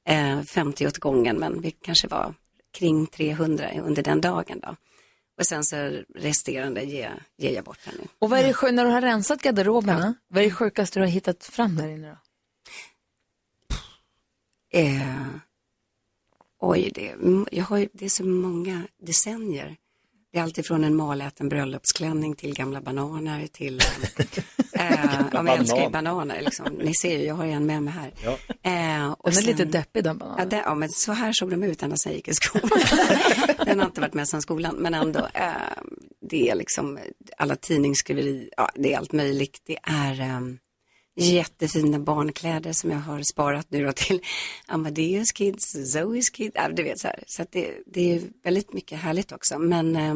Eh, 0.08 0.42
50 0.42 0.88
åt 0.88 0.98
gången 0.98 1.38
men 1.40 1.62
vi 1.62 1.72
kanske 1.72 2.08
var 2.08 2.34
kring 2.72 3.08
300 3.08 3.72
under 3.82 4.04
den 4.04 4.22
dagen 4.22 4.60
då. 4.60 4.76
Och 5.38 5.46
sen 5.46 5.64
så 5.64 5.76
resterande 6.16 6.84
ger, 6.84 7.24
ger 7.38 7.56
jag 7.56 7.64
bort 7.64 7.80
här 7.84 7.94
nu. 7.98 8.08
Och 8.20 8.30
vad 8.30 8.40
är 8.40 8.44
det 8.48 8.54
sjuk- 8.54 8.74
när 8.74 8.86
du 8.86 8.92
har 8.92 9.02
rensat 9.02 9.42
garderoberna, 9.42 10.14
vad 10.28 10.44
är 10.44 10.48
det 10.48 10.54
sjukaste 10.54 11.00
du 11.00 11.04
har 11.04 11.12
hittat 11.12 11.44
fram 11.44 11.76
där 11.76 11.88
inne 11.88 12.10
då? 12.10 12.18
Eh, 14.80 15.26
oj, 16.60 16.92
det, 16.96 17.10
mm, 17.10 17.48
jag 17.52 17.66
har, 17.66 17.88
det 17.94 18.06
är 18.06 18.10
så 18.10 18.26
många 18.26 18.88
decennier. 19.04 19.78
Det 20.32 20.40
är 20.40 20.44
alltifrån 20.44 20.84
en 20.84 20.96
maläten 20.96 21.50
bröllopsklänning 21.50 22.36
till 22.36 22.54
gamla 22.54 22.82
bananer 22.82 23.48
till... 23.48 23.82
Ja, 25.42 25.44
men 25.44 25.54
jag 25.54 25.62
älskar 25.62 25.84
ju 25.84 25.90
bananer 25.90 26.42
liksom. 26.42 26.66
Ni 26.74 26.94
ser 26.96 27.18
ju, 27.18 27.26
jag 27.26 27.36
har 27.36 27.46
ju 27.46 27.52
en 27.52 27.66
med 27.66 27.84
mig 27.84 27.94
här. 27.94 28.12
Eh, 28.64 29.12
och 29.12 29.32
Den 29.32 29.38
är 29.40 29.46
lite 29.48 29.58
sen- 29.58 29.72
deppig 29.72 30.04
den 30.04 30.18
bananen. 30.18 30.40
Ja, 30.40 30.46
det, 30.58 30.64
ja, 30.66 30.76
men 30.76 30.90
så 30.90 31.12
här 31.12 31.34
såg 31.34 31.50
de 31.50 31.64
ut 31.64 31.84
ända 31.84 31.98
sedan 31.98 32.12
jag 32.12 32.18
gick 32.18 32.28
i 32.28 32.34
skolan. 32.34 32.70
Den 33.66 33.80
har 33.80 33.86
inte 33.86 34.02
varit 34.02 34.14
med 34.14 34.28
sedan 34.28 34.42
skolan, 34.42 34.76
men 34.76 34.94
ändå. 34.94 35.20
Eh, 35.34 35.52
det 36.30 36.50
är 36.50 36.56
liksom 36.56 37.00
alla 37.38 37.56
tidningsskriveri, 37.56 38.50
ja, 38.58 38.70
det 38.76 38.94
är 38.94 38.98
allt 38.98 39.12
möjligt. 39.12 39.62
Det 39.66 39.78
är 39.84 40.22
eh, 40.22 40.40
jättefina 41.16 42.00
barnkläder 42.00 42.74
som 42.74 42.92
jag 42.92 43.00
har 43.00 43.22
sparat 43.22 43.68
nu 43.70 43.86
då 43.86 43.92
till 43.92 44.22
Amadeus 44.68 45.32
Kids, 45.32 45.76
Zoe's 45.76 46.32
Kids, 46.34 46.52
ja, 46.56 46.70
du 46.70 46.84
vet 46.84 47.00
så 47.00 47.08
här. 47.08 47.24
Så 47.28 47.42
att 47.42 47.52
det, 47.52 47.74
det 47.86 48.12
är 48.16 48.22
väldigt 48.44 48.74
mycket 48.74 49.00
härligt 49.00 49.32
också. 49.32 49.60
Men 49.60 49.96
eh, 49.96 50.16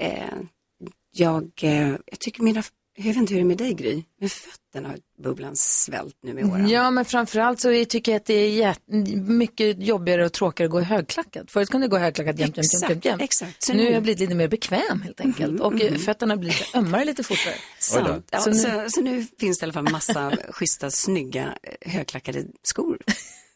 eh, 0.00 0.34
jag, 1.12 1.50
eh, 1.62 1.88
jag 2.06 2.18
tycker 2.20 2.42
mina, 2.42 2.62
jag 3.00 3.04
vet 3.04 3.16
inte 3.16 3.34
hur 3.34 3.40
det 3.40 3.44
är 3.44 3.46
med 3.46 3.58
dig 3.58 3.74
Gry, 3.74 4.02
men 4.20 4.28
fötter 4.28 4.69
vatten 4.74 4.90
har 4.90 4.96
bubblan 5.22 5.56
svällt 5.56 6.14
nu 6.22 6.34
med 6.34 6.44
åren. 6.44 6.68
Ja, 6.68 6.90
men 6.90 7.04
framförallt 7.04 7.60
så 7.60 7.84
tycker 7.88 8.12
jag 8.12 8.16
att 8.16 8.26
det 8.26 8.62
är 8.62 8.74
mycket 9.20 9.82
jobbigare 9.82 10.24
och 10.26 10.32
tråkigare 10.32 10.66
att 10.66 10.72
gå 10.72 10.80
högklackat. 10.80 11.50
Förut 11.50 11.70
kunde 11.70 11.84
jag 11.84 11.90
gå 11.90 11.98
högklackat 11.98 12.38
jämt, 12.38 12.56
jämt, 12.56 12.72
jämt, 12.72 12.90
jämt, 12.90 13.04
jämt. 13.04 13.22
exakt. 13.22 13.62
Så 13.62 13.72
Nu 13.72 13.84
har 13.84 13.92
jag 13.92 14.02
blivit 14.02 14.20
lite 14.20 14.34
mer 14.34 14.48
bekväm 14.48 15.02
helt 15.02 15.20
enkelt. 15.20 15.60
Och 15.60 15.80
eh, 15.82 15.94
fötterna 15.96 16.36
blir 16.36 16.50
lite 16.50 16.78
ömmare 16.78 17.04
lite 17.04 17.22
fortare. 17.22 17.54
Sant. 17.78 18.28
Ja, 18.30 18.38
Så 18.40 18.54
så, 18.54 18.68
nu- 18.68 18.90
så, 18.90 19.00
nu 19.00 19.26
finns 19.40 19.58
det 19.58 19.62
i 19.62 19.66
alla 19.66 19.72
fall 19.72 19.88
massa 19.92 20.32
schyssta, 20.50 20.90
snygga, 20.90 21.54
eh, 21.82 21.92
högklackade 21.92 22.44
skor. 22.62 22.98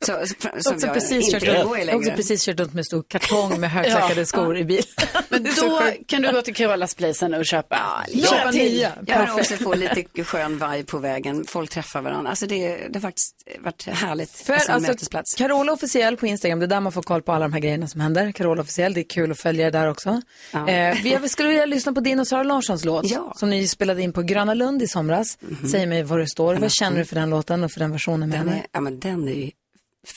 Så, 0.07 0.13
så, 0.27 0.63
som 0.63 0.75
också 0.75 0.87
jag 0.87 0.95
precis 0.95 1.35
inte 1.35 1.47
kört 1.47 1.65
gå 1.67 1.77
i 1.77 1.81
jag 1.81 1.87
har 1.87 1.95
också 1.97 2.05
längre. 2.05 2.17
precis 2.17 2.45
kört 2.45 2.61
runt 2.61 2.75
med 2.75 2.87
stor 2.87 3.03
kartong 3.09 3.61
med 3.61 3.71
högklackade 3.71 4.15
Ja. 4.21 4.25
skor 4.27 4.57
i 4.59 4.65
bil. 4.65 4.85
Men 5.29 5.53
så 5.53 5.69
då 5.69 5.83
kan 6.07 6.23
du 6.23 6.33
gå 6.33 6.43
till 6.43 6.55
Carolas 6.55 6.95
Place 6.95 7.27
och 7.27 7.47
köpa. 7.47 8.05
Köpa 8.31 8.51
nya. 8.51 8.93
Jag 9.07 9.17
har 9.17 9.41
också 9.41 9.55
få 9.57 9.75
lite 9.75 10.25
skön 10.25 10.53
vibe 10.53 10.85
på 10.85 10.99
vägen. 11.05 11.45
Folk 11.45 11.71
träffar 11.71 12.03
varandra. 12.03 12.31
Alltså 12.31 12.47
det, 12.47 12.77
det 12.77 12.95
har 12.95 13.01
faktiskt 13.01 13.49
varit 13.61 13.87
härligt 13.87 14.31
För, 14.31 14.59
som 14.59 14.75
alltså, 14.75 14.91
mötesplats. 14.91 15.35
Carola 15.35 15.73
officiell 15.73 16.17
på 16.17 16.27
Instagram, 16.27 16.59
det 16.59 16.67
är 16.67 16.69
där 16.69 16.81
man 16.81 16.93
får 16.93 17.03
koll 17.03 17.23
på 17.23 17.33
alla 17.33 17.45
de 17.45 17.53
här 17.53 17.61
grejerna 17.61 17.89
som 17.89 18.01
händer. 18.01 18.33
Carola 18.33 18.63
officiell, 18.63 18.95
det 18.95 19.01
är 19.01 19.09
kul 19.09 19.31
att 19.31 19.41
följa 19.41 19.71
det 19.71 19.79
där 19.79 19.89
också. 19.89 20.23
Ja. 20.53 20.69
Eh, 20.69 21.21
vi 21.21 21.29
skulle 21.29 21.49
vilja 21.49 21.67
lyssna 21.67 21.93
på 21.93 22.01
din 22.01 22.21
och 22.21 22.29
Sara 22.29 22.43
Larssons 22.43 22.85
låt 22.85 23.11
Ja. 23.11 23.33
Som 23.37 23.51
ni 23.51 23.69
spelade 23.69 24.03
in 24.03 24.13
på 24.13 24.23
Gröna 24.23 24.55
Lund 24.55 24.83
i 24.83 24.89
somras. 24.89 25.39
Säg 25.71 25.87
mig 25.87 26.03
var 26.03 26.19
du 26.19 26.27
står, 26.27 26.55
vad 26.55 26.73
känner 26.73 26.99
du 26.99 27.05
för 27.05 27.15
den 27.15 27.31
låten 27.31 27.65
och 27.65 27.73
för 27.73 27.81
den 27.81 27.93
versionen 27.93 28.29
med 28.29 28.39
Den 28.39 28.49
henne? 28.49 28.61
är, 28.61 28.67
ja, 28.73 28.81
men 28.81 29.01
den 29.01 29.29
är 29.29 29.33
ju 29.33 29.51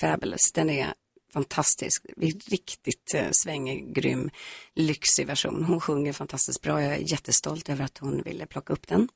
fabulous. 0.01 0.51
Den 0.53 0.69
är 0.69 0.87
fantastisk. 1.33 2.05
Det 2.15 2.25
riktigt 2.25 3.13
eh, 3.15 3.25
svängig, 3.31 3.95
grym, 3.95 4.29
lyxig 4.75 5.27
version. 5.27 5.63
Hon 5.63 5.81
sjunger 5.81 6.13
fantastiskt 6.13 6.61
bra. 6.61 6.81
Jag 6.83 6.93
är 6.93 7.11
jättestolt 7.11 7.69
över 7.69 7.85
att 7.85 7.97
hon 7.97 8.21
ville 8.21 8.45
plocka 8.45 8.73
upp 8.73 8.87
den 8.87 9.07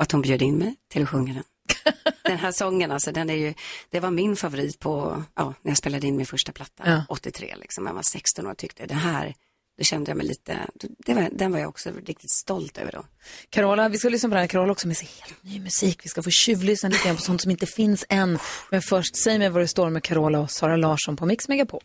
och 0.00 0.04
att 0.04 0.12
hon 0.12 0.22
bjöd 0.22 0.42
in 0.42 0.58
mig 0.58 0.74
till 0.88 1.02
att 1.02 1.08
sjunga 1.08 1.34
den. 1.34 1.44
Den 2.24 2.38
här 2.38 2.52
sången, 2.52 2.92
alltså, 2.92 3.12
den 3.12 3.30
är 3.30 3.34
ju, 3.34 3.54
det 3.90 4.00
var 4.00 4.10
min 4.10 4.36
favorit 4.36 4.78
på, 4.78 5.24
ja, 5.36 5.54
när 5.62 5.70
jag 5.70 5.76
spelade 5.78 6.06
in 6.06 6.16
min 6.16 6.26
första 6.26 6.52
platta, 6.52 6.82
Ja. 6.86 7.04
83, 7.08 7.54
liksom. 7.60 7.86
jag 7.86 7.94
var 7.94 8.02
16 8.02 8.46
år 8.46 8.50
och 8.50 8.56
tyckte 8.56 8.86
det 8.86 8.94
här, 8.94 9.34
då 9.78 9.84
kände 9.84 10.10
jag 10.10 10.16
mig 10.16 10.26
lite, 10.26 10.58
det 11.06 11.14
var, 11.14 11.28
den 11.32 11.52
var 11.52 11.58
jag 11.58 11.68
också 11.68 11.90
riktigt 12.06 12.30
stolt 12.30 12.78
över 12.78 12.92
då. 12.92 13.04
Carola, 13.50 13.88
vi 13.88 13.98
ska 13.98 14.08
lyssna 14.08 14.28
på 14.28 14.34
den 14.34 14.40
här. 14.40 14.48
Carola 14.48 14.72
också 14.72 14.88
med 14.88 14.96
sig 14.96 15.08
helt 15.20 15.42
ny 15.44 15.60
musik. 15.60 16.00
Vi 16.04 16.08
ska 16.08 16.22
få 16.22 16.30
tjuvlyssna 16.30 16.88
lite 16.88 17.04
grann 17.04 17.16
på 17.16 17.22
sånt 17.22 17.40
som 17.40 17.50
inte 17.50 17.66
finns 17.66 18.04
än. 18.08 18.38
Men 18.70 18.82
först, 18.82 19.16
säg 19.16 19.38
mig 19.38 19.48
var 19.48 19.60
du 19.60 19.66
står 19.66 19.90
med 19.90 20.02
Carola 20.02 20.40
och 20.40 20.50
Sara 20.50 20.76
Larsson 20.76 21.16
på 21.16 21.26
Mix 21.26 21.48
Megapol. 21.48 21.82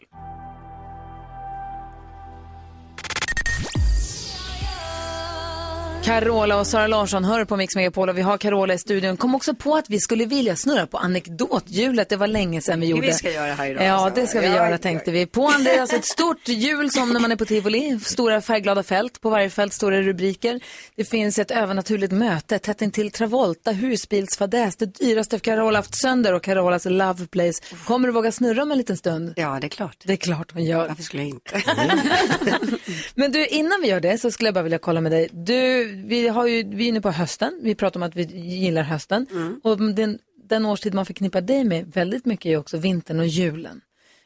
Carola 6.06 6.60
och 6.60 6.68
Sara 6.68 6.88
Larsson 6.88 7.24
hör 7.24 7.46
på 7.46 7.58
Mix 7.58 7.76
Megapol 7.76 8.10
och 8.10 8.18
vi 8.18 8.22
har 8.22 8.38
Carola 8.38 8.74
i 8.74 8.78
studion. 8.78 9.18
Kom 9.18 9.36
också 9.36 9.56
på 9.56 9.76
att 9.76 9.89
vi 9.89 10.00
skulle 10.00 10.26
vilja 10.26 10.56
snurra 10.56 10.88
på 10.88 10.98
anekdothjulet. 10.98 12.10
Det 12.10 12.15
var 12.15 12.28
länge 12.28 12.62
sedan 12.62 12.80
vi 12.80 12.88
gjorde. 12.88 13.08
Vi 13.08 13.13
ska 13.13 13.32
göra 13.32 13.54
här 13.54 13.68
idag, 13.70 13.86
Ja, 13.86 14.12
det 14.15 14.28
ska 14.28 14.39
vi 14.39 14.48
Ja, 14.48 14.54
göra 14.54 14.78
tänkte 14.78 15.12
vi. 15.12 15.26
På 15.26 15.52
det 15.60 15.80
alltså 15.80 15.96
ett 15.96 16.06
stort 16.06 16.48
hjul 16.48 16.91
som 16.91 17.13
när 17.13 17.20
man 17.20 17.32
är 17.32 17.36
på 17.36 17.46
tivoli. 17.46 18.00
Stora 18.04 18.41
färgglada 18.41 18.84
fält. 18.84 19.22
På 19.22 19.30
varje 19.30 19.50
fält 19.50 19.80
det 19.80 20.02
rubriker. 20.02 20.60
Det 20.96 21.06
finns 21.06 21.39
ett 21.39 21.52
övernaturligt 21.52 22.13
möte 22.13 22.60
tätt 22.60 22.82
intill 22.82 23.12
Travolta, 23.12 23.72
husbilsfadäs, 23.72 24.76
det 24.76 24.86
dyraste 24.86 25.39
Carola 25.39 25.80
haft 25.80 25.96
sönder 25.96 26.34
och 26.34 26.44
Carolas 26.44 26.86
Love 26.86 27.28
Place. 27.28 27.62
Kommer 27.86 28.08
du 28.08 28.13
våga 28.13 28.32
snurra 28.32 28.63
om 28.63 28.72
en 28.72 28.78
liten 28.78 28.98
stund? 28.98 29.34
Ja, 29.36 29.58
det 29.62 29.68
är 29.68 29.70
klart. 29.70 29.98
Det 30.04 30.13
är 30.13 30.18
klart 30.18 30.52
hon 30.54 30.63
gör. 30.63 30.88
Varför 30.88 31.04
skulle 31.04 31.24
jag 31.24 31.30
inte? 31.30 31.63
Men 33.15 33.32
du, 33.32 33.48
innan 33.48 33.82
vi 33.82 33.88
gör 33.88 34.00
det 34.00 34.18
så 34.18 34.32
skulle 34.32 34.48
jag 34.48 34.54
bara 34.54 34.63
vilja 34.63 34.80
kolla 34.80 35.02
med 35.02 35.12
dig. 35.12 35.30
Du, 35.32 35.95
vi, 35.96 36.28
har 36.28 36.48
ju, 36.48 36.64
vi 36.64 36.84
är 36.86 36.90
inne 36.90 37.02
på 37.02 37.12
hösten. 37.12 37.60
Vi 37.64 37.76
pratar 37.76 38.00
om 38.00 38.04
att 38.04 38.16
vi 38.16 38.24
gillar 38.40 38.84
hösten. 38.84 39.28
Och 39.64 39.94
den, 39.94 40.20
den 40.44 40.66
årstid 40.66 40.94
man 40.94 41.06
förknippar 41.06 41.42
dig 41.42 41.64
med 41.64 41.92
väldigt 41.92 42.26
mycket 42.26 42.46
är 42.50 42.58
också 42.58 42.78
vintern 42.78 43.20
och 43.20 43.28
julen. 43.28 43.82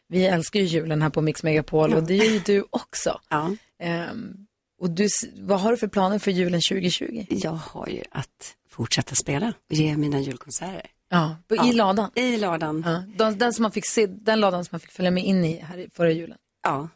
Vi 0.07 0.25
älskar 0.25 0.59
ju 0.59 0.65
julen 0.65 1.01
här 1.01 1.09
på 1.09 1.21
Mix 1.21 1.43
Megapol 1.43 1.93
och 1.93 2.03
det 2.03 2.15
gör 2.15 2.25
ju 2.25 2.39
du 2.39 2.65
också. 2.69 3.19
Ja. 3.29 3.55
Ehm, 3.79 4.45
och 4.81 4.89
du, 4.89 5.07
vad 5.37 5.59
har 5.59 5.71
du 5.71 5.77
för 5.77 5.87
planer 5.87 6.19
för 6.19 6.31
julen 6.31 6.61
2020? 6.61 7.25
Jag 7.29 7.51
har 7.51 7.87
ju 7.87 8.03
att 8.11 8.55
fortsätta 8.69 9.15
spela 9.15 9.47
och 9.69 9.75
ge 9.75 9.97
mina 9.97 10.19
julkonserter. 10.19 10.81
Ja, 11.09 11.37
i 11.49 11.55
Ja. 11.55 11.71
ladan. 11.71 12.11
I 12.15 12.37
ladan. 12.37 12.83
Ja, 12.85 13.03
den, 13.25 13.37
den, 13.37 13.53
som 13.53 13.63
man 13.63 13.71
fick 13.71 13.85
se, 13.87 14.05
den 14.05 14.39
ladan 14.39 14.65
som 14.65 14.69
man 14.73 14.79
fick 14.79 14.91
följa 14.91 15.11
med 15.11 15.23
in 15.25 15.45
i 15.45 15.59
här 15.59 15.87
förra 15.93 16.11
julen. 16.11 16.37
Ja. 16.63 16.89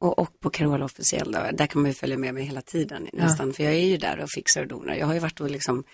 Och, 0.00 0.18
och 0.18 0.40
på 0.40 0.50
Carola 0.50 0.84
officiell 0.84 1.32
då, 1.32 1.38
där 1.52 1.66
kan 1.66 1.82
man 1.82 1.90
ju 1.90 1.94
följa 1.94 2.18
med 2.18 2.34
mig 2.34 2.44
hela 2.44 2.62
tiden 2.62 3.08
nästan. 3.12 3.52
För 3.52 3.64
jag 3.64 3.72
är 3.72 3.86
ju 3.86 3.96
där 3.96 4.20
och 4.20 4.30
fixar 4.30 4.62
och 4.62 4.68
donar. 4.68 4.94
Jag 4.94 5.06
har 5.06 5.14
ju 5.14 5.20
varit 5.20 5.40
och 5.40 5.50
liksom 5.50 5.84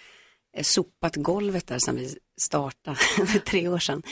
eh, 0.56 0.62
sopat 0.62 1.16
golvet 1.16 1.66
där 1.66 1.78
sedan 1.78 1.96
vi 1.96 2.16
startade 2.42 2.96
för 3.26 3.38
tre 3.38 3.68
år 3.68 3.78
sedan. 3.78 4.02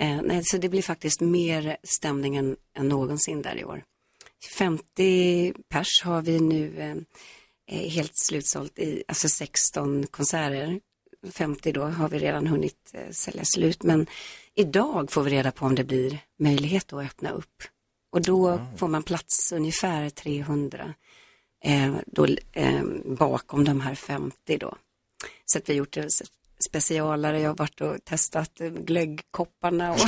Eh, 0.00 0.22
nej, 0.22 0.42
så 0.44 0.58
det 0.58 0.68
blir 0.68 0.82
faktiskt 0.82 1.20
mer 1.20 1.76
stämning 1.82 2.36
än, 2.36 2.56
än 2.78 2.88
någonsin 2.88 3.42
där 3.42 3.56
i 3.56 3.64
år. 3.64 3.84
50 4.58 5.54
pers 5.68 6.02
har 6.04 6.22
vi 6.22 6.40
nu 6.40 6.80
eh, 6.80 6.96
eh, 7.78 7.90
helt 7.90 8.12
slutsålt 8.14 8.78
i, 8.78 9.04
alltså 9.08 9.28
16 9.28 10.06
konserter. 10.06 10.80
50 11.32 11.72
då 11.72 11.82
har 11.82 12.08
vi 12.08 12.18
redan 12.18 12.46
hunnit 12.46 12.90
eh, 12.92 13.10
sälja 13.10 13.44
slut. 13.44 13.82
Men 13.82 14.06
idag 14.54 15.10
får 15.10 15.22
vi 15.22 15.30
reda 15.30 15.52
på 15.52 15.66
om 15.66 15.74
det 15.74 15.84
blir 15.84 16.18
möjlighet 16.38 16.92
att 16.92 17.04
öppna 17.04 17.30
upp. 17.30 17.62
Och 18.14 18.22
då 18.22 18.60
får 18.76 18.88
man 18.88 19.02
plats 19.02 19.52
ungefär 19.52 20.10
300 20.10 20.94
eh, 21.64 21.94
då, 22.06 22.26
eh, 22.52 22.82
bakom 23.04 23.64
de 23.64 23.80
här 23.80 23.94
50 23.94 24.58
då. 24.58 24.74
Så 25.46 25.58
att 25.58 25.68
vi 25.68 25.72
har 25.72 25.78
gjort 25.78 25.92
det 25.92 26.08
specialare, 26.68 27.40
jag 27.40 27.50
har 27.50 27.56
varit 27.56 27.80
och 27.80 28.04
testat 28.04 28.58
glöggkopparna 28.58 29.92
och 29.92 29.98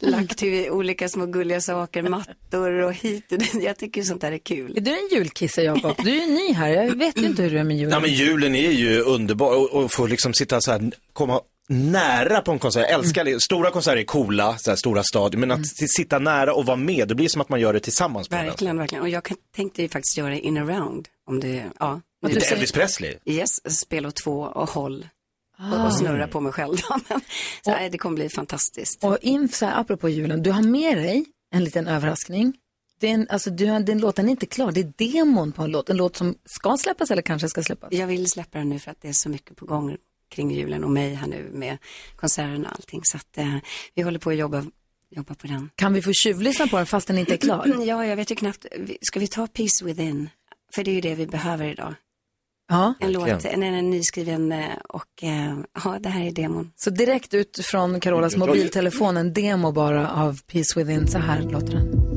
lagt 0.08 0.38
till 0.38 0.70
olika 0.70 1.08
små 1.08 1.26
gulliga 1.26 1.60
saker, 1.60 2.02
mattor 2.02 2.70
och 2.70 2.94
hit 2.94 3.32
och 3.32 3.38
dit. 3.38 3.62
Jag 3.62 3.76
tycker 3.76 4.02
sånt 4.02 4.20
där 4.20 4.32
är 4.32 4.38
kul. 4.38 4.76
Är 4.76 4.80
du 4.80 4.90
en 4.90 5.08
julkisse, 5.10 5.62
Jakob? 5.62 5.96
Du 6.04 6.10
är 6.10 6.26
ju 6.26 6.34
ny 6.34 6.52
här. 6.52 6.68
Jag 6.68 6.98
vet 6.98 7.18
ju 7.18 7.26
inte 7.26 7.42
hur 7.42 7.50
du 7.50 7.58
är 7.58 7.64
med 7.64 7.76
julen. 7.76 7.92
Ja, 7.92 8.00
men 8.00 8.12
julen 8.12 8.54
är 8.54 8.70
ju 8.70 9.00
underbar 9.00 9.56
och, 9.56 9.84
och 9.84 9.92
få 9.92 10.06
liksom 10.06 10.34
sitta 10.34 10.60
så 10.60 10.72
här, 10.72 10.92
komma 11.12 11.40
nära 11.68 12.40
på 12.40 12.52
en 12.52 12.58
konsert. 12.58 12.80
Jag 12.82 12.90
älskar 12.90 13.24
det. 13.24 13.42
Stora 13.42 13.70
konserter 13.70 13.96
är 13.98 14.04
coola, 14.04 14.58
så 14.58 14.70
här, 14.70 14.76
stora 14.76 15.02
stadion, 15.02 15.40
men 15.40 15.50
att 15.50 15.60
s- 15.60 15.72
sitta 15.96 16.18
nära 16.18 16.54
och 16.54 16.66
vara 16.66 16.76
med, 16.76 17.08
det 17.08 17.14
blir 17.14 17.28
som 17.28 17.40
att 17.40 17.48
man 17.48 17.60
gör 17.60 17.72
det 17.72 17.80
tillsammans 17.80 18.28
på 18.28 18.34
den. 18.36 18.44
Verkligen, 18.46 18.78
verkligen. 18.78 19.02
Och 19.02 19.08
jag 19.08 19.28
tänkte 19.56 19.82
ju 19.82 19.88
faktiskt 19.88 20.16
göra 20.16 20.34
in 20.38 20.56
around. 20.58 21.08
Om 21.26 21.40
det, 21.40 21.64
ja. 21.78 22.00
Du 22.22 22.40
säger- 22.40 22.52
Elvis 22.52 22.72
Presley? 22.72 23.14
Yes, 23.24 23.78
spel 23.80 24.06
och 24.06 24.14
två 24.14 24.40
och 24.40 24.70
håll. 24.70 25.08
Ah. 25.58 25.86
Och 25.86 25.94
snurra 25.94 26.28
på 26.28 26.40
mig 26.40 26.52
själv 26.52 26.76
så, 27.64 27.70
nej, 27.70 27.90
det 27.90 27.98
kommer 27.98 28.14
bli 28.14 28.28
fantastiskt. 28.28 29.04
Och 29.04 29.18
inför, 29.22 29.66
här, 29.66 29.80
apropå 29.80 30.08
julen, 30.08 30.42
du 30.42 30.50
har 30.50 30.62
med 30.62 30.96
dig 30.96 31.24
en 31.54 31.64
liten 31.64 31.86
överraskning. 31.88 32.52
Det 33.00 33.08
är 33.08 33.14
en, 33.14 33.26
alltså, 33.30 33.50
du 33.50 33.66
har, 33.66 33.80
din 33.80 33.98
låt 33.98 34.18
är 34.18 34.28
inte 34.28 34.46
klar, 34.46 34.72
det 34.72 34.80
är 34.80 34.92
demon 35.12 35.52
på 35.52 35.62
en 35.62 35.70
låt. 35.70 35.90
En 35.90 35.96
låt 35.96 36.16
som 36.16 36.34
ska 36.44 36.76
släppas 36.76 37.10
eller 37.10 37.22
kanske 37.22 37.48
ska 37.48 37.62
släppas. 37.62 37.92
Jag 37.92 38.06
vill 38.06 38.30
släppa 38.30 38.58
den 38.58 38.68
nu 38.68 38.78
för 38.78 38.90
att 38.90 39.02
det 39.02 39.08
är 39.08 39.12
så 39.12 39.28
mycket 39.28 39.56
på 39.56 39.66
gång 39.66 39.96
kring 40.28 40.50
julen 40.50 40.84
och 40.84 40.90
mig 40.90 41.14
här 41.14 41.26
nu 41.26 41.50
med 41.52 41.78
konserterna 42.16 42.68
och 42.68 42.74
allting. 42.74 43.00
Så 43.04 43.16
att 43.16 43.38
eh, 43.38 43.56
vi 43.94 44.02
håller 44.02 44.18
på 44.18 44.30
att 44.30 44.36
jobba, 44.36 44.64
jobba 45.10 45.34
på 45.34 45.46
den. 45.46 45.70
Kan 45.74 45.92
vi 45.92 46.02
få 46.02 46.12
tjuvlyssna 46.12 46.66
på 46.66 46.76
den 46.76 46.86
fast 46.86 47.08
den 47.08 47.18
inte 47.18 47.34
är 47.34 47.38
klar? 47.38 47.66
Ja, 47.86 48.06
jag 48.06 48.16
vet 48.16 48.30
ju 48.30 48.34
knappt. 48.34 48.66
Ska 49.02 49.20
vi 49.20 49.28
ta 49.28 49.46
Peace 49.46 49.84
Within? 49.84 50.30
För 50.74 50.84
det 50.84 50.90
är 50.90 50.94
ju 50.94 51.00
det 51.00 51.14
vi 51.14 51.26
behöver 51.26 51.64
idag. 51.66 51.94
Ja. 52.68 52.94
En 53.00 53.12
låt, 53.12 53.44
en, 53.44 53.62
en 53.62 53.90
nyskriven 53.90 54.52
eh, 54.52 54.64
och 54.88 55.22
eh, 55.22 55.58
ja, 55.84 55.98
det 56.00 56.08
här 56.08 56.24
är 56.24 56.30
demon. 56.30 56.72
Så 56.76 56.90
direkt 56.90 57.34
ut 57.34 57.60
från 57.62 58.00
Carolas 58.00 58.36
mobiltelefon, 58.36 59.16
en 59.16 59.32
demo 59.32 59.72
bara 59.72 60.10
av 60.10 60.40
Peace 60.46 60.80
Within. 60.80 61.08
Så 61.08 61.18
här 61.18 61.42
låter 61.42 61.72
den. 61.72 62.08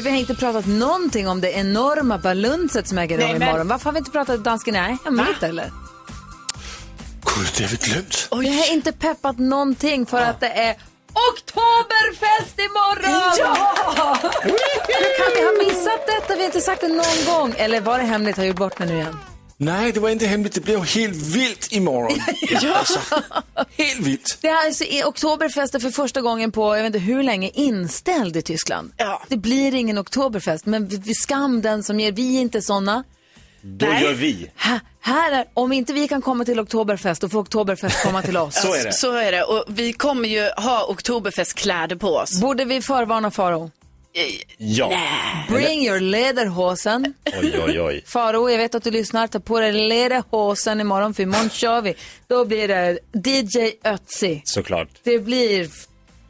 Vi 0.00 0.10
har 0.10 0.16
inte 0.16 0.34
pratat 0.34 0.66
någonting 0.66 1.28
om 1.28 1.40
det 1.40 1.50
enorma 1.50 2.18
balunset 2.18 2.88
som 2.88 2.98
äger 2.98 3.18
rum 3.18 3.38
men- 3.38 3.42
imorgon. 3.48 3.68
Varför 3.68 3.84
har 3.84 3.92
vi 3.92 3.98
inte 3.98 4.10
pratat 4.10 4.44
dansken? 4.44 4.74
Nej, 4.74 4.96
hemligt 5.04 5.42
eller? 5.42 5.72
Gud, 7.24 7.48
det 7.56 7.64
har 7.64 7.70
vi 7.70 7.76
glömt. 7.76 8.28
Vi 8.40 8.58
har 8.58 8.72
inte 8.72 8.92
peppat 8.92 9.38
någonting 9.38 10.06
för 10.06 10.20
att 10.22 10.40
det 10.40 10.48
är 10.48 10.76
Oktoberfest 11.32 12.58
imorgon! 12.58 13.34
Ja! 13.38 14.16
Hur 14.42 15.18
kan 15.18 15.30
vi 15.36 15.42
ha 15.46 15.68
missat 15.68 16.06
detta? 16.06 16.34
Vi 16.34 16.40
har 16.40 16.46
inte 16.46 16.60
sagt 16.60 16.80
det 16.80 16.88
någon 16.88 17.34
gång. 17.34 17.54
Eller 17.56 17.80
var 17.80 17.98
det 17.98 18.04
hemligt? 18.04 18.36
Har 18.36 18.44
jag 18.44 18.48
gjort 18.48 18.56
bort 18.58 18.78
mig 18.78 18.88
nu 18.88 18.94
igen? 18.94 19.16
Nej, 19.60 19.92
det 19.92 20.00
var 20.00 20.10
inte 20.10 20.26
hemligt. 20.26 20.54
Det 20.54 20.60
blev 20.60 20.84
helt 20.84 21.16
vilt 21.16 21.72
imorgon. 21.72 22.18
Alltså, 22.74 23.00
helt 23.76 24.00
vilt. 24.00 24.38
Det 24.40 24.48
här 24.48 24.62
är 24.62 24.66
alltså, 24.66 24.84
i 24.84 25.04
Oktoberfest 25.04 25.74
är 25.74 25.78
för 25.78 25.90
första 25.90 26.20
gången 26.20 26.52
på, 26.52 26.76
jag 26.76 26.82
vet 26.82 26.86
inte 26.86 26.98
hur 26.98 27.22
länge, 27.22 27.50
inställd 27.54 28.36
i 28.36 28.42
Tyskland. 28.42 28.92
Det 29.28 29.36
blir 29.36 29.74
ingen 29.74 29.98
Oktoberfest, 29.98 30.66
men 30.66 30.88
vi, 30.88 30.96
vi 30.96 31.14
skam 31.14 31.62
den 31.62 31.82
som 31.82 32.00
ger, 32.00 32.12
vi 32.12 32.36
är 32.36 32.40
inte 32.40 32.62
sådana. 32.62 33.04
Då 33.60 33.86
Nej. 33.86 34.04
gör 34.04 34.12
vi. 34.12 34.50
Ha, 34.64 34.80
här 35.00 35.32
är, 35.32 35.44
om 35.54 35.72
inte 35.72 35.92
vi 35.92 36.08
kan 36.08 36.22
komma 36.22 36.44
till 36.44 36.60
Oktoberfest, 36.60 37.20
då 37.20 37.28
får 37.28 37.40
Oktoberfest 37.40 38.02
komma 38.02 38.22
till 38.22 38.36
oss. 38.36 38.54
Så 38.62 38.74
är 38.74 38.84
det. 38.84 38.92
Så 38.92 39.16
är 39.16 39.32
det. 39.32 39.42
Och 39.42 39.64
vi 39.68 39.92
kommer 39.92 40.28
ju 40.28 40.50
ha 40.56 40.86
Oktoberfestkläder 40.88 41.96
på 41.96 42.08
oss. 42.08 42.40
Borde 42.40 42.64
vi 42.64 42.82
förvarna 42.82 43.30
Faro? 43.30 43.70
Ja. 44.58 44.92
Bring 45.48 45.86
your 45.86 46.00
lederhosen. 46.00 47.14
Oj, 47.40 47.60
oj, 47.66 47.80
oj. 47.80 48.02
Faro, 48.06 48.50
jag 48.50 48.58
vet 48.58 48.74
att 48.74 48.84
du 48.84 48.90
lyssnar. 48.90 49.26
Ta 49.26 49.40
på 49.40 49.60
dig 49.60 49.72
lederhosen 49.72 50.80
imorgon 50.80 51.14
för 51.14 51.22
imorgon 51.22 51.50
kör 51.50 51.80
vi. 51.80 51.94
Då 52.26 52.44
blir 52.44 52.68
det 52.68 52.98
DJ 53.12 53.72
Ötzi. 53.84 54.42
Såklart. 54.44 54.88
Det 55.02 55.18
blir 55.18 55.68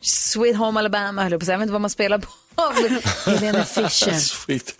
Sweet 0.01 0.57
Home 0.57 0.81
Alabama, 0.81 1.23
höll 1.23 1.33
jag 1.33 1.41
på 1.41 1.43
att 1.43 1.47
säga. 1.47 1.55
Jag 1.55 1.59
vet 1.59 1.63
inte 1.63 1.73
vad 1.73 1.81
man 1.81 1.91
spelar 1.91 2.19
på. 2.19 2.29
Helena 3.31 3.65
Fischer. 3.65 4.15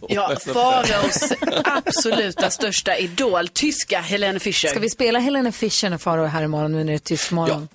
Ja, 0.09 0.37
Faraos 0.53 1.33
absoluta 1.65 2.51
största 2.51 2.97
idol, 2.97 3.49
tyska 3.49 4.01
Helene 4.01 4.41
Fischer. 4.41 4.69
Ska 4.69 4.81
vi 4.81 4.91
spela 4.91 5.19
Helena 5.19 5.53
Fischer 5.53 5.91
när 5.91 5.99
Faro 5.99 6.23
är 6.23 6.27
här 6.29 6.43
imorgon 6.43 6.73
nu 6.73 6.79
när 6.79 6.85
det 6.85 6.93
är 6.93 6.99
tysk 6.99 7.31
morgon? 7.31 7.69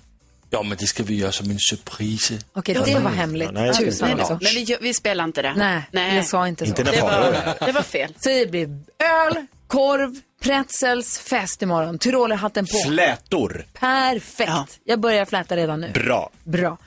Ja, 0.54 0.62
men 0.62 0.78
det 0.78 0.86
ska 0.86 1.02
vi 1.02 1.14
göra 1.16 1.32
som 1.32 1.50
en 1.50 1.58
surpris. 1.58 2.32
Okej, 2.52 2.74
det 2.84 2.98
var 2.98 3.10
hemligt. 3.10 3.50
nej, 3.52 3.66
jag 3.66 3.74
ska 3.74 3.84
Tusan 3.84 4.10
inte. 4.10 4.22
också. 4.22 4.38
Men 4.42 4.52
vi, 4.54 4.76
vi 4.80 4.94
spelar 4.94 5.24
inte 5.24 5.42
det. 5.42 5.54
Nej, 5.56 5.82
Nej. 5.90 6.16
jag 6.16 6.26
sa 6.26 6.48
inte 6.48 6.64
så. 6.64 6.68
Inte 6.68 6.82
Det 6.82 7.00
var, 7.02 7.66
det 7.66 7.72
var 7.72 7.82
fel. 7.82 8.14
Så 8.20 8.28
det 8.28 8.50
blir 8.50 8.66
öl, 9.26 9.46
korv, 9.66 10.20
pretzels, 10.42 11.18
fest 11.18 11.62
imorgon. 11.62 11.98
Tyrolerhatten 11.98 12.66
på. 12.66 12.78
Flätor. 12.88 13.66
Perfekt. 13.72 14.50
Ja. 14.50 14.66
Jag 14.84 15.00
börjar 15.00 15.24
fläta 15.24 15.56
redan 15.56 15.80
nu. 15.80 15.90
Bra. 15.90 16.30
Bra. 16.44 16.78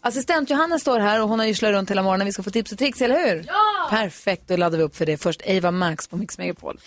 Assistent 0.00 0.50
Johanna 0.50 0.78
står 0.78 1.00
här 1.00 1.22
och 1.22 1.28
hon 1.28 1.38
har 1.38 1.46
ju 1.46 1.54
runt 1.54 1.90
hela 1.90 2.02
morgonen. 2.02 2.26
Vi 2.26 2.32
ska 2.32 2.42
få 2.42 2.50
tips 2.50 2.72
och 2.72 2.78
tricks, 2.78 3.00
eller 3.02 3.26
hur? 3.28 3.44
Ja! 3.46 3.86
Perfekt, 3.90 4.42
då 4.48 4.56
laddar 4.56 4.78
vi 4.78 4.84
upp 4.84 4.96
för 4.96 5.06
det. 5.06 5.16
Först 5.16 5.42
Ava 5.48 5.70
Max 5.70 6.08
på 6.08 6.16
Mix 6.16 6.38
Megapol. 6.38 6.80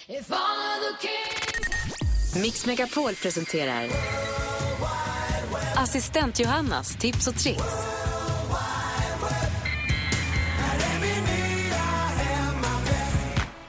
Mix 2.36 2.66
Megapol 2.66 3.16
presenterar 3.16 3.88
Assistent 5.78 6.40
Johannas 6.40 6.96
tips 6.96 7.28
och 7.28 7.36
tricks. 7.36 7.64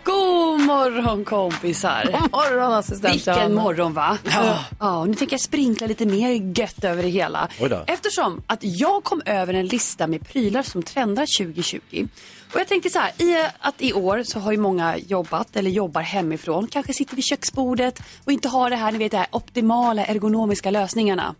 God 0.04 0.60
morgon 0.60 1.24
kompisar. 1.24 2.04
God 2.04 2.30
morgon 2.32 2.72
assistent 2.72 3.14
Vilken 3.14 3.34
Johanna. 3.34 3.62
morgon 3.62 3.92
va? 3.94 4.18
Ja. 4.24 4.58
ja. 4.80 5.04
Nu 5.04 5.14
tänker 5.14 5.34
jag 5.34 5.40
sprinkla 5.40 5.86
lite 5.86 6.06
mer 6.06 6.58
gött 6.58 6.84
över 6.84 7.02
det 7.02 7.08
hela. 7.08 7.48
Oj 7.60 7.68
då. 7.68 7.84
Eftersom 7.86 8.42
att 8.46 8.58
jag 8.62 9.04
kom 9.04 9.22
över 9.26 9.54
en 9.54 9.66
lista 9.66 10.06
med 10.06 10.28
prylar 10.28 10.62
som 10.62 10.82
trendar 10.82 11.26
2020. 11.44 12.06
Och 12.54 12.60
jag 12.60 12.68
tänkte 12.68 12.90
så 12.90 12.98
här, 12.98 13.22
i 13.22 13.46
att 13.58 13.82
i 13.82 13.92
år 13.92 14.22
så 14.24 14.38
har 14.40 14.52
ju 14.52 14.58
många 14.58 14.96
jobbat 14.96 15.56
eller 15.56 15.70
jobbar 15.70 16.00
hemifrån. 16.02 16.66
Kanske 16.66 16.94
sitter 16.94 17.16
vid 17.16 17.24
köksbordet 17.24 17.98
och 18.24 18.32
inte 18.32 18.48
har 18.48 18.70
det 18.70 18.76
här, 18.76 18.92
ni 18.92 18.98
vet 18.98 19.10
det 19.12 19.18
här 19.18 19.26
optimala 19.30 20.04
ergonomiska 20.04 20.70
lösningarna. 20.70 21.34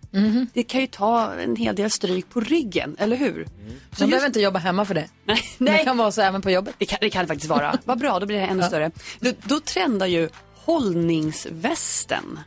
Det 0.55 0.63
kan 0.63 0.81
ju 0.81 0.87
ta 0.87 1.33
en 1.35 1.57
hel 1.57 1.75
del 1.77 1.91
stryk 1.91 2.29
på 2.31 2.41
ryggen, 2.41 2.97
eller 2.99 3.17
hur? 3.17 3.47
Så 3.97 4.03
Man 4.03 4.11
behöver 4.11 4.27
inte 4.27 4.41
jobba 4.41 4.59
hemma 4.59 4.85
för 4.85 4.95
det. 4.95 5.09
Nej, 5.25 5.43
Det 5.59 5.85
kan 5.85 5.97
vara 5.97 6.13
så 6.13 6.23
även 6.23 6.43
på 6.43 6.51
jobbet. 6.51 6.75
det 6.79 6.87
kan 6.87 6.99
det 7.01 7.11
kan 7.11 7.23
det 7.25 7.29
faktiskt 7.29 7.51
vara. 7.51 7.79
Vad 7.85 7.99
bra, 7.99 8.19
då 8.21 8.27
blir 8.27 8.37
det 8.39 8.47
ännu 8.47 8.63
större. 8.63 8.91
Då, 9.21 9.33
då 9.43 9.61
trendar 9.61 10.07
ju 10.07 10.29
hållningsvästen. 10.55 12.39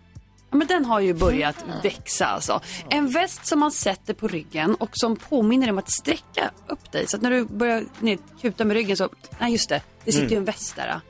Men 0.51 0.67
den 0.67 0.85
har 0.85 0.99
ju 0.99 1.13
börjat 1.13 1.55
växa 1.83 2.25
alltså. 2.25 2.61
En 2.89 3.09
väst 3.09 3.45
som 3.45 3.59
man 3.59 3.71
sätter 3.71 4.13
på 4.13 4.27
ryggen 4.27 4.75
och 4.75 4.89
som 4.93 5.15
påminner 5.15 5.69
om 5.69 5.77
att 5.77 5.91
sträcka 5.91 6.51
upp 6.67 6.91
dig. 6.91 7.07
Så 7.07 7.15
att 7.17 7.21
när 7.21 7.31
du 7.31 7.45
börjar 7.45 7.83
ner, 7.99 8.17
kuta 8.41 8.65
med 8.65 8.73
ryggen 8.73 8.97
så, 8.97 9.09
nej 9.39 9.51
just 9.51 9.69
det, 9.69 9.81
det 10.05 10.11
sitter 10.11 10.29
ju 10.29 10.37
en 10.37 10.45
väst 10.45 10.75
där. 10.75 11.01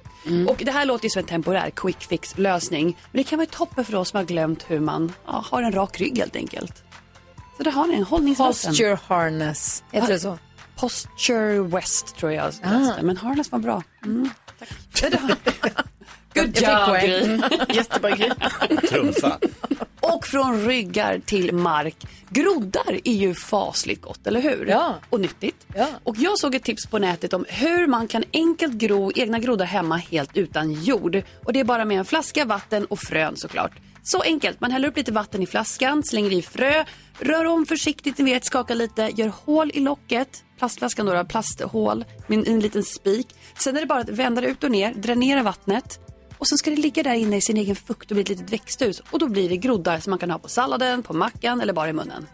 Och 0.47 0.61
det 0.65 0.71
här 0.71 0.85
låter 0.85 1.05
ju 1.05 1.09
som 1.09 1.19
en 1.19 1.25
temporär 1.25 1.69
quick 1.69 2.03
fix 2.03 2.37
lösning. 2.37 2.97
Men 3.11 3.23
det 3.23 3.29
kan 3.29 3.37
vara 3.39 3.49
toppen 3.49 3.85
för 3.85 3.95
oss 3.95 4.09
som 4.09 4.17
har 4.17 4.25
glömt 4.25 4.63
hur 4.67 4.79
man 4.79 5.13
ja, 5.25 5.45
har 5.49 5.63
en 5.63 5.71
rak 5.71 5.99
rygg 5.99 6.17
helt 6.17 6.35
enkelt. 6.35 6.83
Så 7.57 7.63
där 7.63 7.71
har 7.71 7.87
ni 7.87 7.95
en 7.95 8.03
hållningsvästen. 8.03 8.71
Posture 8.71 8.99
harness. 9.07 9.83
Heter 9.91 10.07
det 10.07 10.19
så? 10.19 10.37
Posture 10.75 11.59
West 11.61 12.15
tror 12.15 12.31
jag 12.31 12.45
läste, 12.45 12.99
men 13.01 13.17
harness 13.17 13.51
var 13.51 13.59
bra. 13.59 13.83
Mm, 14.05 14.29
tack. 14.59 14.69
Good 16.33 16.57
Jag 16.61 16.89
job. 16.89 17.01
Gry. 17.01 17.39
Jättebra 17.75 18.11
grej. 18.11 18.31
Trumfa. 18.89 19.39
Och 19.99 20.25
från 20.25 20.65
ryggar 20.65 21.21
till 21.25 21.53
mark. 21.53 21.95
Groddar 22.29 22.99
är 23.03 23.13
ju 23.13 23.35
fasligt 23.35 24.01
gott, 24.01 24.27
eller 24.27 24.41
hur? 24.41 24.65
Ja. 24.69 24.95
Och 25.09 25.19
nyttigt. 25.19 25.67
Ja. 25.75 25.87
Och 26.03 26.15
jag 26.17 26.39
såg 26.39 26.55
ett 26.55 26.63
tips 26.63 26.85
på 26.85 26.99
nätet 26.99 27.33
om 27.33 27.45
hur 27.49 27.87
man 27.87 28.07
kan 28.07 28.23
enkelt 28.33 28.73
gro 28.73 29.11
egna 29.15 29.39
groddar 29.39 29.65
hemma 29.65 29.97
helt 29.97 30.37
utan 30.37 30.71
jord. 30.71 31.21
Och 31.45 31.53
det 31.53 31.59
är 31.59 31.63
bara 31.63 31.85
med 31.85 31.97
en 31.97 32.05
flaska 32.05 32.45
vatten 32.45 32.85
och 32.85 32.99
frön 32.99 33.37
såklart. 33.37 33.71
Så 34.03 34.21
enkelt, 34.21 34.61
man 34.61 34.71
häller 34.71 34.87
upp 34.87 34.97
lite 34.97 35.11
vatten 35.11 35.43
i 35.43 35.45
flaskan, 35.45 36.03
slänger 36.03 36.31
i 36.33 36.41
frö, 36.41 36.85
rör 37.19 37.45
om 37.45 37.65
försiktigt, 37.65 38.17
ni 38.17 38.23
vet, 38.23 38.45
skakar 38.45 38.75
lite, 38.75 39.11
gör 39.15 39.31
hål 39.45 39.71
i 39.73 39.79
locket, 39.79 40.43
plastflaskan 40.57 41.05
då, 41.05 41.13
då 41.13 41.23
plasthål 41.25 42.05
med 42.27 42.39
en, 42.39 42.47
en 42.47 42.59
liten 42.59 42.83
spik. 42.83 43.27
Sen 43.57 43.75
är 43.75 43.81
det 43.81 43.87
bara 43.87 43.99
att 43.99 44.09
vända 44.09 44.41
det 44.41 44.47
ut 44.47 44.63
och 44.63 44.71
ner, 44.71 44.93
dränera 44.93 45.43
vattnet 45.43 45.99
och 46.41 46.47
sen 46.47 46.57
ska 46.57 46.69
det 46.69 46.75
ligga 46.75 47.03
där 47.03 47.13
inne 47.13 47.37
i 47.37 47.41
sin 47.41 47.57
egen 47.57 47.75
fukt 47.75 48.11
och 48.11 48.15
bli 48.15 48.21
ett 48.21 48.29
litet 48.29 48.49
växthus. 48.49 49.01
Och 49.11 49.19
då 49.19 49.27
blir 49.27 49.49
det 49.49 49.57
groddar 49.57 49.99
som 49.99 50.09
man 50.11 50.19
kan 50.19 50.31
ha 50.31 50.39
på 50.39 50.49
salladen, 50.49 51.03
på 51.03 51.13
mackan 51.13 51.61
eller 51.61 51.73
bara 51.73 51.89
i 51.89 51.93
munnen. 51.93 52.27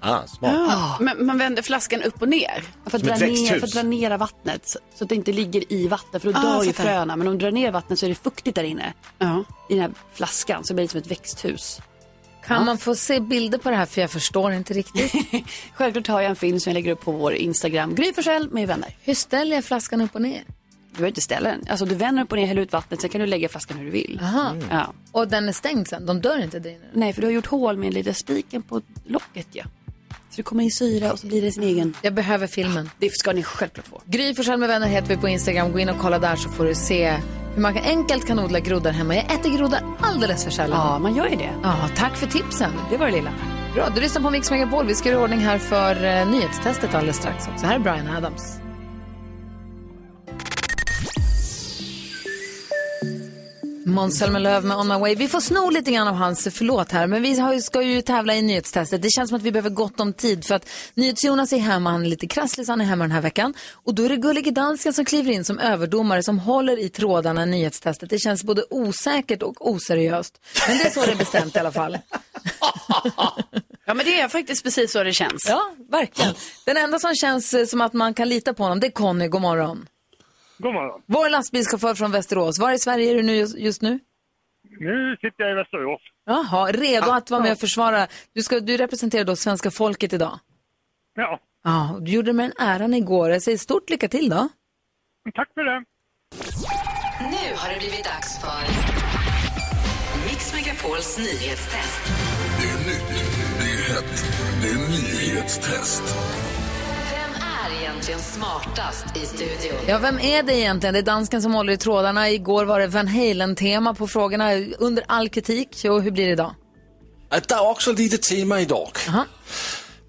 Ah, 0.00 0.26
smart. 0.26 1.00
Men 1.00 1.26
man 1.26 1.38
vänder 1.38 1.62
flaskan 1.62 2.02
upp 2.02 2.22
och 2.22 2.28
ner. 2.28 2.64
För 2.86 2.98
att, 2.98 3.04
dra 3.04 3.16
ner, 3.16 3.58
för 3.58 3.66
att 3.66 3.72
dränera 3.72 4.16
vattnet 4.16 4.68
så, 4.68 4.78
så 4.94 5.04
att 5.04 5.08
det 5.08 5.14
inte 5.14 5.32
ligger 5.32 5.72
i 5.72 5.88
vatten 5.88 6.20
för 6.20 6.32
då 6.32 6.38
Ah, 6.38 6.42
dör 6.42 6.64
ju 6.64 6.72
fröna. 6.72 7.16
Men 7.16 7.26
om 7.26 7.32
du 7.32 7.38
drar 7.38 7.52
ner 7.52 7.72
vattnet 7.72 7.98
så 7.98 8.06
är 8.06 8.08
det 8.08 8.14
fuktigt 8.14 8.54
där 8.54 8.64
inne. 8.64 8.92
Ja. 9.18 9.44
I 9.68 9.74
den 9.74 9.80
här 9.80 9.90
flaskan 10.12 10.64
så 10.64 10.74
blir 10.74 10.84
det 10.84 10.88
som 10.88 11.00
ett 11.00 11.10
växthus. 11.10 11.80
Kan 12.46 12.64
man 12.64 12.78
få 12.78 12.94
se 12.94 13.20
bilder 13.20 13.58
på 13.58 13.70
det 13.70 13.76
här 13.76 13.86
för 13.86 14.00
jag 14.00 14.10
förstår 14.10 14.52
inte 14.52 14.74
riktigt. 14.74 15.12
Självklart 15.74 16.06
har 16.06 16.20
jag 16.20 16.30
en 16.30 16.36
film 16.36 16.60
som 16.60 16.70
jag 16.70 16.74
lägger 16.74 16.92
upp 16.92 17.00
på 17.00 17.12
vår 17.12 17.34
Instagram. 17.34 17.94
Gry 17.94 18.12
Forssell 18.12 18.50
med 18.50 18.68
vänner. 18.68 18.96
Hur 19.02 19.14
ställer 19.14 19.56
jag 19.56 19.64
flaskan 19.64 20.00
upp 20.00 20.14
och 20.14 20.22
ner? 20.22 20.44
Du 20.96 21.00
behöver 21.00 21.08
inte 21.08 21.20
ställa 21.20 21.48
den. 21.48 21.64
Alltså 21.70 21.84
du 21.84 21.94
vänder 21.94 22.22
upp 22.22 22.32
och 22.32 22.38
ner, 22.38 22.46
häller 22.46 22.62
ut 22.62 22.72
vattnet, 22.72 23.00
sen 23.00 23.10
kan 23.10 23.20
du 23.20 23.26
lägga 23.26 23.48
flaskan 23.48 23.76
hur 23.76 23.84
du 23.84 23.90
vill. 23.90 24.20
Aha. 24.22 24.54
Ja. 24.70 24.92
Och 25.12 25.28
den 25.28 25.48
är 25.48 25.52
stängd 25.52 25.88
sen? 25.88 26.06
De 26.06 26.20
dör 26.20 26.42
inte 26.42 26.58
där 26.58 26.70
inne? 26.70 26.80
Nej, 26.92 27.12
för 27.12 27.20
du 27.20 27.26
har 27.26 27.32
gjort 27.32 27.46
hål 27.46 27.76
med 27.76 27.86
en 27.86 27.92
liten 27.94 28.14
spiken 28.14 28.62
på 28.62 28.80
locket 29.06 29.46
ja. 29.52 29.64
Så 30.08 30.36
det 30.36 30.42
kommer 30.42 30.64
in 30.64 30.70
syra 30.70 31.12
och 31.12 31.18
så 31.18 31.26
blir 31.26 31.42
det 31.42 31.52
sin 31.52 31.62
egen. 31.62 31.94
Jag 32.02 32.14
behöver 32.14 32.46
filmen. 32.46 32.90
Det 32.98 33.10
ska 33.12 33.32
ni 33.32 33.42
självklart 33.42 33.86
få. 33.86 34.00
Gry 34.06 34.34
Forssell 34.34 34.58
med 34.58 34.68
vänner 34.68 34.86
heter 34.86 35.08
vi 35.08 35.16
på 35.16 35.28
Instagram. 35.28 35.72
Gå 35.72 35.78
in 35.78 35.88
och 35.88 35.98
kolla 35.98 36.18
där 36.18 36.36
så 36.36 36.48
får 36.48 36.64
du 36.64 36.74
se 36.74 37.16
hur 37.54 37.62
man 37.62 37.74
kan 37.74 37.84
enkelt 37.84 38.26
kan 38.26 38.38
odla 38.38 38.60
groddar 38.60 38.92
hemma. 38.92 39.14
Jag 39.14 39.24
äter 39.34 39.56
groddar 39.56 39.80
alldeles 40.00 40.44
för 40.44 40.50
sällan. 40.50 40.78
Ja, 40.78 40.98
man 40.98 41.14
gör 41.16 41.26
ju 41.28 41.36
det. 41.36 41.50
Ja, 41.62 41.88
tack 41.96 42.16
för 42.16 42.26
tipsen. 42.26 42.70
Det 42.90 42.96
var 42.96 43.06
det 43.06 43.12
lilla. 43.12 43.32
Bra, 43.74 43.88
du 43.94 44.00
lyssnar 44.00 44.22
på 44.22 44.30
Mix 44.30 44.50
Megapol. 44.50 44.86
Vi 44.86 44.94
ska 44.94 45.08
göra 45.08 45.22
ordning 45.22 45.38
här 45.40 45.58
för 45.58 46.04
eh, 46.04 46.30
nyhetstestet 46.30 46.94
alldeles 46.94 47.16
strax 47.16 47.48
också. 47.48 47.66
Här 47.66 47.74
är 47.74 47.78
Brian 47.78 48.08
Adams. 48.08 48.58
Måns 53.88 54.18
Zelmerlöw 54.18 54.66
med 54.66 54.76
On 54.76 54.88
My 54.88 54.94
Way. 54.94 55.14
Vi 55.14 55.28
får 55.28 55.40
sno 55.40 55.70
lite 55.70 55.92
grann 55.92 56.08
av 56.08 56.14
hans 56.14 56.48
förlåt 56.50 56.92
här, 56.92 57.06
men 57.06 57.22
vi 57.22 57.38
har, 57.38 57.58
ska 57.58 57.82
ju 57.82 58.02
tävla 58.02 58.34
i 58.34 58.42
nyhetstestet. 58.42 59.02
Det 59.02 59.10
känns 59.10 59.28
som 59.28 59.36
att 59.36 59.42
vi 59.42 59.52
behöver 59.52 59.70
gott 59.70 60.00
om 60.00 60.12
tid 60.12 60.44
för 60.44 60.54
att 60.54 60.68
NyhetsJonas 60.94 61.52
är 61.52 61.58
hemma, 61.58 61.90
han 61.90 62.04
är 62.04 62.08
lite 62.08 62.26
krasslig 62.26 62.66
så 62.66 62.72
han 62.72 62.80
är 62.80 62.84
hemma 62.84 63.04
den 63.04 63.10
här 63.10 63.20
veckan. 63.20 63.54
Och 63.72 63.94
då 63.94 64.04
är 64.04 64.08
det 64.08 64.16
Gullige 64.16 64.50
Dansken 64.50 64.92
som 64.92 65.04
kliver 65.04 65.32
in 65.32 65.44
som 65.44 65.58
överdomare 65.58 66.22
som 66.22 66.38
håller 66.38 66.78
i 66.78 66.88
trådarna 66.88 67.42
i 67.42 67.46
nyhetstestet. 67.46 68.10
Det 68.10 68.18
känns 68.18 68.44
både 68.44 68.64
osäkert 68.70 69.42
och 69.42 69.70
oseriöst. 69.70 70.40
Men 70.68 70.78
det 70.78 70.84
är 70.84 70.90
så 70.90 71.06
det 71.06 71.12
är 71.12 71.16
bestämt 71.16 71.56
i 71.56 71.58
alla 71.58 71.72
fall. 71.72 71.98
ja, 73.86 73.94
men 73.94 73.98
det 73.98 74.20
är 74.20 74.28
faktiskt 74.28 74.64
precis 74.64 74.92
så 74.92 75.02
det 75.02 75.12
känns. 75.12 75.46
Ja, 75.48 75.62
verkligen. 75.90 76.34
Den 76.64 76.76
enda 76.76 76.98
som 76.98 77.14
känns 77.14 77.54
eh, 77.54 77.66
som 77.66 77.80
att 77.80 77.92
man 77.92 78.14
kan 78.14 78.28
lita 78.28 78.54
på 78.54 78.62
honom, 78.62 78.80
det 78.80 78.86
är 78.86 78.90
Conny. 78.90 79.28
God 79.28 79.42
morgon. 79.42 79.86
God 80.58 80.74
morgon. 80.74 81.02
Vår 81.06 81.28
lastbilschaufför 81.30 81.94
från 81.94 82.10
Västerås. 82.12 82.58
Var 82.58 82.72
i 82.72 82.78
Sverige 82.78 83.10
är 83.10 83.14
du 83.14 83.22
nu 83.22 83.32
just- 83.34 83.82
nu? 83.82 83.98
Nu 84.80 85.16
sitter 85.20 85.44
jag 85.44 85.50
i 85.52 85.54
Västerås. 85.54 86.00
Jaha, 86.26 86.72
redo 86.72 87.10
att 87.10 87.30
vara 87.30 87.42
med 87.42 87.52
och 87.52 87.58
försvara. 87.58 88.06
Du, 88.34 88.42
ska, 88.42 88.60
du 88.60 88.76
representerar 88.76 89.24
då 89.24 89.36
svenska 89.36 89.70
folket 89.70 90.12
idag. 90.12 90.38
Ja, 91.14 91.40
Ja, 91.64 91.98
du 92.00 92.12
gjorde 92.12 92.32
med 92.32 92.46
en 92.46 92.52
äran 92.66 92.94
igår. 92.94 93.30
Jag 93.30 93.42
säger 93.42 93.58
stort 93.58 93.90
lycka 93.90 94.08
till 94.08 94.28
då. 94.30 94.48
tack 95.34 95.48
för 95.54 95.64
det. 95.64 95.84
Nu 97.20 97.56
har 97.56 97.72
det 97.72 97.78
blivit 97.78 98.04
dags 98.04 98.40
för 98.40 98.62
Mix 100.28 100.54
Megapols 100.54 101.18
nyhetstest. 101.18 102.02
Det 102.60 102.68
är 102.68 102.78
nytt, 102.88 103.08
det 103.58 103.70
är 103.70 103.94
hett, 103.94 104.24
det 104.62 104.68
är 104.68 104.88
nyhetstest. 104.88 106.02
Är 108.06 108.10
egentligen 108.10 108.32
smartast 108.32 109.16
i 109.16 109.26
studion? 109.26 109.78
Ja, 109.86 109.98
vem 109.98 110.20
är 110.20 110.42
det 110.42 110.54
egentligen? 110.54 110.92
Det 110.92 110.98
är 110.98 111.02
dansken 111.02 111.42
som 111.42 111.54
håller 111.54 111.72
i 111.72 111.76
trådarna. 111.76 112.30
Igår 112.30 112.64
var 112.64 112.80
det 112.80 112.86
Van 112.86 113.08
Halen-tema 113.08 113.94
på 113.94 114.08
frågorna 114.08 114.52
under 114.78 115.04
all 115.08 115.28
kritik. 115.28 115.84
Och 115.84 116.02
hur 116.02 116.10
blir 116.10 116.26
det 116.26 116.32
idag? 116.32 116.54
Att 117.30 117.48
der 117.48 117.56
er 117.56 117.60
også 117.60 117.92
lite 117.92 118.16
tema 118.16 118.60
idag. 118.60 118.90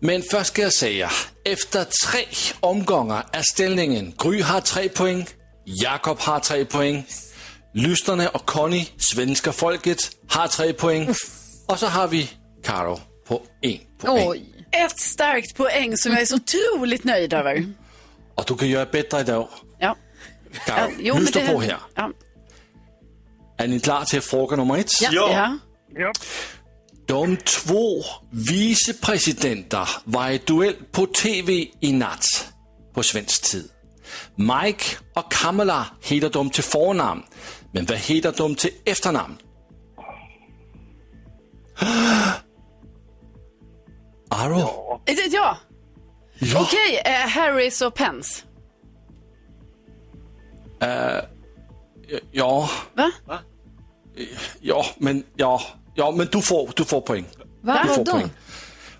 Men 0.01 0.23
først 0.31 0.47
skal 0.47 0.63
jeg 0.63 0.71
sige, 0.71 1.07
efter 1.45 1.83
tre 1.83 2.27
omgångar 2.61 3.29
er 3.33 3.41
ställningen 3.41 4.13
Gry 4.17 4.41
har 4.41 4.59
tre 4.59 4.89
poäng, 4.89 5.27
Jakob 5.83 6.19
har 6.19 6.39
tre 6.39 6.65
poäng, 6.65 7.05
Lyssnerne 7.73 8.27
och 8.27 8.45
Conny, 8.45 8.85
svenska 8.97 9.51
folket, 9.51 10.11
har 10.29 10.47
tre 10.47 10.73
poäng. 10.73 11.15
Och 11.67 11.79
så 11.79 11.87
har 11.87 12.07
vi 12.07 12.29
Karo 12.63 12.99
på 13.27 13.41
en 13.61 13.79
poäng. 14.01 14.27
Oj. 14.29 14.43
Ett 14.71 14.99
starkt 14.99 15.55
poäng 15.55 15.97
som 15.97 16.11
jag 16.11 16.21
är 16.21 16.25
så 16.25 16.35
otroligt 16.35 17.03
nöjd 17.03 17.33
över. 17.33 17.86
Och 18.37 18.43
du 18.47 18.55
kan 18.57 18.67
göra 18.69 18.85
bättre 18.85 19.19
idag. 19.19 19.47
Ja. 19.79 19.95
Karo, 20.65 20.91
Ja, 20.99 21.17
lyssna 21.19 21.41
det- 21.41 21.47
på 21.53 21.61
här. 21.61 21.77
Ja. 21.95 22.11
Är 23.57 23.67
ni 23.67 23.79
klara 23.79 24.05
till 24.05 24.21
fråga 24.21 24.55
nummer 24.55 24.77
ett? 24.77 25.01
Ja. 25.01 25.09
Ja. 25.11 25.57
Ja. 25.95 26.11
De 27.05 27.37
två 27.37 28.03
vicepresidenter 28.31 29.89
var 30.03 30.29
i 30.29 30.37
duell 30.45 30.75
på 30.91 31.05
tv 31.05 31.67
i 31.79 31.93
natt 31.93 32.53
på 32.93 33.03
svensk 33.03 33.51
tid. 33.51 33.69
Mike 34.35 34.83
och 35.15 35.31
Kamala 35.31 35.85
heter 36.01 36.29
de 36.29 36.49
till 36.49 36.63
förnamn, 36.63 37.23
men 37.71 37.85
vad 37.85 37.97
heter 37.97 38.33
de 38.37 38.55
till 38.55 38.71
efternamn? 38.85 39.37
Aro? 44.29 45.01
Det- 45.05 45.27
Ja. 45.31 45.57
Ja. 46.39 46.61
Okej, 46.61 47.01
eh, 47.05 47.29
Harris 47.29 47.81
och 47.81 47.95
Pence. 47.95 48.43
Eh, 50.81 51.23
ja. 52.31 52.69
Va? 52.95 53.11
Ja, 54.61 54.85
men, 54.97 55.23
ja, 55.35 55.61
ja, 55.95 56.11
men 56.11 56.27
du 56.31 56.41
får, 56.41 56.69
du 56.75 56.85
får 56.85 57.01
poäng. 57.01 57.25
Va? 57.61 57.79
Du 57.83 57.87
får 57.87 57.97
Vadå? 57.97 58.11
poäng. 58.11 58.29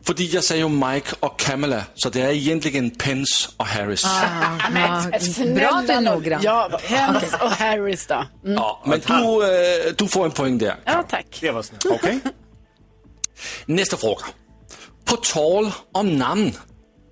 För 0.07 0.15
jag 0.35 0.43
säger 0.43 0.63
ju 0.63 0.69
Mike 0.69 1.15
och 1.19 1.39
Kamala, 1.39 1.83
så 1.93 2.09
det 2.09 2.21
är 2.21 2.29
egentligen 2.29 2.89
Pence 2.89 3.49
och 3.57 3.65
Harris. 3.65 4.05
Ah, 4.05 4.09
ja, 4.75 5.03
bra 5.55 5.69
att 5.69 5.87
du 5.87 5.93
är 5.93 6.01
noggrann. 6.01 6.41
Ja, 6.43 6.79
Pence 6.87 7.37
och 7.41 7.51
Harris 7.51 8.07
då. 8.07 8.25
Mm. 8.43 8.55
Ja, 8.55 8.83
men 8.85 8.99
du, 8.99 9.13
eh, 9.13 9.93
du 9.97 10.07
får 10.07 10.25
en 10.25 10.31
poäng 10.31 10.57
där. 10.57 10.75
Ja, 10.85 11.03
tack. 11.09 11.37
Det 11.41 11.51
var 11.51 11.61
snällt. 11.61 11.85
Okej. 11.85 12.19
Nästa 13.65 13.97
fråga. 13.97 14.25
På 15.05 15.15
tal 15.15 15.71
om 15.91 16.17
namn. 16.17 16.53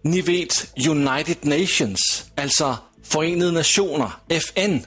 Ni 0.05 0.21
vet 0.21 0.73
United 0.89 1.37
Nations, 1.45 2.31
alltså 2.37 2.77
Förenade 3.03 3.51
Nationer, 3.51 4.11
FN. 4.29 4.79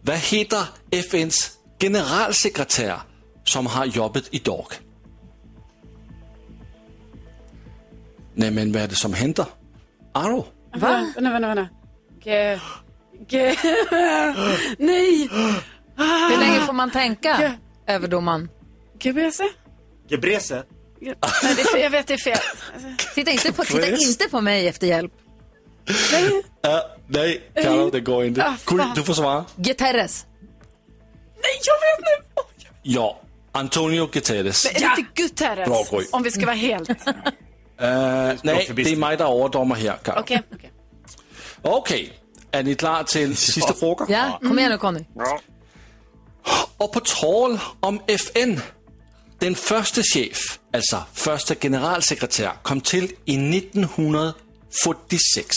Vad 0.00 0.16
heter 0.16 0.64
FNs 0.90 1.50
generalsekreterare 1.80 3.00
som 3.44 3.66
har 3.66 3.84
jobbet 3.84 4.28
idag? 4.30 4.66
Nej, 8.34 8.50
men 8.50 8.72
vad 8.72 8.82
är 8.82 8.88
det 8.88 8.94
som 8.94 9.14
händer? 9.14 9.46
Aro? 10.14 10.46
Va? 10.76 11.12
Vänta, 11.14 11.30
vänta, 11.30 11.54
vänta. 11.54 11.68
G... 12.22 12.58
G... 13.28 13.38
Nej! 14.78 15.28
Hur 15.96 16.38
länge 16.38 16.60
får 16.60 16.72
man 16.72 16.90
tänka, 16.90 17.54
överdomaren? 17.86 18.48
GBC? 18.98 19.40
Gebrese? 20.08 20.62
Nej, 21.00 21.14
det 21.42 21.62
är 21.62 21.72
fel. 21.72 21.82
jag 21.82 21.90
vet 21.90 22.06
det 22.06 22.14
är 22.14 22.18
fel. 22.18 22.38
Titta 23.14 23.30
inte 23.30 23.52
på, 23.52 23.64
titta 23.64 23.86
inte 23.86 24.28
på 24.28 24.40
mig 24.40 24.68
efter 24.68 24.86
hjälp. 24.86 25.12
Nej, 27.08 27.50
Carlo, 27.54 27.90
det 27.90 28.00
går 28.00 28.24
inte. 28.24 28.44
Ah, 28.44 28.92
du 28.94 29.02
får 29.02 29.14
svara. 29.14 29.44
Guterres. 29.56 30.26
Nej, 31.36 31.60
jag 31.64 31.74
vet 31.74 32.06
nu! 32.06 32.42
Ja, 32.82 33.20
Antonio 33.52 34.06
Guterres. 34.06 34.64
Men 34.64 34.82
är 34.82 34.96
det 34.96 35.00
inte 35.00 35.22
Guterres? 35.22 35.68
Bra, 35.68 35.98
Gry. 35.98 36.06
Om 36.12 36.22
vi 36.22 36.30
ska 36.30 36.46
vara 36.46 36.56
helt... 36.56 36.90
Uh, 36.90 36.96
nej, 38.42 38.70
det 38.74 38.92
är 38.92 38.96
mig, 38.96 39.16
der 39.16 39.26
overdommer 39.26 39.74
her, 39.74 39.96
Carl. 40.02 40.18
Okej. 40.18 40.42
Okay, 41.62 42.08
er 42.52 42.62
ni 42.62 42.74
klar 42.74 43.02
til 43.02 43.36
sidste 43.54 43.74
fråga? 43.80 44.06
Ja, 44.08 44.38
kom 44.42 44.58
igen 44.58 44.70
nu 44.70 44.78
Conny. 44.78 45.00
Ja. 45.16 45.38
Og 46.78 46.92
på 46.92 47.00
tal 47.00 47.60
om 47.80 48.00
FN, 48.08 48.60
den 49.38 49.54
första 49.54 50.02
chef, 50.02 50.58
alltså 50.72 51.04
första 51.12 51.54
generalsekreterare, 51.54 52.56
kom 52.62 52.80
till 52.80 53.04
i 53.24 53.58
1946. 53.58 55.56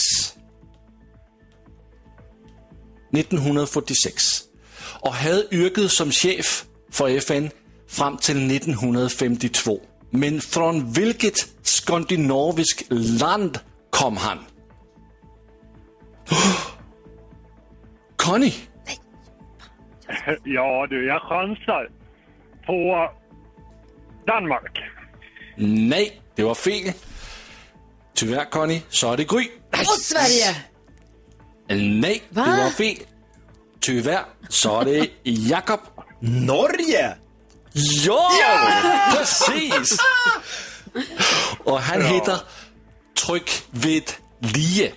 1946. 3.12 4.42
Och 5.00 5.14
hade 5.14 5.54
yrket 5.54 5.90
som 5.90 6.10
chef 6.10 6.64
för 6.90 7.08
FN 7.08 7.50
fram 7.88 8.16
till 8.16 8.56
1952. 8.56 9.80
Men 10.10 10.40
från 10.40 10.92
vilket 10.92 11.34
skandinaviskt 11.62 12.86
land 12.90 13.58
kom 13.90 14.16
han? 14.16 14.38
Conny? 18.16 18.52
Ja 20.44 20.86
du, 20.90 21.06
jag 21.06 21.22
chansar 21.22 21.90
på 22.66 23.10
Danmark. 24.26 24.78
Nej, 25.56 26.20
det 26.36 26.42
var 26.44 26.54
fel. 26.54 26.92
Tyvärr 28.14 28.44
Conny, 28.44 28.80
så 28.88 29.12
är 29.12 29.16
det 29.16 29.24
Gry. 29.24 29.48
Och 29.72 29.86
Sverige! 29.86 30.56
Nej, 32.00 32.22
Va? 32.28 32.44
det 32.46 32.62
var 32.64 32.70
fel. 32.70 32.96
Tyvärr 33.80 34.24
så 34.48 34.80
är 34.80 34.84
det 34.84 35.08
Jakob. 35.22 35.80
Norge! 36.20 37.16
Ja, 37.72 38.30
precis! 39.12 39.98
Och 41.64 41.80
han 41.80 42.02
heter 42.02 42.38
Tryck 43.26 43.62
vid 43.70 44.12
Lie. 44.40 44.92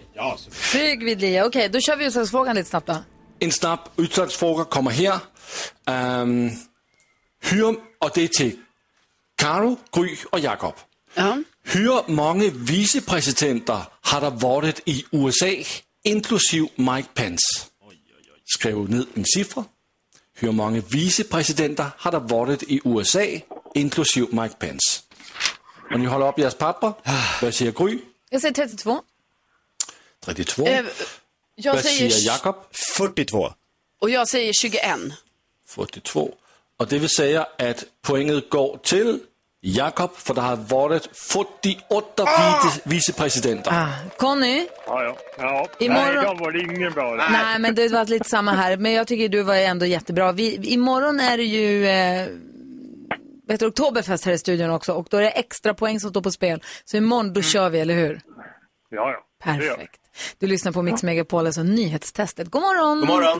Trygg 0.72 1.04
vid 1.04 1.22
lia. 1.22 1.46
Okej, 1.46 1.70
då 1.70 1.80
kör 1.80 1.96
vi 1.96 2.06
utslagsfrågan 2.06 2.56
lite 2.56 2.70
snabbt 2.70 2.88
då. 2.88 2.96
En 3.40 3.52
snabb 3.52 3.80
udslagsfråga 3.96 4.64
kommer 4.64 4.92
her. 4.92 5.20
Um, 6.22 6.52
hur, 7.44 7.68
och 8.00 8.12
det 8.14 8.24
är 8.24 8.28
till 8.28 8.58
Karo, 9.44 9.78
Gry 9.92 10.18
och 10.32 10.40
Jakob. 10.40 10.74
Hur 11.64 12.12
många 12.12 12.50
vicepresidenter 12.54 13.82
har 14.02 14.22
der 14.22 14.30
varit 14.30 14.82
i 14.86 15.06
USA, 15.12 15.64
inklusive 16.04 16.68
Mike 16.76 17.10
Pence? 17.14 17.46
Skriv 18.46 18.90
ned 18.90 19.06
en 19.14 19.26
siffra. 19.26 19.64
Hur 20.34 20.52
många 20.52 20.82
vicepresidenter 20.82 21.90
har 21.98 22.12
der 22.12 22.20
varit 22.20 22.64
i 22.64 22.82
USA, 22.86 23.26
inklusive 23.74 24.28
Mike 24.32 24.56
Pence? 24.60 25.02
Och 25.94 26.00
ni 26.00 26.06
håller 26.06 26.28
upp 26.30 26.40
jeres 26.40 26.56
papper. 26.56 26.94
Vad 27.42 27.54
säger 27.54 27.72
Gry? 27.72 28.00
Jag 28.30 28.42
säger 28.42 28.54
32. 28.54 29.02
32. 30.20 30.66
Eh, 30.66 30.86
jag 31.56 31.74
Vad 31.74 31.84
säger... 31.84 32.10
säger 32.10 32.28
Jakob? 32.28 32.56
42. 32.98 33.54
Och 34.00 34.10
jag 34.10 34.28
säger 34.28 34.54
21. 34.54 34.84
42. 35.68 36.34
Och 36.78 36.88
det 36.88 37.00
vill 37.00 37.10
säga 37.10 37.48
att 37.58 37.84
poänget 38.02 38.50
går 38.50 38.80
till 38.84 39.20
Jakob, 39.66 40.16
för 40.16 40.34
det 40.34 40.42
har 40.42 40.56
varit 40.56 41.10
48 41.18 42.24
vice, 42.64 42.82
vicepresidenter. 42.84 43.72
Ah, 43.74 43.88
Conny? 44.18 44.68
Ja, 44.88 45.04
ja. 45.04 45.16
ja. 45.38 45.68
Imorgon- 45.80 46.16
Nej, 46.16 46.26
de 46.26 46.38
var 46.38 46.52
det 46.52 46.60
ingen 46.60 46.94
bra. 46.94 47.16
där. 47.16 47.30
Nej, 47.30 47.60
men 47.60 47.76
det 47.76 47.88
var 47.88 48.06
lite 48.06 48.30
samma 48.30 48.52
här. 48.52 48.78
Men 48.78 48.92
jag 48.92 49.08
tycker 49.08 49.30
du 49.30 49.44
var 49.44 49.56
ändå 49.56 49.86
jättebra. 49.86 50.32
Vi, 50.32 50.56
imorgon 50.56 51.20
är 51.20 51.38
det 51.38 51.44
ju 51.44 51.88
eh, 51.88 52.28
vet 53.48 53.60
du, 53.60 53.66
Oktoberfest 53.66 54.26
här 54.26 54.32
i 54.34 54.38
studion 54.38 54.70
också. 54.70 54.94
Och 54.94 55.08
då 55.10 55.18
är 55.18 55.22
det 55.22 55.30
extra 55.30 55.74
poäng 55.74 56.00
som 56.00 56.10
står 56.10 56.22
på 56.22 56.32
spel. 56.32 56.64
Så 56.86 56.98
imorgon, 56.98 57.34
då 57.34 57.42
kör 57.42 57.70
vi, 57.70 57.80
eller 57.80 57.94
hur? 57.96 58.22
Ja, 58.90 59.12
ja. 59.12 59.20
Det. 59.46 59.60
Perfekt. 59.68 60.00
Du 60.40 60.48
lyssnar 60.48 60.72
på 60.72 60.82
Mix 60.82 61.04
Megapol, 61.04 61.46
alltså 61.46 61.64
nyhetstestet. 61.64 62.48
God 62.52 62.62
morgon! 62.62 63.00
God 63.00 63.08
morgon. 63.10 63.40